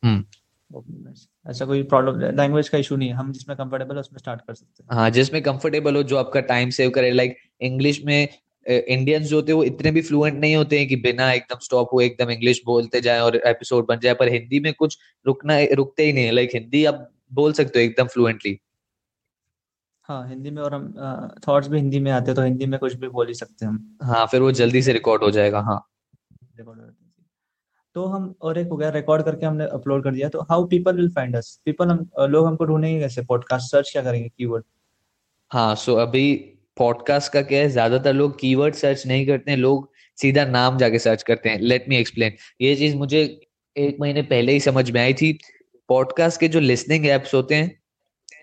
हम्म। 0.02 0.24
ऐसा 0.70 1.64
कोई 1.66 1.82
प्रॉब्लम 1.84 2.36
लैंग्वेज 2.36 2.68
का 2.68 2.78
इशू 2.78 2.96
नहीं 2.96 3.08
है। 3.08 3.14
हम 3.14 3.32
जिसमें 3.32 3.56
कंफर्टेबल 3.58 3.94
है 3.94 4.00
उसमें 4.00 4.18
स्टार्ट 4.18 4.40
कर 4.40 4.54
सकते 4.54 4.82
हैं। 4.82 4.96
हाँ 4.96 5.08
जिसमें 5.10 5.42
कंफर्टेबल 5.42 5.96
हो 5.96 6.02
जो 6.02 6.16
आपका 6.16 6.40
टाइम 6.50 6.70
सेव 6.70 6.90
करे। 6.90 7.10
लाइक 7.10 7.36
इंग्लिश 7.60 8.02
में 8.04 8.28
इंडियंस 8.66 9.26
जो 9.26 9.36
होते 9.36 9.52
हैं 9.52 9.56
वो 9.56 9.64
इतने 9.64 9.90
भी 9.90 10.00
फ्लुएंट 10.02 10.38
नहीं 10.40 10.56
होते 10.56 10.78
हैं 10.78 10.88
कि 10.88 10.96
बिना 10.98 11.32
एकदम 11.32 11.58
स्टॉप 11.62 11.90
हुए 11.92 12.06
एकदम 12.06 12.30
इंग्लिश 12.30 12.60
बोलते 12.66 13.00
जाए 13.00 13.20
और 13.20 13.36
एपिसोड 13.36 13.86
बन 13.86 13.98
जाए। 13.98 14.14
पर 14.14 14.28
हिंदी 14.28 14.60
में 14.60 14.72
कुछ 14.74 14.98
रुकना 15.26 15.58
रुकते 15.72 16.06
ही 16.06 16.12
नहीं 16.12 16.24
है। 16.24 16.30
लाइक 16.30 16.50
हिंदी 16.54 16.84
आप 16.84 17.10
बोल 17.32 17.52
सकते 17.52 17.78
हो 17.78 17.84
एकदम 17.84 18.06
फ्लुएंटली 18.06 18.58
हाँ 20.04 20.28
हिंदी 20.28 20.50
में 20.50 20.62
और 20.62 20.74
हम 20.74 20.92
थॉट्स 21.48 21.68
भी 21.68 21.78
हिंदी 21.78 21.98
में 22.00 22.10
आते 22.12 22.26
हैं 22.26 22.36
तो 22.36 22.42
हिंदी 22.42 22.66
में 22.66 22.78
कुछ 22.80 22.94
भी 22.94 23.08
बोल 23.08 23.28
ही 23.28 23.34
सकते 23.34 23.64
हैं 23.64 23.72
हम। 23.72 23.98
हाँ 24.02 24.26
फिर 24.26 24.40
वो 24.40 24.52
जल्दी 24.52 24.82
से 24.82 24.92
रिकॉर्ड 24.92 25.22
हो 25.22 25.30
जाएगा 25.30 25.60
हाँ। 25.62 25.84
रिकॉर्ड 26.58 26.80
तो 27.96 28.04
हम 28.06 28.34
और 28.42 28.58
एक 28.58 28.68
हो 28.68 28.76
गया 28.76 28.88
रिकॉर्ड 28.90 29.24
करके 29.24 29.46
हमने 29.46 29.64
अपलोड 29.72 30.02
कर 30.04 30.12
दिया। 30.12 30.28
तो 30.28 30.40
how 30.50 30.66
people 30.68 30.96
will 30.96 31.08
find 31.10 31.36
us 31.36 31.58
people 31.64 31.88
हम 31.88 32.06
लोग 32.30 32.46
हमको 32.46 32.64
ढूंढेंगे 32.64 33.00
कैसे? 33.00 33.22
पॉडकास्ट 33.24 33.70
सर्च 33.70 33.90
क्या 33.92 34.02
करेंगे? 34.02 34.28
कीवर्ड 34.28 34.64
हाँ 35.50 35.74
सो 35.76 35.92
so 35.92 35.98
अभी 36.00 36.34
पॉडकास्ट 36.76 37.32
का 37.32 37.42
क्या 37.42 37.60
है? 37.60 37.68
ज़्यादातर 37.70 38.12
लोग 38.14 38.38
कीवर्ड 38.40 38.74
सर्च 38.74 39.06
नहीं 39.06 39.26
करते 39.26 39.50
हैं, 39.50 39.58
लोग 39.58 39.90
सीधा 40.18 40.44
नाम 40.46 40.78
जाके 40.78 40.98
सर्च 40.98 41.22
करते 41.22 41.48
हैं। 41.48 41.60
लेट 41.60 41.84
मी 41.88 41.96
एक्सप्लेन 41.96 42.36
ये 42.60 42.74
चीज़ 42.76 42.96
मुझे 42.96 43.22
एक 43.76 43.96
महीने 44.00 44.22
पहले 44.24 44.52
ही 44.52 44.60
समझ 44.60 44.90
में 44.90 45.00
आई 45.00 45.14
थी। 45.14 45.32
पॉडकास्ट 45.88 46.40
के 46.40 46.48
जो 46.48 46.60
लिसनिंग 46.60 47.06
एप्स 47.06 47.34
होते 47.34 47.54
हैं, 47.54 47.70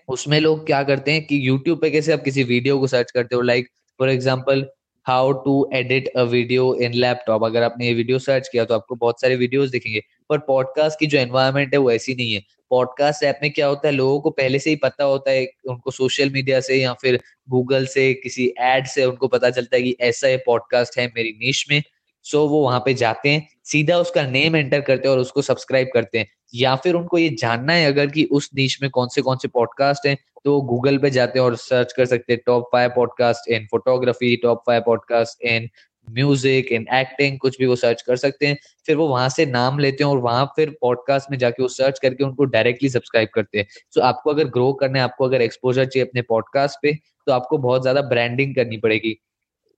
उसमें 0.08 0.38
लोग 0.40 0.66
क्या 0.66 0.82
करते 0.84 1.12
हैं 1.12 1.24
कि 1.26 1.38
यूट्यूब 1.48 1.80
पे 1.80 1.90
कैसे 1.90 2.12
आप 2.12 2.22
किसी 2.22 2.42
वीडियो 2.44 2.78
को 2.78 2.86
सर्च 2.88 3.10
करते 3.10 3.36
हो। 3.36 3.42
Like 3.42 3.68
for 4.00 4.10
example 4.10 4.66
how 5.06 5.32
to 5.32 5.70
edit 5.72 6.08
a 6.08 6.22
video 6.22 6.74
in 6.74 6.92
laptop 6.92 7.44
अगर 7.44 7.62
आपने 7.62 7.86
ये 7.86 7.94
वीडियो 7.94 8.18
सर्च 8.18 8.48
किया 8.48 8.64
तो 8.64 8.74
आपको 8.74 8.94
बहुत 8.94 9.20
सारे 9.20 9.36
वीडियोस 9.36 9.70
दिखेंगे। 9.70 10.00
पर 10.28 10.38
पॉडकास्ट 10.38 10.98
की 11.00 11.06
जो 11.06 11.18
एनवायरमेंट 11.18 11.74
है 11.74 11.78
वो 11.78 11.90
ऐसी 11.90 12.14
नहीं 12.14 12.34
है। 12.34 12.42
पॉडकास्ट 12.70 13.24
ऐप 13.24 13.38
में 13.42 13.50
क्या 13.50 13.66
होता 13.66 13.88
है? 13.88 13.94
लोगों 13.94 14.20
को 14.20 14.30
पहले 14.30 14.58
से 14.58 14.70
ही 14.70 14.76
पता 14.76 15.04
होता 15.04 15.30
है 15.30 15.46
उनको 15.68 15.90
सोशल 15.90 16.30
मीडिया 16.30 16.60
से 16.60 16.76
या 16.76 16.92
फिर 16.92 17.20
गूगल 17.48 17.86
से, 17.86 18.12
किसी 18.14 18.52
एड 18.60 18.86
से 18.86 19.04
उनको 19.04 19.28
पता 19.28 19.50
चलता 19.50 19.76
है 19.76 19.82
कि 19.82 19.96
ऐसा 20.00 20.28
ये 20.28 20.36
पॉडकास्ट 20.36 20.98
है 20.98 21.06
मेरी 21.16 21.30
नीच 21.30 21.66
में। 21.70 21.82
सो 22.22 22.46
वो 22.48 22.62
वहाँ 22.62 22.80
पे 22.80 22.94
जाते 22.94 23.28
हैं, 23.28 23.48
सीधा 23.64 23.98
उसका 23.98 24.22
नेम 24.22 24.56
एंटर 24.56 24.80
करते 24.80 25.08
हैं 25.08 25.14
और 25.14 25.20
उसको 25.20 25.42
सब्सक्राइब 25.42 25.88
करते 25.94 26.18
हैं। 26.18 26.26
या 26.54 26.76
फिर 26.76 26.94
उनको 26.94 27.18
ये 27.18 27.28
जानना 27.28 27.72
है 27.72 27.86
अगर 27.86 28.06
कि 28.06 28.24
उस 28.24 28.50
नीच 28.54 28.78
में 28.82 28.90
कौन 28.90 29.08
से 29.08 29.22
कौन 29.22 29.36
से 29.36 29.48
पॉडकास्ट 29.48 30.06
हैं 30.06 30.16
तो 30.46 30.60
गूगल 30.62 30.98
पे 30.98 31.10
जाते 31.10 31.38
हैं 31.38 31.46
और 31.46 31.54
सर्च 31.56 31.92
कर 31.92 32.06
सकते 32.06 32.32
हैं 32.32 32.40
top 32.46 32.68
five 32.72 32.90
podcast 32.96 33.48
in 33.50 33.66
photography 33.70 34.34
top 34.36 34.62
five 34.66 34.82
podcast 34.82 35.42
in 35.44 35.68
music 36.08 36.66
in 36.72 36.86
acting 36.94 37.38
कुछ 37.38 37.58
भी 37.58 37.66
वो 37.66 37.76
सर्च 37.76 38.02
कर 38.02 38.16
सकते 38.16 38.46
हैं। 38.46 38.56
फिर 38.86 38.96
वो 38.96 39.06
वहाँ 39.08 39.28
से 39.28 39.46
नाम 39.46 39.78
लेते 39.78 40.04
हैं 40.04 40.10
और 40.10 40.18
वहाँ 40.18 40.44
फिर 40.56 40.70
पॉडकास्ट 40.80 41.30
में 41.30 41.36
जाके 41.38 41.62
वो 41.62 41.68
सर्च 41.68 41.98
करके 41.98 42.24
उनको 42.24 42.44
डायरेक्टली 42.44 42.88
सब्सक्राइब 42.88 43.28
करते 43.34 43.58
हैं। 43.58 43.66
सो 43.68 44.00
so, 44.00 44.06
आपको 44.06 44.30
अगर 44.30 44.44
ग्रो 44.48 44.72
करना 44.72 44.98
है 44.98 45.04
आपको 45.04 45.24
अगर 45.24 45.42
एक्सपोजर 45.42 45.86
चाहिए 45.86 46.06
अपने 46.06 46.22
पॉडकास्ट 46.22 46.78
पे 46.82 46.92
तो 47.26 47.32
आपको 47.32 47.58
बहुत 47.58 47.82
ज़्यादा 47.82 48.02
ब्रांडिंग 48.08 48.54
करनी 48.54 48.76
पड़ेगी। 48.76 49.16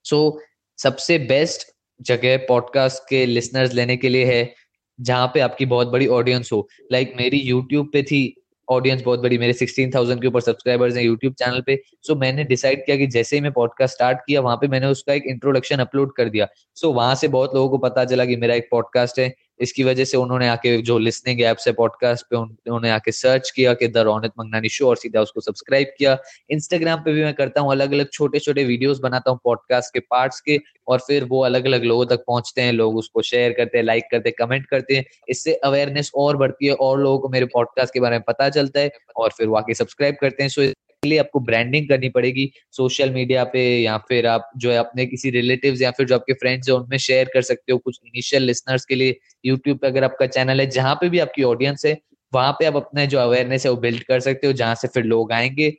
सो 0.05 0.17
so, 0.29 0.43
सबसे 0.79 1.19
बेस्ट 1.19 1.67
जगह 2.01 2.37
पॉडकास्ट 2.49 3.09
के 3.09 3.25
लिसनर्स 3.27 3.75
लेने 3.75 3.97
के 3.97 4.09
लिए 4.09 4.25
है 4.25 4.55
जहाँ 4.99 5.31
पे 5.35 5.41
आपकी 5.41 5.67
बहुत 5.67 5.89
बड़ी 5.89 6.07
ऑडियंस 6.07 6.51
हो। 6.53 6.67
लाइक 6.93 7.09
like 7.09 7.21
मेरी 7.21 7.39
यूट्यूब 7.39 7.91
पे 7.93 8.03
थी 8.03 8.23
ऑडियंस 8.71 9.03
बहुत 9.03 9.21
बड़ी 9.21 9.39
मेरे 9.39 9.53
सिक्सटीन 9.53 9.91
थाउज़ेंड 9.95 10.21
के 10.21 10.27
ऊपर 10.27 10.41
सब्सक्राइबर्स 10.41 10.97
हैं 10.97 11.03
यूट्यूब 11.05 11.35
चैनल 11.35 11.61
पे। 11.67 11.77
सो 12.03 12.13
so, 12.13 12.21
मैंने 12.21 12.45
डिसाइड 12.45 12.85
किया 12.87 12.97
कि 12.97 13.07
जैसे 13.07 13.37
ही 13.37 13.43
मैं 13.43 13.53
पॉडकास्ट 13.53 13.95
स्टार्ट 13.95 14.19
किया 14.19 14.41
वहाँ 14.41 14.57
पे 14.57 14.69
मैंने 14.69 14.87
उसका 14.87 15.13
एक 15.13 15.23
इंट्रोडक्शन 15.27 15.77
अपलोड 15.77 16.13
कर 16.17 16.29
दिया। 16.29 16.49
सो 16.77 16.89
so, 16.89 16.95
वहाँ 16.95 17.15
से 17.15 17.29
बहुत 17.29 17.55
लोगों 17.55 17.69
को 17.69 17.79
पता 17.79 18.05
चला 18.05 18.25
कि 18.25 18.37
मेरा 18.37 18.55
एक 18.55 18.69
पॉडकास्ट 18.71 19.19
है। 19.19 19.35
इसकी 19.61 19.85
वजह 19.85 20.05
से 20.05 20.17
उन्होंने 20.17 20.49
आके 20.49 20.77
जो 20.83 20.99
लिसनिंग 20.99 21.41
एप्स 21.43 21.67
है 21.67 21.73
पॉडकास्ट 21.73 22.27
पे 22.31 22.37
उन्होंने 22.37 22.91
आके 22.91 23.13
सर्च 23.13 23.51
किया 23.51 23.75
कि 23.75 23.89
द 23.89 23.99
रौनत 23.99 24.33
मंगनानी 24.39 24.69
शो 24.69 24.89
और 24.89 24.97
सीधा 24.97 25.21
उसको 25.21 25.41
सब्सक्राइब 25.41 25.93
किया। 25.99 26.17
इंस्टाग्राम 26.51 27.01
पे 27.01 27.13
भी 27.13 27.23
मैं 27.25 27.35
करता 27.35 27.61
हूँ 27.61 27.71
अलग 27.73 27.93
अलग 27.93 28.11
छोटे 28.13 28.39
छोटे 28.39 28.65
वीडियोस 28.65 28.99
बनाता 29.01 29.31
हूँ 29.31 29.41
पॉडकास्ट 29.45 29.93
के 29.95 30.01
पार्ट्स 30.01 30.41
के 30.41 30.59
और 30.89 30.99
फिर 30.99 31.25
वो 31.25 31.43
अलग 31.45 31.67
अलग 31.67 31.85
लोगों 31.85 32.07
तक 32.07 32.25
पहुँचते 32.27 32.63
हैं, 32.63 32.73
लोग 32.73 32.97
उसको 32.97 33.23
शेयर 33.23 33.53
करते 33.53 33.79
हैं 33.79 33.85
लाइक 33.85 34.05
करते 34.11 34.29
हैं 34.29 34.35
कमेंट 34.39 34.67
करते 34.67 34.97
हैं। 34.97 35.05
इससे 35.29 35.55
अवेयरनेस 35.65 36.11
और 36.17 36.37
बढ़ती 36.37 36.67
है 36.67 36.75
और 36.75 37.01
लोगों 37.01 37.19
को 37.19 37.29
मेरे 37.29 37.47
पॉडकास्ट 37.47 37.95
के 37.95 38.01
बारे 38.01 38.17
में 38.17 38.25
पता 38.29 38.49
चलता 38.51 38.81
है 38.81 38.91
और 39.17 39.31
फिर 39.39 39.47
वो 39.47 39.57
आके 39.57 39.75
सब्सक्राइब 39.75 40.17
करते 40.21 40.43
हैं। 40.43 40.51
सो 40.51 40.63
लिए 41.03 41.19
आपको 41.19 41.41
ब्रांडिंग 41.41 41.89
करनी 41.89 42.09
पड़ेगी। 42.09 42.51
सोशल 42.73 43.11
मीडिया 43.11 43.45
पे 43.45 43.61
या 43.81 43.97
फिर 44.09 44.27
आप 44.27 44.51
जो 44.57 44.71
है 44.71 44.77
अपने 44.79 45.07
किसी 45.07 45.31
रिलेटिव्स 45.31 45.83
या 45.83 45.91
फिर 45.91 46.07
जो 46.07 46.15
आपके 46.15 46.33
फ्रेंड्स 46.35 46.69
है, 46.69 46.75
उनमें 46.75 46.99
शेयर 46.99 47.31
कर 47.35 47.43
सकते 47.43 47.73
हो 47.73 47.79
कुछ 47.79 47.99
इनिशियल 48.07 48.43
लिसनर्स 48.43 48.85
के 48.85 48.95
लिए। 48.95 49.17
यूट्यूब 49.45 49.79
पे 49.79 49.87
अगर 49.87 50.05
आपका 50.05 50.27
चैनल 50.29 50.61
है, 50.61 50.67
जहाँ 50.69 50.95
पे 50.95 51.09
भी 51.09 51.19
आपकी 51.19 51.43
ऑडियंस 51.45 51.87
है, 51.87 51.97
वहाँ 52.33 52.53
पे 52.53 52.65
आप 52.67 52.77
अपने 52.77 53.07
जो 53.07 53.19
अवेयरनेस 53.19 53.65
है 53.67 53.71
वो 53.71 53.77
बिल्ड 53.79 54.03
कर 54.05 54.21
सकते 54.21 54.47
हो, 54.47 54.53
जहाँ 54.53 54.75
से 54.75 54.89
फिर 54.89 55.05
लोग 55.05 55.33
आएँगे 55.33 55.71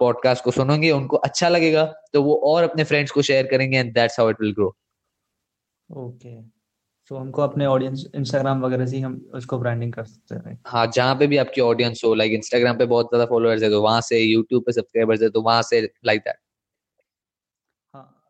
पॉडकास्ट 0.00 0.44
को 0.44 0.50
सुनेंगे, 0.50 0.90
उनको 0.90 1.16
अच्छा 1.18 1.48
लगेगा 1.48 1.84
तो 2.12 2.22
वो 2.22 2.34
और 2.44 2.64
अपने 2.64 2.84
फ्रेंड्स 2.84 3.10
को 3.12 3.22
शेयर 3.22 3.46
करेंगे 3.46 3.78
and 3.78 3.92
that's 3.94 4.20
how 4.20 4.30
it 4.30 4.40
will 4.40 4.52
grow 4.52 4.74
okay 5.90 6.57
तो 7.10 7.16
हमको 7.16 7.42
अपने 7.42 7.66
ऑडियंस 7.66 8.04
इंस्टाग्राम 8.14 8.60
वगैरह 8.60 8.86
से 8.86 9.00
हम 9.00 9.14
उसको 9.34 9.58
ब्रांडिंग 9.58 9.92
कर 9.92 10.04
सकते 10.04 10.34
हैं 10.50 10.58
हाँ 10.66 10.86
जहाँ 10.86 11.14
पे 11.14 11.26
भी 11.26 11.36
आपकी 11.36 11.60
ऑडियंस 11.60 12.02
हो 12.04 12.14
लाइक 12.14 12.32
इंस्टाग्राम 12.32 12.78
पे 12.78 12.86
बहुत 12.86 13.08
ज़्यादा 13.08 13.26
फॉलोअर्स 13.26 13.62
है 13.62 13.70
तो 13.70 13.82
वहाँ 13.82 14.00
से 14.00 14.20
यूट्यूब 14.20 14.62
पे 14.62 14.72
सब्सक्राइबर्स 14.72 15.22
है 15.22 15.30
तो 15.30 15.42
वहाँ 15.42 15.62
से 15.62 15.80
लाइक 16.06 16.20
दैट 16.20 16.36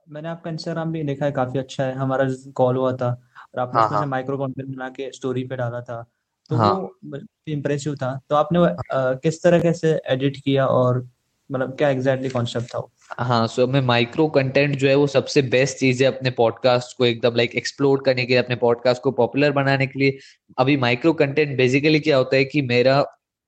मैंने 0.07 0.29
आपका 0.29 0.51
इंस्टाग्राम 0.51 0.93
भी 0.93 1.03
देखा 1.03 1.25
है 1.27 1.33
काफ़ी 1.33 1.59
अच्छा 1.59 1.85
है। 1.85 1.95
हमारा 1.95 2.25
कॉल 2.55 2.77
हुआ 2.77 2.93
था 2.93 3.09
और 3.55 3.61
आपने 3.61 3.81
हाँ 3.81 3.87
उसमें 3.87 3.99
से 3.99 4.01
हाँ। 4.01 4.07
माइक्रो 4.07 4.39
कंटेंट 4.39 4.69
बना 4.69 4.89
के 4.91 5.11
स्टोरी 5.13 5.45
पे 5.45 5.57
डाला 5.57 5.81
था 5.81 6.03
तो 6.51 6.57
वो 6.57 6.65
हाँ। 6.65 7.21
इम्प्रेसिव 7.49 7.95
था। 7.97 8.19
तो 8.31 8.37
आपने 8.37 8.59
वो, 8.59 8.65
अ, 8.67 9.15
किस 9.15 9.43
तरह 9.43 9.73
से 9.73 9.93
एडिट 10.07 10.37
किया 10.37 10.67
और 10.67 11.09
मतलब 11.51 11.77
क्या 11.77 11.89
एग्जैक्टली 11.91 12.29
कॉन्सेप्ट 12.29 12.75
था 12.75 12.79
वो? 12.79 12.91
हाँ 13.11 13.47
सो 13.47 13.67
में 13.67 13.81
माइक्रो 13.81 14.27
कंटेंट 14.29 14.77
जो 14.77 14.89
है 14.89 14.95
वो 14.95 15.07
सबसे 15.07 15.43
बेस्ट 15.43 15.77
चीज़ 15.77 16.03
है 16.05 16.09
अपने 16.09 16.31
पॉडकास्ट 16.31 16.97
को 16.99 17.07
एकदम 17.07 17.35
लाइक 17.35 17.55
एक्सप्लोर 17.55 18.03
करने 18.07 18.25
के 18.25 18.33
लिए, 18.33 18.43
अपने 18.43 18.57
पॉडकास्ट 18.57 19.03
को 19.03 19.11
पॉपुलर 19.11 19.53
बनाने 19.53 19.87
के 19.87 19.99
लिए। 19.99 20.19
अभी 20.59 20.77
माइक्रो 20.77 21.13
कंटेंट 21.13 21.57
बेसिकली 21.57 22.01
क्या 22.01 22.17
होता 22.17 22.37
है 22.37 22.45
कि 22.45 22.63
मेरा 22.63 23.01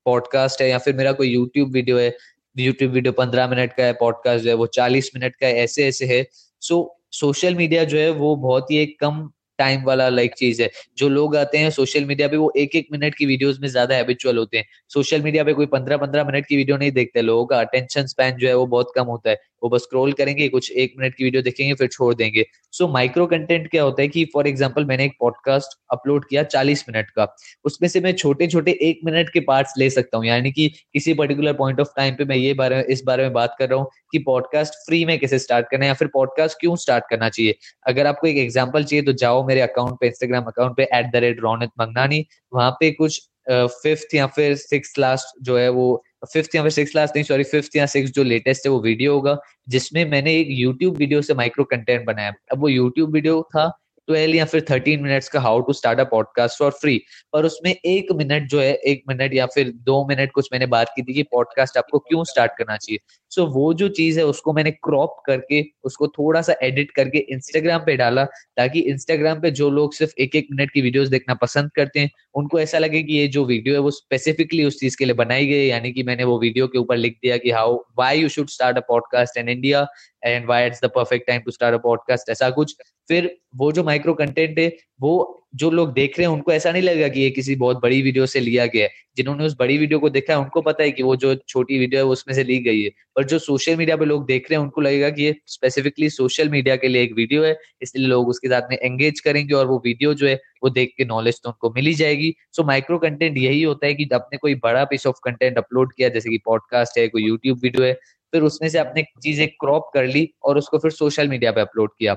पॉडकास्ट 0.05 0.63
है 0.63 0.69
या 0.69 0.79
फिर 0.79 0.95
मेरा 0.97 1.13
कोई 1.13 1.29
यूट्यूब 1.29 1.73
वीडियो 1.73 1.99
है 1.99 2.17
यूट्यूब 2.59 2.93
वीडियो 2.93 3.13
पंद्रह 3.13 3.49
मिनट 3.49 3.73
का 3.73 3.85
है 3.85 3.93
पॉडकास्ट 3.93 4.45
जो 4.45 4.51
है 4.51 4.57
वो 4.57 4.67
चालीस 4.67 5.11
मिनट 5.17 5.37
का 5.37 5.47
है 5.47 5.55
ऐसे 5.55 5.89
ऐसे 5.89 6.07
है। 6.07 6.27
सो 6.61 6.97
सोशल 7.13 7.55
मीडिया 7.55 7.85
जो 7.85 7.99
है 7.99 8.11
वो 8.11 8.37
बहुत 8.37 8.71
ही 8.71 8.79
एक 8.79 8.97
कम 9.01 9.31
टाइम 9.61 9.85
वाला 9.85 10.09
लाइक 10.11 10.35
चीज़ 10.35 10.63
है। 10.63 10.71
जो 10.99 11.09
लोग 11.11 11.37
आते 11.37 11.59
हैं 11.59 11.71
सोशल 11.73 12.05
मीडिया 12.05 12.29
पे, 12.29 12.37
वो 12.37 12.53
एक 12.57 12.77
एक 12.77 12.89
मिनट 12.93 13.15
की 13.15 13.27
वीडियोस 13.27 13.59
में 13.61 13.69
ज़्यादा 13.69 13.95
हैबिचुअल 13.95 14.39
होते 14.39 14.59
हैं। 14.59 14.65
सोशल 14.91 15.23
मीडिया 15.23 15.45
पे 15.45 15.53
कोई 15.53 15.67
पंद्रह 15.69 15.97
पंद्रह 15.99 16.25
मिनट 16.25 16.47
की 16.47 16.57
वीडियो 16.57 16.77
नहीं 16.77 16.93
देखते। 16.93 17.23
लोगों 17.23 17.47
का 17.47 17.61
अटेंशन 17.61 18.07
स्पैन 18.07 18.37
जो 18.37 18.49
है, 18.49 18.55
वो 18.55 18.67
बहुत 18.69 18.93
कम 18.97 19.07
होता 19.07 19.31
है। 19.31 19.39
वो 19.63 19.69
बस 19.69 19.83
स्क्रॉल 19.83 20.13
करेंगे, 20.13 20.49
कुछ 20.49 20.71
एक 20.73 20.95
मिनट 20.99 21.15
की 21.15 21.25
वीडियो 21.25 21.43
देखेंगे, 21.43 21.75
फिर 21.75 21.89
छोड़ 21.89 22.15
देंगे। 22.15 22.45
सो 22.75 22.87
माइक्रो 22.89 23.27
कंटेंट 23.27 23.69
क्या 23.71 23.83
होता 23.83 24.03
है 24.03 24.09
कि 24.09 24.25
फॉर 24.35 24.47
एग्ज़ाम्पल 24.49 24.85
मैंने 24.85 25.05
एक 25.05 25.13
पॉडकास्ट 25.21 25.77
अपलोड 25.93 26.25
किया 26.29 26.43
चालीस 26.45 26.85
मिनट 26.89 27.11
का। 27.11 27.27
उसमें 27.65 27.89
से 27.89 28.01
मैं 28.01 28.13
छोटे 28.15 28.47
छोटे 28.47 28.71
एक 28.83 29.01
मिनट 29.05 29.31
के 29.31 29.41
पार्ट्स 29.43 29.73
ले 29.79 29.89
सकता 29.91 30.19
हूँ। 30.19 30.27
यानी 30.27 30.53
कि 30.53 30.69
किसी 30.69 31.15
पर्टिकुलर 31.15 31.53
पॉइंट 31.53 31.81
ऑफ़ 31.81 31.89
टाइम 31.97 32.15
पे 32.15 32.25
मैं 32.25 32.37
ये 32.37 32.55
बारे 32.55 32.81
इस 32.91 33.03
बारे 33.07 33.23
में 33.23 33.33
बात 33.33 33.57
कर 33.59 33.69
रहा 33.69 33.79
हूँ 33.79 33.89
कि 34.13 34.19
पॉडकास्ट 34.21 34.75
फ्री 34.87 35.05
में 35.05 35.19
कैसे 35.19 35.39
स्टार्ट 35.39 35.67
करना 35.71 35.85
है 35.85 35.89
या 35.89 35.95
फिर 35.95 36.09
पॉडकास्ट 36.15 36.59
क्यों 36.61 36.77
स्टार्ट 36.77 37.05
करना 37.11 37.29
चाहिए। 37.29 37.55
अगर 37.87 38.07
आपको 38.07 38.27
एक 38.27 38.37
एग्ज़ाम्पल 38.39 38.85
चाहिए 38.85 39.05
तो 39.05 39.13
जाओ 39.15 39.47
मेरे 39.51 39.61
अकाउंट 39.61 39.99
पे 40.01 40.07
इंस्टाग्राम 40.07 40.45
अकाउंट 40.47 40.77
पे 40.77 40.89
at 40.93 41.13
the 41.13 41.25
rate 41.25 41.41
Ronit 41.41 41.71
Mangnani 41.81 42.25
वहाँ 42.53 42.71
पे 42.81 42.91
कुछ 42.93 43.21
फिफ्थ 43.51 44.15
या 44.15 44.27
फिर 44.29 44.55
सिक्स 44.59 44.99
लास्ट 44.99 45.43
जो 45.43 45.57
है 45.59 45.69
वो 45.71 45.87
फिफ्थ 46.25 46.55
या 46.55 46.63
फिर 46.63 46.71
सिक्स 46.71 46.95
लास्ट 46.97 47.15
नहीं 47.17 47.25
सॉरी 47.25 47.45
फिफ्थ 47.45 47.77
या 47.77 47.87
सिक्स 47.87 48.11
जो 48.13 48.23
लेटेस्ट 48.25 48.67
है 48.67 48.71
वो 48.73 48.81
वीडियो 48.83 49.15
होगा, 49.15 49.37
जिसमें 49.69 50.05
मैंने 50.11 50.35
एक 50.35 50.49
यूट्यूब 50.51 50.97
वीडियो 50.97 51.23
से 51.23 51.35
माइक्रो 51.35 51.65
कंटेंट 51.71 52.05
बनाया। 52.07 52.33
अब 52.53 52.61
वो 52.61 52.69
यूट्यूब 52.69 53.13
वीडियो 53.15 53.43
था 53.55 53.65
ट्वेल्व 54.11 54.35
या 54.35 54.45
फिर 54.45 54.65
थर्टीन 54.71 55.03
मिनट्स 55.03 55.29
का 55.29 55.41
how 55.41 55.61
to 55.61 55.73
start 55.73 56.01
a 56.01 56.05
podcast 56.05 56.59
for 56.59 56.71
free 56.71 56.97
पर 57.33 57.45
उसमें 57.45 57.71
एक 57.73 58.13
मिनट 58.13 58.49
जो 58.49 58.61
है 58.61 58.73
एक 58.87 59.03
मिनट 59.09 59.35
या 59.35 59.47
फिर 59.47 59.71
दो 59.85 60.07
मिनट 60.09 60.33
कुछ 60.33 60.49
मैंने 60.53 60.67
बात 60.67 60.93
की 60.97 61.03
थी 61.03 61.15
कि 61.15 61.23
पॉडकास्ट 61.23 61.79
आपको 61.79 61.99
क्यों 61.99 62.25
स्टार्ट 62.25 62.53
करना 62.59 62.77
चाहिए। 62.77 62.99
सो 63.31 63.43
so, 63.43 63.49
वो 63.55 63.75
जो 63.75 63.89
चीज़ 63.89 64.19
है 64.19 64.25
उसको 64.25 64.53
मैंने 64.53 64.71
क्रॉप 64.71 65.17
करके 65.27 65.65
उसको 65.85 66.09
थोड़ा 66.09 66.43
सा 66.43 66.55
एडिट 66.63 66.91
करके 66.91 67.19
इंस्टाग्राम 67.19 67.81
पे 67.87 67.97
डाला 67.97 68.25
ताकि 68.57 68.81
इंस्टाग्राम 68.81 69.41
पे 69.41 69.51
जो 69.51 69.71
लोग 69.71 69.95
सिर्फ़ 69.95 70.13
एक 70.19 70.37
एक 70.37 70.49
मिनट 70.53 70.71
की 70.71 70.81
वीडियोस 70.81 71.09
देखना 71.09 71.35
पसंद 71.35 71.71
करते 71.77 72.01
हैं 72.01 72.11
उनको 72.35 72.61
ऐसा 72.61 72.79
लगे 72.79 73.03
कि 73.03 73.13
ये 73.13 73.27
जो 73.29 73.45
वीडियो 73.45 73.75
है 73.75 73.81
वो 73.81 73.91
स्पेसिफिकली 73.91 74.65
उस 74.65 74.81
चीज़ 74.81 74.97
के 74.97 75.05
लिए 75.05 75.15
बनाई 75.15 75.47
गई 75.47 75.67
यानी 75.67 75.93
कि 75.93 76.03
मैंने 76.03 76.25
वो 76.25 76.39
वीडियो 76.41 76.67
के 76.67 76.79
ऊपर 76.79 76.97
लिख 76.97 77.19
दिया 77.23 77.37
कि 77.37 77.51
how 77.51 77.77
why 77.99 78.21
you 78.21 78.29
should 78.29 78.49
start 78.49 78.77
a 78.77 78.81
podcast 78.89 79.39
in 79.39 79.49
India 79.49 79.87
and 80.25 80.47
why 80.47 80.67
it's 80.67 80.85
the 80.85 80.91
perfect 80.95 81.27
time 81.27 81.41
to 81.41 81.51
start 81.51 81.75
a 81.75 81.79
podcast 81.79 82.31
ऐसा 82.31 82.51
कुछ। 82.51 82.77
फिर 83.11 83.37
वो 83.57 83.71
जो 83.73 83.83
माइक्रो 83.85 84.13
कंटेंट 84.15 84.59
है, 84.59 84.73
वो 85.01 85.37
जो 85.55 85.71
लोग 85.71 85.93
देख 85.93 86.19
रहे 86.19 86.27
हैं, 86.27 86.35
उनको 86.35 86.53
ऐसा 86.53 86.73
नहीं 86.73 86.83
लगेगा 86.83 87.07
कि 87.09 87.21
ये 87.21 87.31
किसी 87.31 87.55
बहुत 87.57 87.81
बड़ी 87.83 88.01
वीडियो 88.03 88.27
से 88.27 88.41
लिया 88.41 88.67
गया 88.67 88.85
है। 88.85 88.91
जिन्होंने 89.17 89.45
उस 89.45 89.57
बड़ी 89.59 89.79
वीडियो 89.79 89.99
को 89.99 90.11
देखा 90.11 90.33
है, 90.33 90.39
उनको 90.39 90.61
पता 90.61 90.83
है 90.83 90.91
कि 90.91 91.03
वो 91.03 91.17
जो 91.17 91.35
छोटी 91.49 91.79
वीडियो 91.79 92.01
है, 92.01 92.05
वो 92.05 92.13
उसमें 92.13 92.35
से 92.35 92.45
ली 92.45 92.59
गई 92.59 92.83
है। 92.83 92.91
पर 93.17 93.25
जो 93.25 93.39
सोशल 93.39 93.77
मीडिया 93.77 93.97
पे 93.97 94.05
लोग 94.05 94.27
देख 94.27 94.51
रहे 94.51 94.59
हैं, 94.59 94.65
उनको 94.65 94.81
लगेगा 94.81 95.11
कि 95.11 95.23
ये 95.23 95.35
स्पेसिफिकली 95.47 96.11
सोशल 96.11 96.49
मीडिया 96.49 96.77
के 96.77 96.89
लिए 96.89 97.03
एक 97.03 97.15
वीडियो 97.15 97.45
है, 97.45 97.57
इसलिए 97.83 98.07
लोग 98.07 98.29
उसके 98.29 98.49
साथ 98.49 98.71
में 98.71 98.77
एंगेज 98.79 99.21
करेंगे 99.21 99.55
और 99.55 99.67
वो 99.67 99.83
वीडियो 99.85 100.15
जो 100.15 100.27
है, 100.27 100.35
वो 100.63 100.71
देख 100.71 100.95
के 100.99 101.05
नॉलेज 101.05 101.41
तो 101.43 101.51
उनको 101.51 101.71
मिली 101.71 101.95
जाएगी। 101.95 102.35
सो 102.53 102.65
माइक्रो 102.65 102.99
कंटेंट 102.99 103.39
यही 103.39 103.63
होता 103.63 103.87
है 103.87 103.95
कि 103.95 104.09
आपने 104.15 104.39
कोई 104.39 104.55
बड़ा 104.55 104.85
पीस 104.85 105.07
ऑफ़ 105.07 105.21
कंटेंट 105.25 105.59
अपलोड 105.59 105.93
किया, 105.93 106.09
जैसे 106.09 106.31
कि 106.31 106.39
पॉडकास्ट 106.39 106.99
है, 106.99 107.09
कोई 107.09 107.23
यूट्यूब 107.23 107.59
वीडियो 107.63 107.87
है, 107.87 107.93
फिर 108.33 108.43
उसमें 108.43 108.69
से 108.69 108.79
आपने 108.79 109.05
चीज़ें 109.23 109.47
क्रॉप 109.49 109.91
कर 109.95 110.07
ली 110.07 110.29
और 110.45 110.59
उसको 110.59 110.79
फिर 110.79 110.91
सोशल 110.91 111.29
मीडिया 111.29 111.53
पे 111.53 111.61
अपलोड 111.61 111.91
किया। 111.99 112.17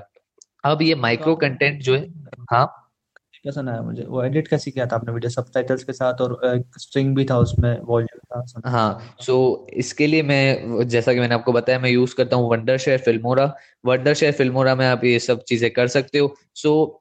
अब 0.64 0.82
ये 0.82 0.94
माइक्रो 0.94 1.34
कंटेंट 1.36 1.82
जो 1.82 1.94
है 1.96 2.06
हाँ। 2.52 2.66
कैसा 3.44 3.62
ना 3.62 3.80
मुझे। 3.82 4.02
वो 4.02 4.22
एडिट 4.24 4.48
कैसे 4.48 4.70
किया 4.70 4.86
था 4.86 4.96
आपने 4.96 5.12
वीडियो 5.12 5.30
सबटाइटल्स 5.30 5.84
के 5.84 5.92
साथ 5.92 6.20
और 6.20 6.38
स्ट्रिंग 6.78 7.14
भी 7.16 7.24
था 7.24 7.38
उसमें 7.38 7.78
वॉल्यूम 7.80 8.42
था 8.42 8.70
हाँ 8.70 9.16
सो 9.20 9.32
so, 9.32 9.74
इसके 9.74 10.06
लिए 10.06 10.22
मैं 10.22 10.86
जैसा 10.88 11.12
कि 11.14 11.20
मैंने 11.20 11.34
आपको 11.34 11.52
बताया 11.52 11.78
मैं 11.78 11.90
यूज़ 11.90 12.14
करता 12.16 12.36
हूँ 12.36 12.50
wonder 12.50 12.78
share 12.78 12.98
Filmora 12.98 13.44
wonder 13.86 14.14
share 14.14 14.32
Filmora 14.32 14.74
में 14.74 14.86
आप 14.86 15.04
ये 15.04 15.18
सब 15.18 15.42
चीज़ें 15.42 15.70
कर 15.70 15.88
सकते 15.88 16.18
हो। 16.18 16.34
सो 16.54 17.00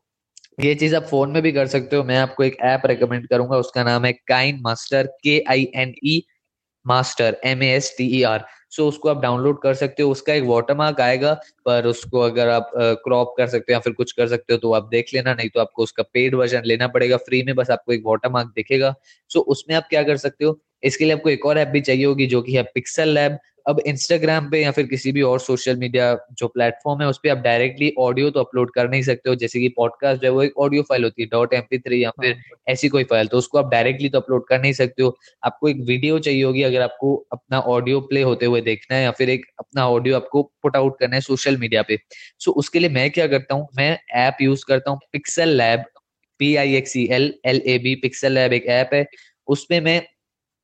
so, 0.60 0.66
ये 0.66 0.74
चीज़ 0.76 0.96
आप 0.96 1.04
फ़ोन 1.04 1.32
में 1.32 1.42
भी 1.42 1.52
कर 1.52 1.68
सकते 1.68 1.96
हो। 1.96 2.04
मैं 2.04 2.18
आपको 2.18 2.44
एक 2.44 2.58
ऐप 2.64 2.82
रेकमेंड 2.86 3.28
करूँगा 3.28 3.58
उसका 3.58 3.84
नाम 3.84 4.06
है 4.06 4.12
KineMaster 4.62 5.08
K 5.24 5.44
I 5.50 5.68
N 5.76 5.94
E 6.06 6.24
master 6.86 7.38
M 7.46 7.64
A 7.64 7.68
S 7.76 7.94
T 7.98 8.08
E 8.18 8.22
R 8.26 8.46
so 8.72 8.88
उसको 8.88 9.10
आप 9.10 9.22
डाउनलोड 9.22 9.62
कर 9.62 9.74
सकते 9.74 10.04
हो। 10.04 10.12
उसका 10.12 10.34
एक 10.34 10.44
वाटरमार्क 10.44 11.02
आएगा, 11.02 11.34
पर 11.66 11.86
उसको 11.86 12.20
अगर 12.20 12.50
आप 12.50 12.72
क्रॉप 13.04 13.34
कर 13.38 13.48
सकते 13.48 13.72
हो 13.72 13.76
या 13.76 13.80
फिर 13.80 13.94
कुछ 13.94 14.12
कर 14.12 14.28
सकते 14.28 14.54
हो 14.54 14.60
तो 14.60 14.74
आप 14.74 14.88
देख 14.92 15.14
लेना, 15.14 15.34
नहीं 15.34 15.50
तो 15.50 15.60
आपको 15.60 15.84
उसका 15.84 16.04
पेड 16.04 16.36
वर्जन 16.36 16.62
लेना 16.66 16.88
पड़ेगा। 16.88 17.18
फ्री 17.20 17.42
में 17.44 17.56
बस 17.56 17.70
आपको 17.72 17.94
एक 17.94 18.04
वाटरमार्क 18.06 18.52
दिखेगा। 18.56 18.94
सो 19.32 19.40
उसमें 19.42 19.76
आप 19.76 19.88
क्या 19.90 20.04
कर 20.04 20.18
सकते 20.18 20.46
हो? 20.46 20.60
इसके 20.84 21.06
लिए 21.06 21.14
आपको 21.14 21.30
एक 21.30 21.46
और 21.46 21.58
ऐप 21.58 21.68
भी 21.68 21.82
चाहिए 21.82 22.06
होगी, 22.06 22.26
जो 22.28 22.42
कि 22.42 22.56
है 22.56 22.64
पिक्सल 22.76 23.10
लैब 23.10 23.38
अब 23.66 23.80
इंस्टाग्राम 23.88 24.50
पे 24.50 24.62
या 24.62 24.72
फिर 24.72 24.86
किसी 24.86 25.12
भी 25.12 25.22
और 25.22 25.40
सोशल 25.40 25.76
मीडिया 25.78 26.08
जो 26.32 26.48
प्लेटफॉर्म 26.48 27.02
है 27.02 27.08
उस 27.08 27.18
पर 27.18 27.30
आप 27.30 27.38
डायरेक्टली 27.38 27.92
ऑडियो 28.00 28.30
तो 28.30 28.40
अपलोड 28.40 28.72
कर 28.74 28.90
नहीं 28.90 29.02
सकते 29.02 29.30
हो 29.30 29.36
जैसे 29.36 29.60
कि 29.60 29.70
पॉडकास्ट 29.78 30.22
जो 30.22 30.28
है 30.28 30.32
वो 30.32 30.44
एक 30.44 30.58
ऑडियो 30.58 30.84
फ़ाइल 30.84 31.04
होती 31.04 31.22
है 31.22 31.28
डॉट 31.28 31.54
एम 31.54 31.62
थ्री 31.74 32.04
या 32.04 32.10
फिर 32.22 32.32
हाँ। 32.32 32.58
ऐसी 32.68 32.90
कोई 32.90 33.04
फ़ाइल 33.04 33.28
तो 33.28 33.38
उसको 33.38 33.58
आप 33.58 33.70
डायरेक्टली 33.72 34.10
तो 34.10 34.20
अपलोड 34.20 34.48
कर 34.48 34.62
नहीं 34.62 34.74
सकते 34.74 35.04
हो 35.04 35.18
आपको 35.44 35.70
एक 35.70 35.82
वीडियो 35.88 36.20
चाहिए 36.20 36.44
होगी 36.44 36.64
अगर 36.64 36.82
आपको 36.82 37.16
अपना 37.32 37.60
ऑडियो 37.70 38.02
प्ले 38.04 38.22
होते 38.22 38.46
हुए 38.46 38.62
देखना 38.62 38.98
है 38.98 39.04
या 39.04 39.12
फिर 39.12 39.30
एक 39.30 39.46
अपना 39.60 39.88
ऑडियो 39.90 40.16
आपको 40.16 40.44
पुट 40.64 40.76
आउट 40.76 41.00
करना 41.00 41.16
है 41.16 41.22
सोशल 41.22 41.58
मीडिया 41.58 41.82
पे 41.82 42.00
सो 42.40 42.52
उसके 42.56 42.80
लिए 42.80 42.90
मैं 42.92 43.10
क्या 43.12 43.28
करता 43.28 43.56
हूँ 43.56 43.68
मैं 43.78 43.98
ऐप 44.18 44.42
यूज़ 44.42 44.66
करता 44.68 44.92
हूँ 44.92 45.00
PixelLab 45.58 45.84
P 46.40 46.56
I 46.56 46.76
X 46.76 46.96
L 46.98 47.34
L 47.46 47.62
A 47.66 47.78
B 47.78 47.96
PixelLab 48.32 48.54
एक 48.54 48.66
ऐप 48.72 48.90
है 48.94 49.06
उसमें 49.48 49.80
मैं 49.82 50.02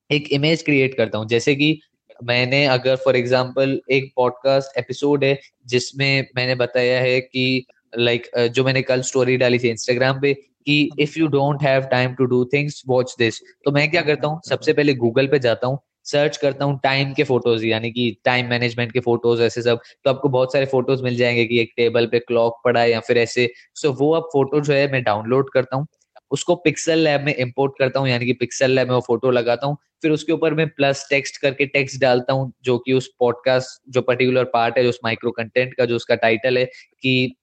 एक 0.09 0.27
इमेज 0.31 0.61
क्रिएट 0.63 0.93
करता 0.93 1.17
हूँ 1.17 1.27
जैसे 1.27 1.55
कि 1.55 1.79
मैंने 2.23 2.65
अगर 2.65 2.95
फॉर 2.95 3.15
एग्ज़ाम्पल 3.15 3.81
एक 3.91 4.11
पॉडकास्ट 4.15 4.77
एपिसोड 4.77 5.23
है 5.23 5.39
जिसमें 5.67 6.27
मैंने 6.35 6.55
बताया 6.55 6.99
है 7.01 7.19
कि 7.21 7.65
लाइक 7.97 8.27
like, 8.37 8.47
जो 8.47 8.63
मैंने 8.63 8.81
कल 8.81 9.01
स्टोरी 9.01 9.37
डाली 9.37 9.59
थी 9.59 9.69
इंस्टाग्राम 9.69 10.21
पे 10.21 10.33
कि 10.33 10.89
if 10.99 11.19
you 11.19 11.27
don't 11.27 11.63
have 11.63 11.81
time 11.81 12.13
to 12.13 12.25
do 12.25 12.45
things 12.45 12.83
watch 12.87 13.15
this 13.19 13.39
तो 13.65 13.71
मैं 13.71 13.91
क्या 13.91 14.01
करता 14.01 14.27
हूँ? 14.27 14.41
सबसे 14.49 14.73
पहले 14.73 14.93
गूगल 14.93 15.27
पे 15.27 15.39
जाता 15.39 15.67
हूँ 15.67 15.79
सर्च 16.05 16.37
करता 16.37 16.65
हूँ 16.65 16.79
टाइम 16.83 17.13
के 17.13 17.23
फ़ोटोज़ 17.23 17.65
यानी 17.65 17.91
कि 17.91 18.21
टाइम 18.25 18.49
मैनेजमेंट 18.49 18.91
के 18.91 18.99
फ़ोटोज़ 18.99 19.41
ऐसे 19.41 19.61
सब। 19.61 19.79
तो 20.05 20.09
आपको 20.09 20.29
बहुत 20.29 20.53
सारे 20.53 20.65
फ़ोटोज़ 20.65 21.03
मिल 21.03 21.15
जाएँगे 21.15 21.45
कि 21.45 21.59
एक 21.61 21.73
टेबल 21.77 22.05
पे 22.07 22.19
क्लॉक 22.19 22.61
पड़ा 22.65 22.81
है 22.81 22.91
या 22.91 22.99
फिर 22.99 23.17
ऐसे। 23.17 23.49
सो 23.75 23.87
so, 23.87 23.95
वो 23.99 24.11
अब 24.13 24.23
फ़ोटो 24.23 24.61
जो 24.61 24.73
है 24.73 24.91
मैं 24.91 25.03
डाउनलोड 25.03 25.49
करता 25.53 25.77
हूँ। 25.77 25.87
उसको 26.31 26.55
पिक्सल 26.55 26.99
लैब 26.99 27.21
में 27.21 27.33
इंपोर्ट 27.35 27.73
करता 27.79 27.99
हूँ, 27.99 28.07
यानी 28.09 28.25
कि 28.25 28.33
पिक्सल 28.33 28.71
लैब 28.71 28.87
में 28.87 28.95
वो 28.95 29.01
फ़ोटो 29.01 29.31
लगाता 29.31 29.67
हूँ, 29.67 29.77
फिर 30.01 30.11
उसके 30.11 30.33
ऊपर 30.33 30.53
मैं 30.53 30.67
प्लस 30.69 31.05
टेक्स्ट 31.09 31.37
करके 31.41 31.65
टेक्स्ट 31.67 31.99
डालता 32.01 32.33
हूँ, 32.33 32.51
जो 32.63 32.77
कि 32.77 32.93
उस 32.93 33.09
पॉडकास्ट 33.19 33.81
जो 33.89 34.01
पर्टिकुलर 34.01 34.43
पार्ट 34.53 34.77
है, 34.77 34.83
जो 34.83 34.89
उस 34.89 34.99
माइक्रो 35.03 35.31
कंटेंट 35.31 35.73
का, 35.73 35.85
जो 35.85 35.95
उसका 35.95 36.15
टाइटल 36.17 36.57
है, 36.57 36.65
कि 36.65 37.35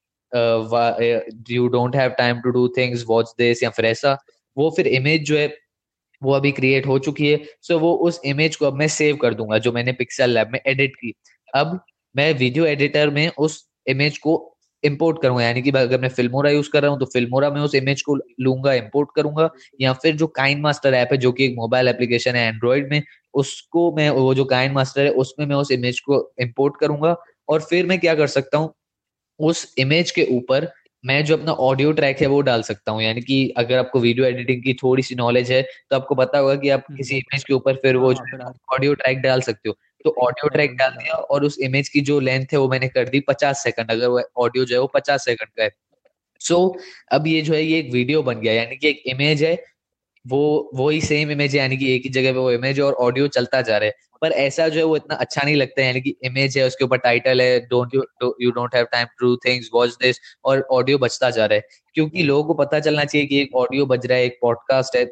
you 1.51 1.67
don't 1.67 1.95
have 1.95 2.09
time 2.17 2.39
to 2.41 2.49
do 2.51 2.67
things 2.77 3.03
watch 3.07 3.33
this 3.37 3.63
या 3.63 3.69
फिर 3.69 3.85
ऐसा। 3.85 4.17
वो 4.57 4.69
फिर 4.77 4.87
इमेज 4.87 5.23
जो 5.25 5.37
है, 5.37 5.47
वो 6.21 6.33
अभी 6.33 6.51
क्रिएट 6.51 6.85
हो 6.87 6.97
चुकी 6.99 7.27
है 7.27 7.37
सो 7.37 7.73
so 7.73 7.79
वो 7.81 7.93
उस 8.07 8.19
इमेज 8.25 8.55
को 8.55 8.65
अब 8.65 8.73
मैं 8.73 8.87
सेव 8.89 9.15
कर 9.17 9.33
दूँगा, 9.33 9.57
जो 9.57 9.71
मैंने 9.71 9.91
पिक्सल 9.93 10.29
लैब 10.29 10.49
में 10.53 10.59
एडिट 10.65 10.95
की। 10.95 11.13
अब 11.53 11.79
मैं 12.15 12.33
वीडियो 12.33 12.65
एडिटर 12.65 13.09
में 13.09 13.27
उस 13.29 13.65
इमेज 13.87 14.17
को 14.17 14.35
इंपोर्ट 14.83 15.21
करूँगा 15.21 15.43
यानी 15.43 15.61
कि 15.61 15.71
अगर 15.71 15.99
मैं 16.01 16.09
फिल्मोरा 16.09 16.49
यूज़ 16.49 16.69
कर 16.69 16.81
रहा 16.81 16.91
हूँ 16.91 16.99
तो 16.99 17.05
फिल्मोरा 17.05 17.49
में 17.49 17.61
उस 17.61 17.75
इमेज 17.75 18.01
को 18.01 18.15
लूँगा 18.15 18.73
इंपोर्ट 18.73 19.09
करूँगा 19.15 19.49
या 19.81 19.93
फिर 19.93 20.15
जो 20.15 20.27
काइन 20.35 20.61
मास्टर 20.61 20.93
ऐप 20.93 21.09
है 21.11 21.17
जो 21.17 21.31
कि 21.31 21.45
एक 21.45 21.55
मोबाइल 21.55 21.87
एप्लीकेशन 21.87 22.35
है 22.35 22.47
एंड्रॉइड 22.47 22.91
में 22.91 23.01
उसको 23.33 23.91
मैं 23.91 24.09
वो 24.11 24.33
जो 24.33 24.45
काइन 24.45 24.71
मास्टर 24.71 25.01
है 25.01 25.09
उसमें 25.17 25.45
मैं 25.45 25.55
उस 25.55 25.71
इमेज 25.71 25.99
को 25.99 26.19
इंपोर्ट 26.41 26.79
करूँगा 26.79 27.15
और 27.49 27.61
फिर 27.61 27.85
मैं 27.85 27.99
क्या 27.99 28.15
कर 28.15 28.27
सकता 28.29 28.57
हूँ 28.57 28.73
उस 29.39 29.73
इमेज 29.77 30.11
के 30.11 30.27
ऊपर 30.31 30.71
मैं 31.03 31.23
जो 31.25 31.37
अपना 31.37 31.51
ऑडियो 31.63 31.91
ट्रैक 31.91 32.21
है 32.21 32.27
वो 32.27 32.39
डाल 32.41 32.61
सकता 32.61 32.91
हूँ 32.91 33.01
यानी 33.03 33.21
कि 33.21 33.47
अगर 33.57 33.77
आपको 33.77 33.99
वीडियो 33.99 34.25
एडिटिंग 34.25 34.63
की 34.63 34.73
थोड़ी 34.73 35.03
सी 35.03 35.15
नॉलेज 35.15 35.51
है 35.51 35.61
तो 35.61 35.95
आपको 35.95 36.15
पता 36.15 36.39
होगा 36.39 36.55
कि 36.55 36.69
आप 36.69 36.83
हम्म। 36.89 36.97
किसी 36.97 37.17
इमेज 37.17 37.43
के 37.43 37.53
ऊपर 37.53 37.75
फिर 37.75 37.95
वो 37.95 38.13
ऑडियो 38.13 38.91
हाँ, 38.91 38.95
ट्रैक 38.95 39.19
डाल 39.19 39.41
सकते 39.41 39.69
हो 39.69 39.75
तो 40.07 40.15
ऑडियो 40.21 40.49
ट्रैक 40.49 40.75
डाल 40.77 40.91
दिया 40.91 41.15
और 41.15 41.45
उस 41.45 41.57
इमेज 41.59 41.89
की 41.89 42.01
जो 42.01 42.19
लेंथ 42.19 42.45
है 42.53 42.59
वो 42.59 42.67
मैंने 42.69 42.87
कर 42.89 43.09
दी 43.09 43.19
पचास 43.19 43.63
सेकंड 43.63 43.91
अगर 43.91 44.07
वो 44.07 44.21
ऑडियो 44.37 44.65
जो 44.65 44.75
है 44.75 44.81
वो 44.81 44.87
पचास 44.87 45.25
सेकंड 45.25 45.49
का 45.57 45.63
है। 45.63 45.71
सो 46.41 46.55
so, 46.55 46.81
अब 47.11 47.27
ये 47.27 47.41
जो 47.41 47.53
है 47.53 47.63
ये 47.63 47.79
एक 47.79 47.91
वीडियो 47.91 48.23
बन 48.23 48.39
गया 48.41 48.53
यानी 48.53 48.75
कि 48.75 48.87
एक 48.89 49.03
इमेज 49.05 49.43
है 49.43 49.55
वो 50.25 50.71
वही 50.75 51.01
सेम 51.01 51.31
इमेज 51.31 51.55
है 51.55 51.59
यानी 51.59 51.77
कि 51.77 51.93
एक 51.95 52.03
ही 52.03 52.09
जगह 52.09 52.31
पे 52.33 52.39
वो 52.39 52.51
इमेज 52.51 52.79
और 52.79 52.93
ऑडियो 52.93 53.27
चलता 53.27 53.61
जा 53.61 53.77
रहा 53.77 53.87
है। 53.87 53.95
पर 54.21 54.31
ऐसा 54.31 54.67
जो 54.67 54.79
है 54.79 54.85
वो 54.85 54.95
इतना 54.95 55.15
अच्छा 55.15 55.41
नहीं 55.43 55.55
लगता 55.55 55.81
है 55.81 55.87
यानी 55.87 56.01
कि 56.01 56.15
इमेज 56.23 56.57
है 56.57 56.65
उसके 56.67 56.85
ऊपर 56.85 56.97
टाइटल 56.97 57.41
है 57.41 57.59
don't 57.67 57.95
you 57.95 58.03
you 58.41 58.51
don't 58.51 58.75
have 58.75 58.85
time 58.85 59.07
to 59.19 59.35
things 59.37 59.69
watch 59.73 59.89
this 60.01 60.19
और 60.45 60.61
ऑडियो 60.71 60.97
बचता 60.97 61.29
जा 61.29 61.45
रहा 61.45 61.55
है। 61.55 61.67
क्योंकि 61.93 62.23
लोगों 62.23 62.43
को 62.43 62.53
पता 62.63 62.79
चलना 62.79 63.05
चाहिए 63.05 63.27
कि 63.27 63.41
एक 63.41 63.55
ऑडियो 63.55 63.85
बज 63.85 64.05
रहा 64.05 64.17
है 64.17 64.25
एक 64.25 64.37
पॉडकास्ट 64.41 64.95
है 64.95 65.05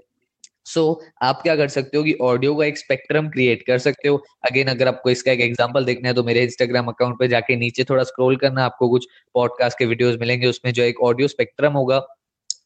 सो 0.66 0.82
so, 0.94 1.08
आप 1.22 1.42
क्या 1.42 1.56
कर 1.56 1.68
सकते 1.68 1.98
हो 1.98 2.04
कि 2.04 2.14
ऑडियो 2.24 2.56
का 2.56 2.66
एक 2.66 2.78
स्पेक्ट्रम 2.78 3.28
क्रिएट 3.30 3.66
कर 3.68 3.78
सकते 3.80 4.08
हो। 4.08 4.18
अगेन 4.44 4.68
अगर 4.68 4.88
आपको 4.88 5.10
इसका 5.10 5.32
एक 5.32 5.42
एग्जांपल 5.42 5.86
देखना 5.86 6.08
है 6.08 6.14
तो 6.14 6.24
मेरे 6.24 6.44
इंस्टाग्राम 6.44 6.88
अकाउंट 6.88 7.20
पे 7.20 7.28
जाके 7.28 7.56
नीचे 7.56 7.84
थोड़ा 7.84 8.04
स्क्रॉल 8.04 8.36
करना 8.38 8.66
आपको 8.66 8.90
कुछ 8.90 9.08
पॉडकास्ट 9.36 9.80
के 9.80 9.86
वीडियोस 9.86 10.18
मिलेंगे 10.22 10.48
उसमें 10.48 10.72
जो 10.74 10.84
एक 10.84 11.02
ऑडियो 11.04 11.28
स्पेक्ट्रम 11.28 11.74
होगा 11.74 12.06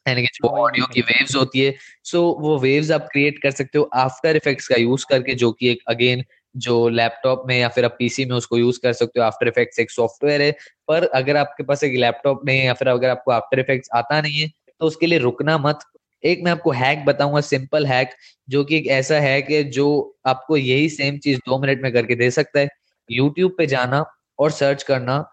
यानी 0.07 0.21
कि 0.21 0.27
जो 0.35 0.47
ऑडियो 0.57 0.85
की 0.93 1.01
वेव्स 1.03 1.35
होती 1.35 1.61
है। 1.61 1.75
सो 2.03 2.17
so, 2.19 2.41
वो 2.41 2.57
वेव्स 2.59 2.91
आप 2.91 3.07
क्रिएट 3.11 3.41
कर 3.43 3.51
सकते 3.51 3.77
हो 3.79 3.89
आफ्टर 3.95 4.35
इफेक्ट्स 4.35 4.67
का 4.67 4.75
यूज़ 4.75 5.05
करके 5.09 5.35
जो 5.35 5.51
कि 5.51 5.69
एक 5.71 5.83
अगेन 5.87 6.23
जो 6.55 6.87
लैपटॉप 6.89 7.43
में 7.47 7.57
या 7.59 7.67
फिर 7.69 7.85
आप 7.85 7.95
पीसी 7.99 8.25
में 8.25 8.35
उसको 8.37 8.57
यूज़ 8.57 8.79
कर 8.83 8.93
सकते 8.93 9.19
हो। 9.19 9.25
आफ्टर 9.25 9.47
इफेक्ट्स 9.47 9.79
एक 9.79 9.91
सॉफ्टवेयर 9.91 10.41
है 10.41 10.51
पर 10.87 11.07
अगर 11.15 11.37
आपके 11.37 11.63
पास 11.63 11.83
एक 11.83 11.97
लैपटॉप 11.97 12.41
नहीं 12.45 12.59
है 12.59 12.65
या 12.65 12.73
फिर 12.73 12.87
अगर 12.87 13.09
आपको 13.09 13.31
आफ्टर 13.31 13.59
इफेक्ट्स 13.59 13.89
आता 13.95 14.21
नहीं 14.21 14.41
है 14.41 14.47
तो 14.81 14.85
उसके 14.87 15.07
लिए 15.07 15.19
रुकना 15.19 15.57
मत। 15.57 15.79
एक 16.23 16.41
मैं 16.43 16.51
आपको 16.51 16.71
हैक 16.71 17.05
बताऊँगा 17.05 17.41
सिंपल 17.41 17.85
हैक 17.85 18.09
जो 18.49 18.63
कि 18.63 18.77
एक 18.77 18.87
ऐसा 18.91 19.19
है 19.19 19.41
कि 19.41 19.63
जो 19.63 19.87
आपको 20.27 20.57
यही 20.57 20.89
सेम 20.89 21.17
चीज़ 21.17 21.39
दो 21.47 21.59
मिनट 21.59 21.81
में 21.83 21.91
करके 21.93 22.15
दे 22.15 22.29
सकता 22.31 22.59
है। 22.59 22.67
यूट्यूब 23.09 23.55
पे 23.57 23.65
जाना 23.67 24.03
और 24.39 24.51
सर्च 24.51 24.83
करना 24.83 25.23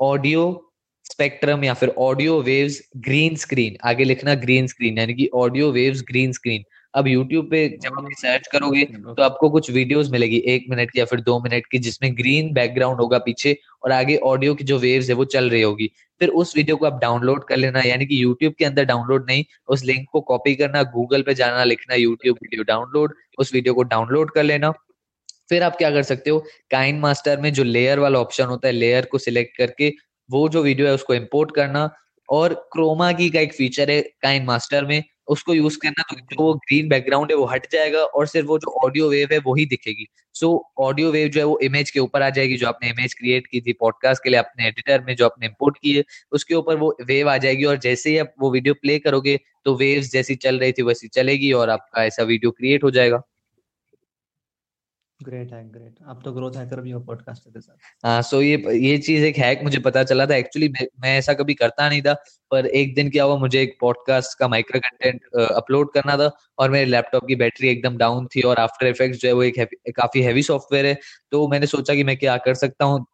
ऑडियो 0.00 0.44
स्पेक्ट्रम 1.06 1.64
या 1.64 1.74
फिर 1.74 1.88
ऑडियो 1.98 2.40
वेव्स 2.42 2.80
ग्रीन 2.98 3.36
स्क्रीन 3.36 3.76
आगे 3.84 4.04
लिखना 4.04 4.34
ग्रीन 4.34 4.66
स्क्रीन 4.66 4.98
यानी 4.98 5.14
कि 5.14 5.28
ऑडियो 5.34 5.70
वेव्स 5.72 6.02
ग्रीन 6.08 6.32
स्क्रीन 6.32 6.64
अब 6.94 7.04
YouTube 7.04 7.50
पे 7.50 7.66
जब 7.82 7.98
आप 7.98 8.08
सर्च 8.18 8.46
करोगे 8.46 8.84
तो 8.84 9.22
आपको 9.22 9.48
कुछ 9.50 9.70
वीडियोस 9.70 10.10
मिलेगी 10.10 10.36
एक 10.48 10.66
मिनट 10.70 10.90
की 10.90 10.98
या 10.98 11.04
फिर 11.04 11.20
दो 11.22 11.38
मिनट 11.40 11.66
की 11.66 11.78
जिसमें 11.78 12.16
ग्रीन 12.16 12.52
बैकग्राउंड 12.54 13.00
होगा 13.00 13.18
पीछे 13.20 13.56
और 13.84 13.92
आगे 13.92 14.16
ऑडियो 14.24 14.54
की 14.54 14.64
जो 14.64 14.78
वेव्स 14.78 15.08
है 15.08 15.14
वो 15.14 15.24
चल 15.26 15.50
रही 15.50 15.62
होगी। 15.62 15.90
फिर 16.20 16.28
उस 16.30 16.56
वीडियो 16.56 16.76
को 16.76 16.86
आप 16.86 16.98
डाउनलोड 17.00 17.44
कर 17.44 17.56
लेना 17.56 17.80
यानी 17.80 18.06
कि 18.06 18.22
यूट्यूब 18.22 18.54
के 18.58 18.64
अंदर 18.64 18.84
डाउनलोड 18.84 19.26
नहीं 19.30 19.44
उस 19.68 19.84
लिंक 19.84 20.06
को 20.12 20.20
कॉपी 20.22 20.54
करना 20.54 20.82
गूगल 20.92 21.22
पे 21.22 21.34
जाना 21.34 21.64
लिखना 21.64 21.94
यूट्यूब 21.96 22.36
वीडियो 22.42 22.62
डाउनलोड 22.64 23.14
उस 23.38 23.52
वीडियो 23.54 23.74
को 23.74 23.82
डाउनलोड 23.84 24.30
कर 24.30 24.42
लेना। 24.42 24.70
फिर 25.50 25.62
आप 25.62 25.76
क्या 25.76 25.90
कर 25.90 26.02
सकते 26.04 26.30
हो 26.30 26.38
काइन 26.70 26.98
मास्टर 26.98 27.40
में 27.40 27.52
जो 27.52 27.64
लेयर 27.64 27.98
वाला 27.98 28.18
ऑप्शन 28.18 28.44
होता 28.46 28.68
है 28.68 28.74
लेयर 28.74 29.04
को 29.06 29.18
सिलेक्ट 29.18 29.56
करके 29.58 29.92
वो 30.30 30.48
जो 30.48 30.62
वीडियो 30.62 30.86
है 30.86 30.94
उसको 30.94 31.14
इम्पोर्ट 31.14 31.54
करना। 31.54 31.88
और 32.28 32.52
क्रोमा 32.72 33.10
की 33.12 33.28
का 33.30 33.40
एक 33.40 33.52
फीचर 33.54 33.90
है 33.90 34.00
काइन 34.22 34.44
मास्टर 34.44 34.84
में 34.84 35.02
उसको 35.28 35.54
यूज़ 35.54 35.78
करना 35.82 36.02
तो 36.04 36.16
जो 36.16 36.52
ग्रीन 36.56 36.88
बैकग्राउंड 36.88 37.30
है, 37.30 37.36
वो 37.36 37.44
हट 37.46 37.66
जाएगा 37.72 38.00
और 38.00 38.26
सिर्फ़ 38.26 38.48
वो 38.48 38.58
जो 38.58 38.70
ऑडियो 38.84 39.08
वेव 39.10 39.28
है 39.32 39.38
वो 39.40 39.54
ही 39.54 39.66
दिखेगी। 39.66 40.06
सो 40.34 40.48
ऑडियो 40.80 41.10
वेव 41.12 41.28
जो 41.28 41.40
है, 41.40 41.46
वो 41.46 41.58
इमेज 41.62 41.90
के 41.90 42.00
ऊपर 42.00 42.22
आ 42.22 42.28
जाएगी, 42.30 42.56
जो 42.56 42.66
आपने 42.68 42.88
इमेज 42.90 43.14
क्रिएट 43.14 43.46
की 43.46 43.60
थी 43.60 43.72
पॉडकास्ट 43.80 44.22
के 44.24 44.30
लिए, 44.30 44.38
अपने 44.38 44.66
एडिटर 44.68 45.04
में 45.06 45.14
जो 45.16 45.24
आपने 45.24 45.46
इम्पोर्ट 45.46 45.78
की 45.78 45.96
है, 45.96 46.04
उसके 46.32 46.54
ऊपर 46.54 46.76
वो 46.76 46.96
वेव 47.02 47.30
आ 47.30 47.36
जाएगी 47.38 47.64
और 47.64 47.76
जैसे 47.78 48.10
ही 48.10 48.18
आप 48.18 48.34
वो 48.40 48.50
वीडियो 48.52 48.74
प्ले 48.74 48.98
करोगे 48.98 49.38
तो 49.66 49.74
वेव 49.76 50.02
जैसी 50.04 50.34
चल 50.36 50.58
रही 50.58 50.72
थी, 50.72 50.82
वैसी 50.82 51.08
चलेगी 51.10 51.52
और 51.52 51.70
आपका 51.70 52.04
ऐसा 52.04 52.22
वीडियो 52.24 52.50
क्रिएट 52.52 52.84
हो 52.84 52.90
जाएगा। 52.90 53.22
ग्रेट 55.20 55.52
है 55.52 55.62
ग्रेट 55.72 55.94
आप 56.08 56.20
तो 56.24 56.32
ग्रोथ 56.32 56.56
हैकर 56.56 56.80
भी 56.80 56.90
हो 56.90 57.00
पॉडकास्ट 57.00 57.42
के 57.44 57.60
साथ। 57.60 58.06
हाँ 58.06 58.22
सो 58.22 58.40
ये 58.42 58.56
ये 58.78 58.96
चीज़ 58.98 59.24
एक 59.24 59.36
हैक 59.38 59.62
मुझे 59.64 59.78
पता 59.80 60.02
चला 60.04 60.26
था। 60.26 60.34
एक्चुअली 60.36 60.68
मैं 61.00 61.16
ऐसा 61.18 61.34
कभी 61.34 61.54
करता 61.54 61.88
नहीं 61.88 62.02
था, 62.02 62.14
पर 62.50 62.66
एक 62.66 62.94
दिन 62.94 63.10
क्या 63.10 63.24
हुआ, 63.24 63.36
मुझे 63.38 63.60
एक 63.62 63.76
पॉडकास्ट 63.80 64.38
का 64.38 64.48
माइक्रो 64.48 64.80
कंटेंट 64.80 65.20
अपलोड 65.36 65.92
करना 65.94 66.16
था 66.18 66.30
और 66.58 66.70
मेरे 66.70 66.86
लैपटॉप 66.86 67.26
की 67.28 67.36
बैटरी 67.36 67.68
एकदम 67.68 67.96
डाउन 67.98 68.26
थी 68.36 68.42
और 68.42 68.58
आफ्टर 68.58 68.86
इफेक्ट्स 68.86 69.20
जो 69.20 69.28
है 69.28 69.34
वो 69.34 69.42
एक 69.42 69.60
काफ़ी 69.96 70.22
हैवी 70.22 70.42
सॉफ्टवेयर 70.44 70.86
है। 70.86 70.98
तो 71.32 71.46
मैंने 71.48 71.66
सोचा 71.66 71.94
कि 71.94 72.04
मैं 72.04 72.16
क्या 72.16 72.36
कर 72.38 72.54
सकता 72.56 72.84
हूँ। 72.84 73.04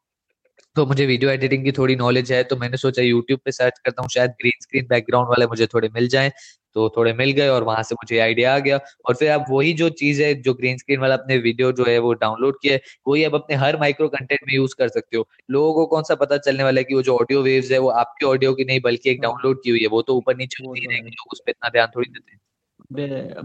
तो 0.77 0.85
मुझे 0.87 1.07
वीडियो 1.07 1.31
एडिटिंग 1.31 1.65
की 1.65 1.73
थोड़ी 1.73 1.95
नॉलेज 1.97 2.31
है 2.33 2.43
तो 2.45 2.57
मैंने 2.57 2.77
सोचा 2.79 3.03
यूट्यूब 3.03 3.41
पे 3.45 3.53
सर्च 3.53 3.79
करता 3.85 4.03
हूँ, 4.03 4.09
शायद 4.09 4.31
ग्रीन 4.33 4.61
स्क्रीन 4.63 4.87
बैकग्राउंड 4.89 5.29
वाले 5.29 5.47
मुझे 5.47 5.67
थोड़े 5.67 5.89
मिल 5.95 6.09
जाएँ। 6.09 6.31
तो 6.77 6.89
थोड़े 6.97 7.13
मिल 7.15 7.31
गए 7.33 7.49
और 7.49 7.65
वहाँ 7.65 7.83
से 7.83 7.95
मुझे 7.95 8.19
आइडिया 8.19 8.55
आ 8.55 8.59
गया। 8.61 8.79
और 9.09 9.15
फिर 9.15 9.31
आप 9.31 9.45
वही 9.51 9.73
जो 9.75 9.89
चीज़ 9.93 10.23
है 10.23 10.33
जो 10.43 10.55
ग्रीन 10.55 10.77
स्क्रीन 10.79 11.01
वाला 11.01 11.15
अपने 11.15 11.37
वीडियो 11.39 11.73
जो 11.73 11.85
है 11.87 11.99
वो 12.01 12.13
डाउनलोड 12.17 12.57
किया 12.63 12.75
है 12.75 12.81
वही 13.09 13.25
आप 13.25 13.35
अपने 13.35 13.57
हर 13.57 13.79
माइक्रो 13.81 14.09
कंटेंट 14.09 14.41
में 14.49 14.55
यूज़ 14.55 14.75
कर 14.79 14.89
सकते 14.91 15.17
हो। 15.17 15.27
लोगों 15.51 15.73
को 15.75 15.87
कौन 15.87 16.03
सा 16.05 16.15
पता 16.17 16.37
चलने 16.41 16.65
वाला 16.65 16.81
है 16.81 16.85
कि 16.85 16.95
वो 16.95 17.03
जो 17.03 17.17
ऑडियो 17.17 17.43
वेव्स 17.43 17.71
है 17.73 17.79
वो 17.79 17.89
आपके 18.01 18.27
ऑडियो 18.27 18.53
की 18.55 18.65
नहीं 18.65 18.81
बल्कि 18.81 19.11
एक 19.11 19.21
डाउनलोड 19.21 19.55
हाँ। 19.57 19.61
की 19.65 19.71
हुई 19.71 19.81
है। 19.81 19.87
वो 19.89 20.03
तो 20.03 20.17
ऊपर 20.17 20.37
नीचे 20.37 20.65
होती 20.65 20.81
तो 20.81 20.91
रहेंगे 20.91 21.11
लोग 21.11 21.33
उस 21.33 21.41
पर 21.41 21.51
इतना 21.51 21.69
ध्यान 21.69 21.89
थोड़ी 21.97 22.11
देते 22.11 22.33
हैं। 22.33 22.39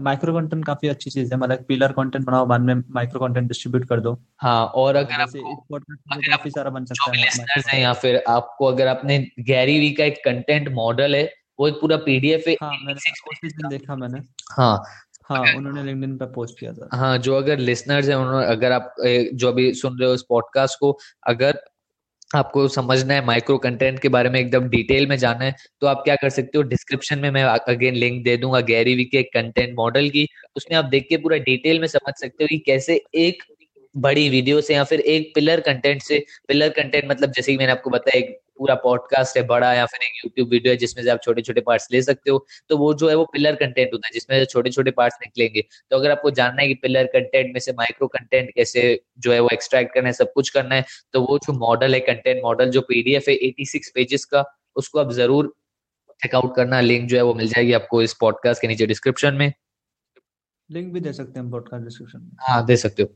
माइक्रो 0.00 0.32
कंटेंट 0.34 0.64
काफ़ी 0.66 0.88
अच्छी 0.88 1.10
चीज़ 1.10 1.32
है 1.34 1.38
मतलब 1.40 1.64
पिलर 1.68 1.92
कंटेंट 1.92 2.24
बनाओ 2.26 2.46
बाद 2.46 2.60
में 2.60 2.74
माइक्रो 2.90 3.20
कंटेंट 3.20 3.48
डिस्ट्रीब्यूट 3.48 3.84
कर 3.88 4.00
दो। 4.00 4.16
हाँ 4.40 4.64
और 4.76 4.96
अगर 4.96 5.20
आपको 5.20 5.54
अगर 5.76 6.22
काफ़ी 6.28 6.50
सारा 6.50 6.70
बन 6.70 6.84
सकता 6.84 7.10
है 7.70 7.80
या 7.82 7.92
फिर 7.94 8.22
आपको 8.28 8.66
अगर 8.66 8.86
आपने 8.88 9.18
गैरी 9.42 9.78
वी 9.80 9.90
का 9.92 10.04
एक 10.04 10.18
कंटेंट 10.24 10.68
मॉडल 10.74 11.16
है 11.16 11.24
वो 11.58 11.68
एक 11.68 11.74
पूरा 11.74 11.96
पीडीएफ 11.98 12.44
है 12.48 12.54
हाँ 12.62 12.72
मैंने 12.78 13.68
देखा 13.68 13.96
मैंने। 13.96 14.18
हाँ। 14.52 14.82
हाँ 15.30 15.40
उन्होंने 15.48 15.82
लिंक्डइन 15.82 16.16
पे 16.16 16.26
पोस्ट 16.32 16.58
किया 16.58 16.72
था। 16.72 16.88
हाँ 16.92 17.16
जो 17.18 17.34
अगर 17.36 17.58
लिसनर्स 17.60 18.08
हैं 18.08 18.16
उन्होंने 18.16 18.46
अगर 18.46 18.72
आप 18.72 18.94
जो 19.00 19.48
अभी 19.48 19.72
सुन 19.74 19.98
रहे 19.98 20.08
हो 20.08 20.14
इस 20.14 20.22
पॉडकास्ट 20.28 20.78
को 20.80 20.98
अगर 21.26 21.58
आपको 22.30 22.66
समझना 22.68 23.14
है 23.14 23.24
माइक्रो 23.26 23.56
कंटेंट 23.58 23.98
के 24.00 24.08
बारे 24.08 24.30
में 24.30 24.38
एकदम 24.40 24.68
डिटेल 24.68 25.06
में 25.06 25.16
जाना 25.18 25.44
है 25.44 25.54
तो 25.80 25.86
आप 25.86 26.02
क्या 26.04 26.14
कर 26.16 26.30
सकते 26.30 26.58
हो? 26.58 26.62
डिस्क्रिप्शन 26.64 27.18
में 27.18 27.30
मैं 27.30 27.42
अगेन 27.44 27.94
लिंक 27.94 28.22
दे 28.24 28.36
दूँगा 28.36 28.60
गैरी 28.62 28.94
वी 28.94 29.04
के 29.04 29.22
कंटेंट 29.24 29.74
मॉडल 29.78 30.08
की। 30.10 30.26
उसमें 30.56 30.76
आप 30.78 30.84
देख 30.86 31.06
के 31.08 31.16
पूरा 31.16 31.36
डिटेल 31.44 31.80
में 31.80 31.86
समझ 31.88 32.14
सकते 32.20 32.44
हो 32.44 32.48
कि 32.48 32.58
कैसे 32.66 33.00
एक 33.16 33.42
बड़ी 33.94 34.28
वीडियो 34.28 34.60
से 34.60 34.74
या 34.74 34.84
फिर 34.84 35.00
एक 35.00 35.30
पिलर 35.34 35.60
कंटेंट 35.60 36.02
से 36.02 36.24
पिलर 36.48 36.68
कंटेंट 36.72 37.10
मतलब 37.10 37.32
जैसे 37.32 37.52
कि 37.52 37.58
मैंने 37.58 37.72
आपको 37.72 37.90
बताया 37.90 38.18
एक 38.18 38.38
पूरा 38.58 38.74
पॉडकास्ट 38.82 39.36
है 39.36 39.42
बड़ा 39.46 39.72
या 39.74 39.86
फिर 39.86 40.02
एक 40.02 40.12
यूट्यूब 40.16 40.48
वीडियो 40.48 40.72
है 40.72 40.76
जिसमें 40.76 41.02
से 41.04 41.10
आप 41.10 41.20
छोटे 41.22 41.42
छोटे 41.42 41.60
पार्ट्स 41.60 41.88
ले 41.92 42.02
सकते 42.02 42.30
हो 42.30 42.44
तो 42.68 42.76
वो 42.78 42.92
जो 42.94 43.08
है 43.08 43.14
वो 43.14 43.24
पिलर 43.32 43.54
कंटेंट 43.56 43.92
होता 43.92 44.06
है 44.06 44.12
जिसमें 44.14 44.44
छोटे 44.44 44.70
छोटे 44.70 44.90
पार्ट्स 44.92 45.18
निकलेंगे। 45.22 45.62
तो 45.90 45.96
अगर 45.96 46.10
आपको 46.10 46.30
जानना 46.32 46.62
है 46.62 46.68
कि 46.68 46.74
पिलर 46.82 47.06
कंटेंट 47.06 47.52
में 47.54 47.60
से 47.60 47.72
माइक्रो 47.72 48.06
कंटेंट 48.08 48.50
कैसे 48.54 48.82
जो 49.18 49.32
है 49.32 49.40
वो 49.40 49.48
एक्सट्रैक्ट 49.52 49.94
करना 49.94 50.08
है 50.08 50.12
सब 50.12 50.32
कुछ 50.32 50.50
करना 50.50 50.74
है 50.74 50.84
तो 51.12 51.20
वो 51.22 51.38
जो 51.38 51.52
मॉडल 51.58 51.94
है 51.94 52.00
कंटेंट 52.02 52.42
मॉडल 52.44 52.70
जो 52.70 52.80
पीडीएफ 52.88 53.28
है 53.28 53.34
एटी 53.34 53.80
पेजेस 53.94 54.24
का 54.24 54.44
उसको 54.76 54.98
आप 54.98 55.12
ज़रूर 55.12 55.52
चेकआउट 56.22 56.54
करना। 56.56 56.80
लिंक 56.80 57.08
जो 57.08 57.16
है 57.16 57.22
वो 57.22 57.34
मिल 57.34 57.48
जाएगी 57.48 57.72
आपको 57.72 58.02
इस 58.02 58.14
पॉडकास्ट 58.14 58.62
के 58.62 58.68
नीचे 58.68 58.86
डिस्क्रिप्शन 58.86 59.34
में। 59.34 59.52
लिंक 60.70 60.92
भी 60.92 61.00
दे 61.00 61.12
सकते 61.12 61.40
हैं 61.40 61.50
पॉडकास्ट 61.50 61.84
डिस्क्रिप्शन 61.84 62.20
में। 62.20 62.30
हाँ 62.40 62.64
दे 62.66 62.76
सकते 62.76 63.02
हो। 63.02 63.08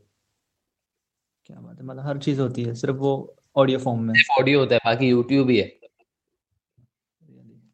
क्या 1.46 1.60
बात 1.60 1.78
है 1.78 1.84
मतलब 1.86 2.06
हर 2.06 2.18
चीज़ 2.18 2.40
होती 2.40 2.62
है 2.62 2.74
सिर्फ़ 2.74 2.96
वो 2.96 3.12
ऑडियो 3.56 3.78
फॉर्म 3.78 4.00
में। 4.00 4.14
ऑडियो 4.40 4.58
होता 4.58 4.74
है 4.74 4.80
बाकी 4.84 5.08
यूट्यूब 5.08 5.50
ही 5.50 5.56
है। 5.56 5.79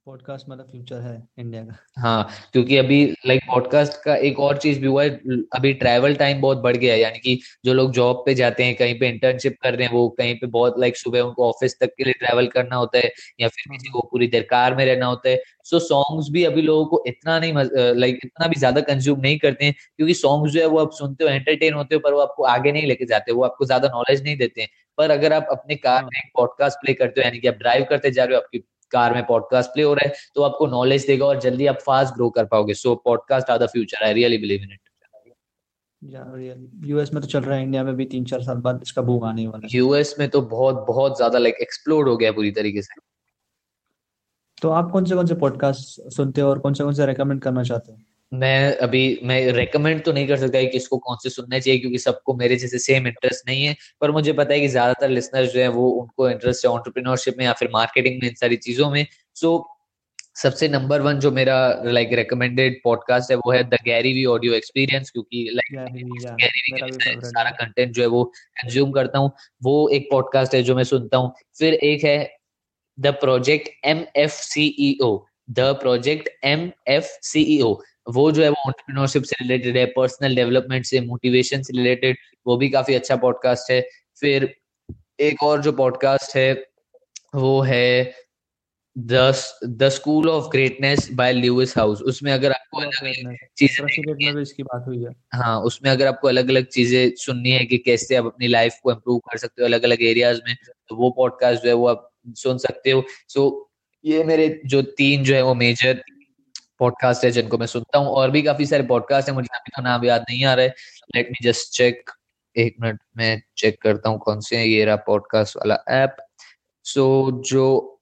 पॉडकास्ट 0.07 0.49
मतलब 0.49 0.67
फ्यूचर 0.71 1.01
है 1.01 1.15
इंडिया 1.39 1.63
का। 1.65 1.77
हाँ 2.01 2.29
क्योंकि 2.53 2.77
अभी 2.77 3.05
लाइक 3.27 3.43
पॉडकास्ट 3.47 3.93
का 4.03 4.15
एक 4.27 4.39
और 4.41 4.57
चीज़ 4.57 4.79
भी 4.81 4.87
हुआ 4.87 5.03
है 5.05 5.09
अभी 5.55 5.73
ट्रैवल 5.75 6.15
टाइम 6.15 6.41
बहुत 6.41 6.59
बढ़ 6.59 6.77
गया 6.77 6.93
है 6.95 7.01
यानी 7.01 7.19
कि 7.19 7.39
जो 7.65 7.73
लोग 7.73 7.93
जॉब 7.93 8.23
पे 8.27 8.35
जाते 8.35 8.65
हैं 8.65 8.75
कहीं 8.77 8.99
पे 9.01 9.09
इंटर्नशिप 9.09 9.57
कर 9.63 9.75
रहे 9.75 9.87
हैं 9.87 9.93
वो 9.95 10.09
कहीं 10.19 10.35
पे 10.35 10.47
बहुत 10.49 10.79
लाइक 10.81 10.97
सुबह 10.97 11.21
उनको 11.21 11.49
ऑफ़िस 11.49 11.79
तक 11.81 11.95
के 11.99 12.05
लिए 12.05 12.13
ट्रैवल 12.13 12.47
करना 12.47 12.77
होता 12.77 12.99
है 12.99 13.11
या 13.41 13.49
फिर 13.49 13.73
किसी 13.73 13.91
को 13.91 14.09
पूरी 14.13 14.27
देर 14.27 14.43
कार 14.51 14.75
में 14.77 14.85
रहना 14.87 15.07
होता 15.07 15.29
है। 15.29 15.43
सो 15.65 15.79
सॉन्ग्स 15.79 16.29
भी 16.33 16.45
अभी 16.45 16.63
लोगों 16.63 16.85
को 16.87 17.03
इतना 17.07 17.39
नहीं 17.39 17.53
लाइक 17.97 18.21
इतना 18.25 18.47
भी 18.47 18.57
ज़्यादा 18.57 18.81
कंज्यूम 18.83 19.21
नहीं 19.21 19.39
करते 19.39 19.65
हैं 19.65 19.75
क्योंकि 19.97 20.15
सॉन्ग्स 20.15 20.53
जो 20.53 20.61
है 20.61 20.67
वो 20.67 20.79
आप 20.79 20.93
सुनते 20.93 21.25
हो 21.25 21.31
एंटरटेन 21.31 21.75
होते 21.75 21.95
हो 21.95 22.01
पर 22.01 22.13
वो 22.13 22.21
आपको 22.21 22.45
आगे 22.47 22.73
नहीं 22.73 22.87
लेके 22.87 23.07
जाते 23.07 23.33
वो 23.33 23.45
आपको 23.45 23.65
ज़्यादा 23.65 23.89
नॉलेज 23.89 24.23
नहीं 24.23 24.37
देते 24.37 24.61
हैं। 24.61 24.69
पर 24.99 25.11
अगर 25.11 25.33
आप 25.33 25.47
अपने 25.51 25.75
कार 25.77 26.05
में 26.05 26.19
एक 26.19 26.31
पॉडकास्ट 26.37 26.79
प्ले 26.79 26.95
करते 26.95 27.21
हो 27.21 27.25
यानी 27.25 27.39
कि 27.39 27.49
आप 27.49 27.55
ड्राइव 27.57 27.85
करते 27.91 28.11
जा 28.11 28.25
रहे 28.25 28.37
हो 28.37 28.41
आपकी 28.41 28.59
कार 28.93 29.15
में 29.15 29.25
पॉडकास्ट 29.27 29.71
प्ले 29.71 29.83
हो 29.83 29.95
रहा 29.95 30.09
है 30.09 30.15
तो 30.35 30.43
आपको 30.43 30.67
नॉलेज 30.67 31.07
देगा 31.07 31.27
और 31.27 31.41
जल्दी 31.41 31.67
आप 31.67 31.79
फास्ट 31.87 32.15
ग्रो 32.15 32.31
कर 32.31 32.45
पाओगे। 32.47 32.75
So 32.75 32.95
podcast 33.05 33.51
are 33.51 33.59
the 33.59 33.67
future 33.69 34.05
I 34.05 34.13
really 34.13 34.39
believe 34.39 34.63
in 34.63 34.73
it 34.73 34.81
US 36.87 37.13
में 37.15 37.21
तो 37.23 37.29
चल 37.29 37.41
रहा 37.41 37.57
है 37.57 37.63
इंडिया 37.63 37.83
में 37.85 37.95
भी 37.97 38.05
तीन 38.05 38.25
चार 38.25 38.43
साल 38.43 38.57
बाद 38.63 38.81
इसका 38.83 39.03
बूम 39.03 39.25
आने 39.25 39.47
वाला 39.47 39.67
है। 39.67 39.79
यूएस 39.79 40.15
में 40.19 40.29
तो 40.29 40.41
बहुत 40.43 40.85
बहुत 40.89 41.17
ज़्यादा 41.17 41.39
लाइक 41.39 41.57
एक्सप्लोड 41.63 42.09
हो 42.09 42.17
गया 42.17 42.33
पूरी 42.33 42.51
तरीके 42.53 42.83
से। 42.83 43.01
तो 44.63 44.71
आप 44.71 44.91
कौन 44.91 45.05
से 45.05 45.15
कौन 45.15 45.27
से 45.27 45.35
पॉडकास्ट 45.37 46.13
सुनते 46.15 46.41
हो 46.41 46.51
और 46.51 46.59
कौन 46.59 46.75
से 46.75 46.85
कौन 46.85 46.95
से 46.95 47.07
रेकमेंड 47.07 47.41
करना 47.43 47.63
चाहते 47.63 47.93
हो? 47.93 47.99
मैं 48.33 48.77
अभी 48.79 49.03
मैं 49.25 49.41
रेकमेंड 49.53 50.03
तो 50.05 50.13
नहीं 50.13 50.27
कर 50.29 50.37
सकता 50.37 50.61
कि 50.61 50.69
किसको 50.69 50.99
कौन 50.99 51.17
से 51.23 51.31
सुनना 51.31 51.59
चाहिए 51.59 51.79
क्योंकि 51.81 51.99
सबको 51.99 52.35
मेरे 52.35 52.57
जैसे 52.57 52.79
सेम 52.79 53.07
इंटरेस्ट 53.07 53.49
नहीं 53.49 53.65
है। 53.65 53.77
पर 54.01 54.11
मुझे 54.11 54.33
पता 54.33 54.55
है 54.55 54.61
कि 54.61 54.69
ज़्यादातर 54.69 55.09
लिसनर्स 55.09 55.53
जो 55.53 55.61
है 55.61 55.69
वो 55.69 55.89
उनको 55.91 56.29
इंटरेस्ट 56.31 56.65
है 56.67 56.71
ऑन्टरप्रीनोरशिप 56.71 57.35
में 57.39 57.45
या 57.45 57.53
फिर 57.53 57.69
मार्केटिंग 57.73 58.21
में 58.23 58.29
इन 58.29 58.35
सारी 58.35 58.57
चीज़ों 58.59 58.91
में। 58.91 59.07
सो 59.37 59.53
सबसे 60.37 60.69
नंबर 60.69 61.01
वन 61.01 61.19
जो 61.19 61.31
मेरा 61.31 61.57
लाइक 61.85 62.13
रिकमेंडेड 62.13 62.81
पॉडकास्ट 62.85 63.31
है 63.31 63.37
वो 63.37 63.53
है 63.53 63.63
the 63.65 63.79
Gary 63.85 64.13
Vee 64.13 64.25
audio 64.25 64.55
experience 64.55 65.11
क्योंकि 65.11 65.49
लाइक 65.53 67.25
सारा 67.25 67.51
कंटेंट 67.53 67.93
जो 67.93 68.03
है 68.03 68.09
वो 68.09 68.25
कंज्यूम 68.63 68.91
करता 68.93 69.19
हूँ। 69.19 69.31
वो 69.63 69.89
एक 69.89 70.09
पॉडकास्ट 70.11 70.55
है 70.55 70.63
जो 70.63 70.77
मैं 70.77 70.85
सुनता 70.85 71.19
हूँ। 71.19 71.33
फिर 71.59 71.75
एक 71.75 72.05
है 72.05 72.19
the 72.99 73.15
project 73.21 73.69
M 73.85 74.05
F 74.17 74.33
C 74.33 74.67
E 74.81 74.97
O 75.03 75.17
the 75.51 75.75
project 75.81 76.29
M 76.45 76.71
F 76.89 77.09
CEO 77.23 77.75
वो 78.07 78.31
जो 78.33 78.43
है 78.43 78.49
वो 78.51 78.63
ऑन्टरप्रिनोरशिप 78.67 79.23
से 79.23 79.37
रिलेटेड 79.41 79.77
है 79.77 79.85
पर्सनल 79.87 80.37
डेवलपमेंट 80.37 80.85
से 80.87 81.01
मोटिवेशन 81.01 81.63
से 81.63 81.77
रिलेटेड 81.77 82.17
वो 82.47 82.57
भी 82.57 82.69
काफ़ी 82.69 82.95
अच्छा 82.95 83.17
पॉडकास्ट 83.17 83.71
है। 83.71 83.81
फिर 84.21 84.55
एक 85.21 85.43
और 85.43 85.63
जो 85.63 85.73
पॉडकास्ट 85.73 86.37
है 86.37 86.53
वो 87.35 87.61
है 87.63 88.15
the 88.97 89.89
school 89.91 90.29
of 90.31 90.49
greatness 90.53 91.09
by 91.13 91.33
Lewis 91.33 91.77
Howes 91.79 92.03
उसमें 92.03 92.33
अगर 92.33 92.53
आपको 92.53 92.79
अलग 92.81 92.93
अलग 93.03 93.37
चीज़ें 93.59 94.41
इसकी 94.43 94.63
बात 94.63 94.85
हुई 94.89 95.03
है। 95.03 95.11
हाँ 95.35 95.61
उसमें 95.61 95.91
अगर 95.91 96.07
आपको 96.07 96.29
अलग 96.29 96.49
अलग 96.49 96.67
चीज़ें 96.69 97.11
सुननी 97.17 97.51
है 97.51 97.65
कि 97.67 97.79
कैसे 97.79 98.17
आप 98.17 98.27
अपनी 98.27 98.49
लाइफ 98.49 98.79
को 98.83 98.93
इम्प्रूव 98.93 99.19
कर 99.31 99.39
सकते 99.39 99.63
हो 99.63 99.67
अलग 99.67 99.85
अलग 99.85 100.03
एरियाज़ 100.03 100.41
में 100.47 100.55
तो 100.89 100.97
वो 100.97 101.11
पॉडकास्ट 101.11 101.63
जो 101.63 101.69
है 101.69 101.75
वो 101.75 101.87
आप 101.89 102.11
सुन 102.37 102.59
सकते 102.59 102.91
हो। 102.91 103.05
सो 103.29 103.49
so, 103.49 103.67
ये 104.05 104.25
मेरे 104.25 104.49
जो 104.67 104.83
तीन 104.99 105.25
जो 105.25 105.35
है 105.35 105.43
वो 105.43 105.55
मेजर 105.55 106.03
पॉडकास्ट 106.79 107.25
है 107.25 107.31
जिनको 107.31 107.59
मैं 107.59 107.67
सुनता 107.67 107.99
हूँ 107.99 108.09
और 108.09 108.31
भी 108.31 108.43
काफ़ी 108.43 108.67
सारे 108.67 108.83
पॉडकास्ट 108.83 109.29
है 109.29 109.35
मुझे 109.35 109.57
अभी 109.57 109.71
तो 109.77 109.83
नाम 109.83 110.05
याद 110.05 110.23
नहीं 110.23 110.45
आ 110.45 110.55
रहा 110.55 110.67
लेट 111.17 111.29
मी 111.31 111.45
जस्ट 111.45 111.77
चेक 111.77 112.11
एक 112.59 112.77
मिनट 112.81 113.01
मैं 113.17 113.43
चेक 113.57 113.83
करता 113.83 114.09
हूँ 114.09 114.19
कौन 114.19 114.41
से 114.41 114.65
ये 114.65 114.85
रहा 114.85 114.97
पॉडकास्ट 114.97 115.57
वाला 115.57 115.85
ऐप 115.89 116.17
सो 116.85 117.31
so, 117.31 117.51
जो 117.51 117.99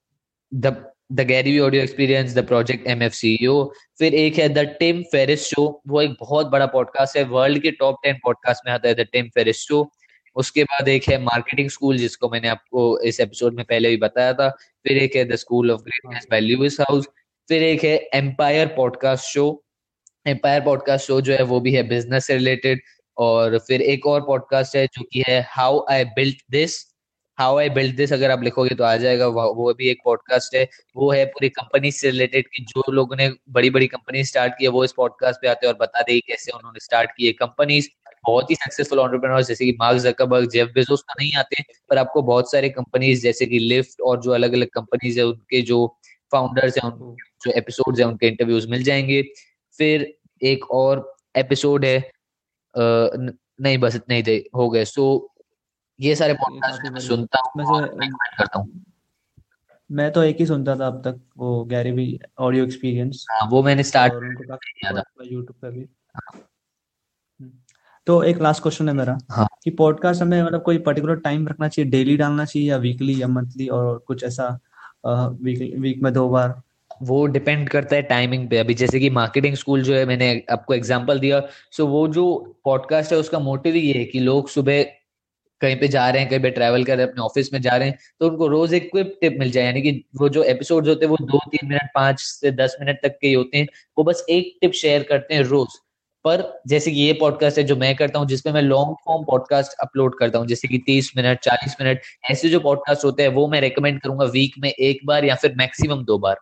the 0.53 0.85
the 1.11 1.21
Gary 1.21 1.59
audio 1.59 1.83
experience 1.83 2.33
the 2.33 2.47
project 2.47 2.87
M 2.87 3.03
F 3.03 3.13
CEO 3.13 3.71
फिर 3.99 4.15
एक 4.15 4.37
है 4.37 4.49
द 4.49 4.57
टिम 4.57 5.03
फेरिस 5.03 5.43
शो 5.43 5.81
वो 5.87 6.01
एक 6.01 6.15
बहुत 6.19 6.47
बड़ा 6.47 6.65
पॉडकास्ट 6.65 7.17
है 7.17 7.23
वर्ल्ड 7.23 7.61
के 7.61 7.71
टॉप 7.71 7.95
टेन 8.03 8.15
पॉडकास्ट 8.15 8.67
में 8.67 8.73
आता 8.73 8.89
है 8.89 8.95
द 8.95 8.99
टिम 8.99 9.25
फेरिस 9.25 9.57
शो 9.57 9.91
उसके 10.35 10.63
बाद 10.63 10.87
एक 10.87 11.03
है 11.09 11.21
मार्केटिंग 11.21 11.69
स्कूल 11.69 11.97
जिसको 11.97 12.29
मैंने 12.29 12.47
आपको 12.47 12.99
इस 12.99 13.19
एपिसोड 13.19 13.55
में 13.55 13.65
पहले 13.65 13.89
भी 13.89 13.97
बताया 13.97 14.33
था। 14.33 14.49
फिर 14.87 14.97
एक 14.97 15.15
है 15.15 15.25
the 15.25 15.35
school 15.35 15.71
of 15.71 15.81
greatness 15.81 16.27
by 16.31 16.39
Lewis 16.39 16.77
Howes 16.79 17.07
फिर 17.49 17.63
एक 17.63 17.83
है 17.83 17.95
empire 18.13 18.67
podcast 18.67 19.25
show 19.25 19.63
empire 20.27 20.61
podcast 20.61 21.07
show 21.07 21.19
जो 21.21 21.33
है, 21.33 21.41
वो 21.43 21.59
भी 21.59 21.73
है 21.73 21.83
बिज़नेस 21.83 22.25
से 22.25 22.33
रिलेटेड 22.33 22.79
और 23.17 23.57
फिर 23.57 23.81
एक 23.81 24.05
और 24.07 24.21
पॉडकास्ट 24.21 24.75
है 24.75 24.85
जो 24.87 25.03
कि 25.13 25.23
है 25.27 25.39
how 25.49 25.85
I 25.91 26.05
built 26.05 26.37
this 26.51 26.77
how 27.37 27.57
I 27.57 27.69
build 27.69 27.95
this 27.95 28.13
अगर 28.13 28.31
आप 28.31 28.43
लिखोगे 28.43 28.75
तो 28.75 28.83
आ 28.83 28.95
जाएगा 28.97 29.27
वो 29.27 29.73
भी 29.73 29.89
एक 29.89 29.97
पॉडकास्ट 30.05 30.55
है। 30.55 30.67
वो 30.95 31.11
है 31.11 31.25
पूरी 31.25 31.49
कंपनी 31.49 31.91
से 31.91 32.09
रिलेटेड 32.09 32.47
कि 32.47 32.63
जो 32.63 32.91
लोगों 32.91 33.15
ने 33.15 33.29
बड़ी 33.49 33.69
बड़ी 33.69 33.87
कंपनी 33.87 34.23
स्टार्ट 34.23 34.53
की 34.59 34.65
है, 34.65 34.69
वो 34.69 34.83
इस 34.83 34.93
पॉडकास्ट 34.97 35.41
पे 35.41 35.47
आते 35.47 35.67
हैं 35.67 35.73
और 35.73 35.79
बता 35.81 36.01
दे 36.01 36.19
कैसे 36.19 36.51
उन्होंने 36.51 36.79
स्टार्ट 36.79 37.11
की 37.17 37.27
है 37.27 37.31
कंपनीज़ 37.33 37.89
बहुत 38.27 38.51
ही 38.51 38.55
सक्सेसफुल 38.55 38.99
ऑन्टरप्रेन्योर 38.99 39.43
जैसे 39.43 39.65
कि 39.65 39.71
मार्क 39.79 39.97
जकरबर्ग 39.97 40.49
जेफ 40.49 40.67
बेजोस 40.75 41.01
का 41.01 41.13
नहीं 41.19 41.33
आते, 41.33 41.63
पर 41.89 41.97
आपको 41.97 42.21
बहुत 42.21 42.51
सारे 42.51 42.69
कंपनीज़ 42.69 43.21
जैसे 43.21 43.45
कि 43.45 43.59
लिफ्ट 43.59 44.01
और 44.01 44.21
जो 44.21 44.31
अलग 44.31 44.53
अलग 44.53 44.67
कंपनीज़ 44.67 45.19
है, 45.19 45.25
उनके 45.25 45.61
जो 45.61 45.97
फाउंडर्स 46.31 46.77
हैं 46.77 46.89
जो 47.41 47.51
एपिसोड्स 47.51 47.99
हैं 47.99 48.07
उनके 48.07 48.27
इंटरव्यूज़ 48.27 48.67
मिल 48.69 48.83
जाएँगे। 48.83 49.21
फिर 49.79 50.13
एक 50.41 50.71
और 50.71 51.15
एपिसोड 51.35 51.85
है 51.85 52.11
नहीं 52.75 53.77
बस 53.77 53.95
इतने 53.95 54.15
ही 54.15 54.23
थे 54.23 54.35
हो 54.55 54.69
गए। 54.69 54.85
सो 54.85 55.33
ये 55.99 56.15
सारे 56.15 56.33
पॉडकास्ट 56.33 56.91
मैं 56.91 56.99
सुनता 56.99 57.39
हूँ 57.39 57.87
करता 58.37 58.59
हूँ। 58.59 58.83
मैं 59.91 60.11
तो 60.11 60.23
एक 60.23 60.37
ही 60.39 60.45
सुनता 60.45 60.75
था 60.75 60.87
अब 60.87 61.01
तक 61.07 61.19
वो 61.37 61.63
गैरी 61.65 61.91
भी 61.91 62.19
ऑडियो 62.39 62.63
एक्सपीरियंस 62.65 63.25
हाँ, 63.31 63.49
वो 63.49 63.63
मैंने 63.63 63.83
स्टार्ट 63.83 64.13
किया 64.15 64.91
था। 64.91 65.03
यूट्यूब 65.23 65.55
पे 65.61 65.69
भी। 65.71 65.85
हाँ। 66.15 66.41
हम्म। 67.41 67.51
तो 68.07 68.23
एक 68.23 68.37
लास्ट 68.37 68.61
क्वेश्चन 68.61 68.89
है 68.89 68.95
मेरा 68.95 69.17
हाँ. 69.31 69.47
कि 69.63 69.71
पॉडकास्ट 69.71 70.21
हमें 70.21 70.43
मतलब 70.43 70.63
कोई 70.63 70.77
पर्टिकुलर 70.77 71.15
टाइम 71.15 71.47
रखना 71.47 71.67
चाहिए 71.67 71.91
डेली 71.91 72.17
डालना 72.17 72.45
चाहिए 72.45 72.69
या 72.69 72.77
वीकली 72.77 73.21
या 73.21 73.27
मंथली 73.27 73.67
और 73.67 73.97
कुछ 73.97 74.23
ऐसा 74.23 74.59
वीक 75.07 75.73
वीक 75.79 76.01
में 76.03 76.11
दो 76.13 76.27
बार। 76.29 76.61
वो 77.03 77.25
डिपेंड 77.27 77.69
करता 77.69 77.95
है 77.95 78.01
टाइमिंग 78.01 78.47
पे। 78.49 78.57
अभी 78.57 78.73
जैसे 78.73 78.99
कि 78.99 79.09
मार्केटिंग 79.09 79.55
स्कूल 79.55 79.81
जो 79.83 79.95
है, 79.95 80.05
मैंने 80.05 80.43
आपको 80.51 80.73
एग्जांपल 80.73 81.19
दिया। 81.19 81.41
सो 81.71 81.87
वो 81.87 82.07
जो 82.07 82.25
पॉडकास्ट 82.65 83.11
है, 83.11 83.17
उसका 83.17 83.39
मोटिव 83.39 83.75
ये 83.75 83.93
है 83.93 84.05
कि 84.05 84.19
लोग 84.19 84.49
सुबह 84.49 84.83
कहीं 85.61 85.75
पे 85.79 85.87
जा 85.87 86.09
रहे 86.09 86.21
हैं, 86.21 86.29
कहीं 86.29 86.39
पे 86.39 86.49
ट्रैवल 86.49 86.83
कर 86.83 86.95
रहे 86.97 87.05
हैं, 87.05 87.11
अपने 87.11 87.23
ऑफ़िस 87.23 87.53
में 87.53 87.61
जा 87.61 87.75
रहे 87.75 87.87
हैं 87.87 87.97
तो 88.19 88.29
उनको 88.29 88.47
रोज 88.47 88.73
एक 88.73 88.89
क्विक 88.91 89.17
टिप 89.21 89.35
मिल 89.39 89.51
जाए। 89.51 89.65
यानी 89.65 89.81
कि 89.81 89.91
वो 90.15 90.29
जो 90.29 90.43
एपिसोड 90.43 90.87
होते 90.87 91.05
हैं, 91.05 91.09
वो 91.11 91.17
दो, 91.21 91.39
तीन 91.51 91.69
मिनट 91.69 91.89
पाँच 91.95 92.19
से 92.19 92.51
दस 92.51 92.77
मिनट 92.81 92.99
तक 93.03 93.17
के 93.21 93.27
ही 93.27 93.33
होते 93.33 93.57
हैं। 93.57 93.67
वो 93.97 94.03
बस 94.03 94.25
एक 94.29 94.57
टिप 94.61 94.71
शेयर 94.71 95.03
करते 95.03 95.35
हैं 95.35 95.43
रोज। 95.43 95.79
पर 96.25 96.61
जैसे 96.67 96.91
कि 96.91 97.01
ये 97.01 97.13
पॉडकास्ट 97.13 97.57
है 97.57 97.63
जो 97.63 97.75
मैं 97.75 97.95
करता 97.95 98.19
हूँ 98.19 98.27
जिसमें 98.27 98.53
मैं 98.53 98.61
लॉन्ग 98.61 98.95
फॉर्म 99.05 99.23
पॉडकास्ट 99.23 99.71
अपलोड 99.81 100.17
करता 100.19 100.39
हूँ, 100.39 100.47
जैसे 100.47 100.67
कि 100.67 100.77
तीस 100.77 101.11
मिनट, 101.17 101.39
चालीस 101.39 101.75
मिनट, 101.81 102.01
ऐसे 102.31 102.49
जो 102.49 102.59
पॉडकास्ट 102.59 103.05
होते 103.05 103.23
हैं, 103.23 103.29
वो 103.29 103.47
मैं 103.47 103.61
रिकमेंड 103.61 104.01
करूँगा 104.01 104.25
वीक 104.25 104.55
में 104.59 104.69
एक 104.69 105.05
बार 105.05 105.25
या 105.25 105.35
फिर 105.35 105.55
मैक्सिमम 105.57 106.03
दो 106.03 106.17
बार। 106.17 106.37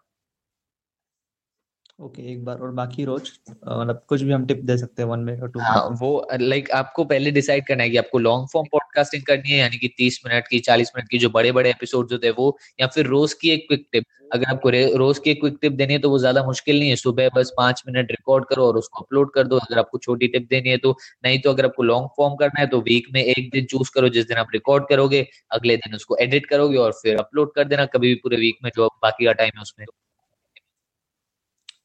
ओके 1.99 2.21
okay, 2.21 2.31
एक 2.31 2.43
बार 2.45 2.57
और 2.57 2.71
बाकी 2.71 3.03
रोज 3.05 3.29
मतलब 3.49 4.01
कुछ 4.07 4.21
भी 4.21 4.31
हम 4.31 4.45
टिप 4.45 4.61
दे 4.65 4.77
सकते 4.77 5.01
हैं 5.01 5.09
वन 5.09 5.19
में 5.19 5.41
और 5.41 5.49
टू 5.49 5.59
हाँ 5.59 5.83
वो 5.99 6.09
लाइक 6.33 6.71
आपको 6.71 7.03
पहले 7.05 7.31
डिसाइड 7.31 7.67
करना 7.67 7.83
है 7.83 7.89
कि 7.89 7.97
आपको 7.97 8.19
लॉन्ग 8.19 8.47
फॉर्म 8.53 8.67
पॉडकास्टिंग 8.71 9.23
करनी 9.23 9.51
है 9.51 9.59
यानी 9.59 9.77
कि 9.77 9.87
तीस 9.97 10.19
मिनट 10.25 10.47
की 10.47 10.59
चालीस 10.59 10.91
मिनट 10.95 11.09
की 11.09 11.17
जो 11.17 11.29
बड़े 11.29 11.51
बड़े 11.51 11.69
एपिसोड 11.69 12.11
होते 12.11 12.27
हैं 12.27 12.33
वो 12.37 12.57
या 12.79 12.87
फिर 12.87 13.05
रोज 13.07 13.33
की 13.33 13.49
एक 13.49 13.65
क्विक 13.67 13.87
टिप 13.91 14.05
अगर 14.33 14.49
आपको 14.49 14.69
रोज 14.97 15.19
की 15.19 15.31
एक 15.31 15.39
क्विक 15.39 15.57
टिप 15.61 15.73
देनी 15.73 15.93
है 15.93 15.99
तो 15.99 16.09
वो 16.09 16.19
ज़्यादा 16.19 16.43
मुश्किल 16.43 16.79
नहीं 16.79 16.89
है। 16.89 16.95
सुबह 16.95 17.29
बस 17.35 17.51
पाँच 17.57 17.83
मिनट 17.87 18.11
रिकॉर्ड 18.11 18.45
करो 18.45 18.65
और 18.67 18.77
उसको 18.77 19.03
अपलोड 19.03 19.33
कर 19.33 19.47
दो। 19.47 19.57
अगर 19.57 19.79
आपको 19.79 19.97
छोटी 19.97 20.27
टिप 20.27 20.47
देनी 20.49 20.69
है 20.69 20.77
तो 20.77 20.95
नहीं 21.25 21.39
तो 21.39 21.49
अगर 21.49 21.65
आपको 21.65 21.83
लॉन्ग 21.83 22.09
फॉर्म 22.17 22.35
करना 22.35 22.61
है 22.61 22.67
तो 22.67 22.79
वीक 22.81 23.07
में 23.13 23.23
एक 23.23 23.49
दिन 23.53 23.65
चूज़ 23.65 23.91
करो 23.95 24.09
जिस 24.09 24.27
दिन 24.27 24.37
आप 24.37 24.47
रिकॉर्ड 24.53 24.87
करोगे 24.89 25.25
अगले 25.51 25.77
दिन 25.77 25.95
उसको 25.95 26.17
एडिट 26.21 26.45
करोगे 26.45 26.77
और 26.77 26.91
फिर 27.03 27.17
अपलोड 27.17 27.53
कर 27.55 27.63
देना। 27.65 27.85
कभी 27.87 28.07
भी 28.07 28.15
पूरे 28.23 28.37
वीक 28.37 28.57
में 28.63 28.71
जो 28.75 28.87
बाकी 29.03 29.25
का 29.25 29.31
टाइम 29.33 29.51
है 29.57 29.61
उसमें। 29.61 29.85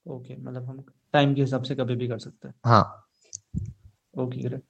ओके 0.07 0.37
मतलब 0.37 0.69
हम 0.69 0.85
टाइम 1.13 1.35
के 1.35 1.41
हिसाब 1.41 1.63
से 1.63 1.75
कभी 1.75 1.97
भी 1.97 2.09
कर 2.09 2.19
सकते 2.19 2.49
हैं। 2.49 2.55
हाँ। 2.67 3.05
ओके 4.19 4.41
ग्रेट 4.41 4.63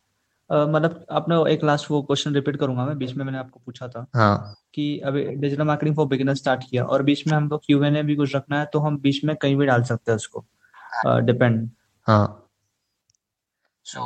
मतलब 0.51 1.05
आपने 1.11 1.37
एक 1.53 1.64
लास्ट 1.64 1.91
वो 1.91 2.03
क्वेश्चन 2.03 2.35
रिपीट 2.35 2.57
करूँगा 2.57 2.85
मैं 2.87 2.97
बीच 2.99 3.14
में 3.14 3.24
मैंने 3.24 3.39
आपको 3.39 3.61
पूछा 3.66 3.89
था 3.89 4.07
हाँ। 4.16 4.55
कि 4.74 4.99
अभी 5.01 5.24
digital 5.24 5.62
marketing 5.62 5.97
for 5.97 6.07
beginner 6.07 6.35
start 6.35 6.64
किया 6.70 6.85
और 6.85 7.03
बीच 7.03 7.26
में 7.26 7.35
हमको 7.35 7.59
क्यू 7.59 7.83
एन 7.85 7.97
ए 7.97 8.03
भी 8.03 8.16
कुछ 8.16 8.35
रखना 8.37 8.61
है 8.61 8.66
तो 8.72 8.79
हम 8.79 8.99
बीच 8.99 9.24
में 9.24 9.35
कहीं 9.37 9.57
भी 9.57 9.66
डाल 9.66 9.83
सकते 9.83 10.12
हैं 10.12 10.16
उसको। 10.16 10.45
डिपेंड 11.22 11.68
हाँ। 12.07 12.45
So, 13.87 14.01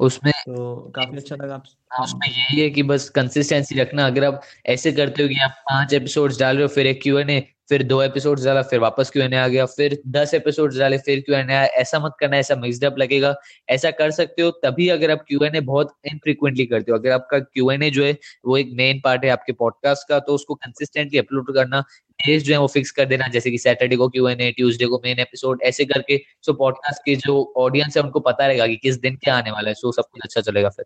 उसमें 0.00 0.32
तो 0.32 0.92
काफ़ी 0.96 1.16
अच्छा 1.16 1.36
लगा 1.36 1.54
हाँ, 1.90 2.04
उसमें 2.04 2.26
यही 2.28 2.60
है 2.60 2.68
कि 2.70 2.82
बस 2.82 3.08
कंसिस्टेंसी 3.08 3.78
रखना 3.80 4.06
अगर 4.06 4.24
आप 4.24 4.42
ऐसे 4.66 4.92
करते 4.92 5.22
हो 5.22 5.28
कि 5.28 5.38
आप 5.40 5.50
पाँच 5.70 5.92
एपिसोड्स 5.94 6.38
डाल 6.40 6.56
रहे 6.56 6.62
हो 6.62 6.68
फिर 6.68 6.86
एक 6.86 7.02
क्यू 7.02 7.18
एन 7.18 7.30
ए 7.30 7.40
फिर 7.68 7.82
दो 7.82 8.00
एपिसोड 8.02 8.40
डाला 8.40 8.62
फिर 8.62 8.80
वापस 8.80 9.10
क्यू 9.10 9.22
आ 9.22 9.46
गया? 9.48 9.64
फिर 9.66 9.98
दस 10.08 10.34
एपिसोड 10.34 10.74
डाले 10.78 10.98
फिर 10.98 11.20
क्यू 11.20 11.36
एन 11.36 11.50
ऐसा 11.50 11.98
मत 11.98 12.16
करना 12.20 12.36
ऐसा 12.36 12.54
मिक्सड 12.56 12.84
अप 12.84 12.98
लगेगा। 12.98 13.34
ऐसा 13.68 13.90
कर 13.90 14.10
सकते 14.10 14.42
हो 14.42 14.50
तभी 14.64 14.88
अगर 14.88 15.10
आप 15.10 15.24
क्यू 15.28 15.44
एन 15.44 15.56
ए 15.56 15.60
बहुत 15.62 15.94
इनफ्रिक्वेंटली 16.04 16.66
करते 16.66 16.92
हो। 16.92 16.98
अगर 16.98 17.10
आपका 17.10 17.38
क्यू 17.38 17.70
एन 17.70 17.82
ए 17.82 17.90
जो 17.90 18.04
है 18.04 18.16
वो 18.46 18.56
एक 18.56 18.70
मेन 18.72 19.00
पार्ट 19.04 19.24
है 19.24 19.30
आपके 19.30 19.52
पॉडकास्ट 19.52 20.08
का 20.08 20.18
तो 20.18 20.34
उसको 20.34 20.54
कंसिस्टेंटली 20.54 21.18
अपलोड 21.18 21.54
करना 21.54 21.80
डेज़ 22.18 22.44
जो 22.44 22.52
है 22.54 22.58
वो 22.60 22.66
फिक्स 22.66 22.90
कर 22.90 23.06
देना 23.06 23.28
जैसे 23.28 23.50
कि 23.50 23.58
सैटरडे 23.58 23.96
को 23.96 24.08
क्यू 24.08 24.28
एन 24.28 24.40
ए 24.40 24.50
ट्यूजडे 24.50 24.86
को 24.86 25.00
मेन 25.04 25.18
एपिसोड 25.18 25.62
ऐसे 25.62 25.84
करके। 25.84 26.20
सो 26.42 26.52
पॉडकास्ट 26.52 27.02
के 27.04 27.16
जो 27.16 27.52
ऑडियंस 27.56 27.96
है 27.96 28.02
उनको 28.02 28.20
पता 28.20 28.46
रहेगा 28.46 28.66
कि 28.66 28.76
किस 28.76 29.00
दिन 29.00 29.16
क्या 29.16 29.36
आने 29.36 29.50
वाला 29.50 29.68
है। 29.68 29.74
सो 29.74 29.92
सब 29.92 30.04
कुछ 30.12 30.22
अच्छा 30.24 30.40
चलेगा 30.40 30.68
फिर। 30.68 30.84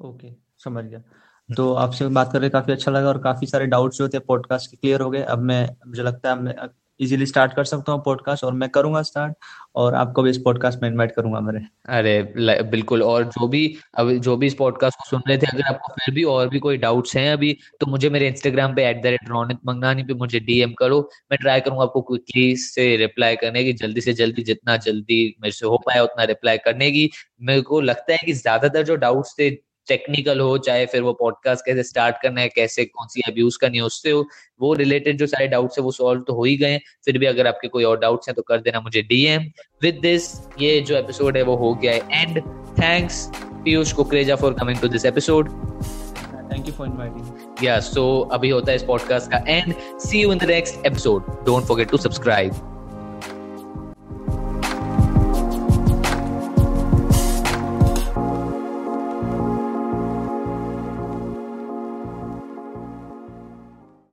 ओके 0.00 0.28
okay, 0.28 0.36
समझ 0.64 0.84
गया। 0.84 1.02
तो 1.50 1.72
आपसे 1.76 2.06
बात 2.08 2.32
करके 2.32 2.48
काफ़ी 2.48 2.72
अच्छा 2.72 2.90
लगा 2.90 3.08
और 3.08 3.18
काफ़ी 3.22 3.46
सारे 3.46 3.66
डाउट्स 3.68 3.98
जो 3.98 4.08
थे 4.08 4.18
पॉडकास्ट 4.20 4.70
के 4.70 4.76
क्लियर 4.76 5.00
हो 5.00 5.10
गए। 5.10 5.22
अब 5.22 5.38
मैं, 5.40 5.68
मुझे 5.88 6.02
लगता 6.02 6.30
है 6.30 6.42
मैं 6.42 6.54
इजीली 7.00 7.26
स्टार्ट 7.26 7.52
कर 7.54 7.64
सकता 7.64 7.92
हूँ 7.92 8.02
पॉडकास्ट 8.04 8.44
और 8.44 8.52
मैं 8.52 8.68
करूँगा 8.70 9.00
स्टार्ट 9.02 9.34
और 9.74 9.94
आपको 9.94 10.22
भी 10.22 10.30
इस 10.30 10.38
पॉडकास्ट 10.38 10.82
में 10.82 10.88
इनवाइट 10.88 11.12
करूँगा 11.12 11.40
मेरे। 11.40 11.60
अरे 11.90 12.62
बिल्कुल 12.64 13.02
और 13.02 13.24
जो 13.26 13.48
भी, 13.48 13.62
अब 13.94 14.10
जो 14.12 14.36
भी 14.36 14.46
इस 14.46 14.54
पॉडकास्ट 14.54 14.98
को 14.98 15.08
सुन 15.08 15.22
रहे 15.28 15.38
थे, 15.38 15.46
अगर 15.46 15.62
आपको 15.68 15.92
फिर 15.94 16.14
भी 16.14 16.24
और 16.24 16.48
भी 16.48 16.58
कोई 16.58 16.76
डाउट्स 16.78 17.16
हैं 17.16 17.32
अभी 17.32 17.56
तो 17.80 17.86
मुझे 17.86 18.10
मेरे 18.10 18.28
इंस्टाग्राम 18.28 18.74
पे 18.74 18.84
at 18.88 19.02
the 19.02 19.06
rate 19.06 19.28
Ronit 19.28 19.58
Mangnani 19.66 20.02
पे 20.02 20.14
मुझे 20.14 20.40
डीएम 20.40 20.72
करो। 20.78 21.00
मैं 21.30 21.38
ट्राई 21.40 21.60
करूँगा 21.60 21.82
आपको 21.84 22.02
क्विकली 22.02 22.54
से 22.58 22.94
रिप्लाई 22.96 23.36
करने 23.36 23.64
की, 23.64 23.72
जल्दी 23.74 24.00
से 24.00 24.12
जल्दी 24.12 24.42
जितना 24.42 24.76
जल्दी 24.78 25.24
मेरे 25.42 25.52
से 25.52 25.66
हो 25.66 25.78
पाया 25.86 26.02
उतना 26.04 26.24
रिप्लाई 26.26 26.58
करने 26.58 26.90
की। 26.90 27.10
मेरे 27.42 27.62
को 27.62 27.80
लगता 27.82 28.12
है 28.12 28.18
कि 28.26 28.32
ज़्यादातर 28.34 28.82
जो 28.84 28.96
डाउट्स 28.98 29.34
थे 29.38 29.50
टेक्निकल 29.88 30.40
हो 30.40 30.56
चाहे 30.58 30.86
फिर 30.86 31.02
वो 31.02 31.12
पॉडकास्ट 31.12 31.64
कैसे 31.66 31.82
स्टार्ट 31.82 32.16
करना 32.22 32.40
है 32.40 32.48
कैसे 32.48 32.84
कौन 32.86 33.08
सी 33.08 33.22
ऐप 33.28 33.38
यूज़ 33.38 33.58
करनी 33.60 33.78
है 33.78 33.84
उससे 33.84 34.10
हो 34.10 34.26
वो 34.60 34.72
रिलेटेड 34.74 35.18
जो 35.18 35.26
सारे 35.26 35.46
डाउट्स 35.48 35.78
है 35.78 35.84
वो 35.84 35.92
सॉल्व 35.92 36.22
तो 36.22 36.34
हो 36.34 36.44
ही 36.44 36.56
गए 36.56 36.78
फिर 37.04 37.18
भी 37.18 37.26
अगर 37.26 37.46
आपके 37.46 37.68
कोई 37.68 37.84
और 37.84 37.98
डाउट्स 38.00 38.28
हैं 38.28 38.34
तो 38.36 38.42
कर 38.42 38.60
देना 38.60 38.80
मुझे 38.80 39.02
डीएम 39.02 39.50
विद 39.82 39.98
दिस 40.02 40.32
ये 40.60 40.80
जो 40.80 40.96
एपिसोड 40.96 41.36
है 41.36 41.42
वो 41.42 41.56
हो 41.56 41.74
गया 41.74 41.92
है 41.92 42.22
and 42.22 42.40
thanks 42.80 43.26
Piyush 43.36 43.92
Kukreja 43.92 44.36
for 44.36 44.54
coming 44.54 44.78
to 44.78 44.88
this 44.88 45.04
episode 45.04 45.48
thank 46.52 46.66
you 46.66 46.72
for 46.72 46.86
inviting 46.86 47.64
yeah 47.64 47.78
so 47.84 48.04
अभी 48.32 48.50
होता 48.50 48.70
है 48.70 48.76
इस 48.76 48.82
पॉडकास्ट 48.84 49.30
का 49.30 49.44
and 49.48 49.74
see 50.00 50.22
you 50.22 50.32
in 50.32 50.38
the 50.38 50.50
next 50.50 50.86
episode 50.86 51.34
don't 51.46 51.64
forget 51.64 51.90
to 51.90 51.96
subscribe 51.98 52.68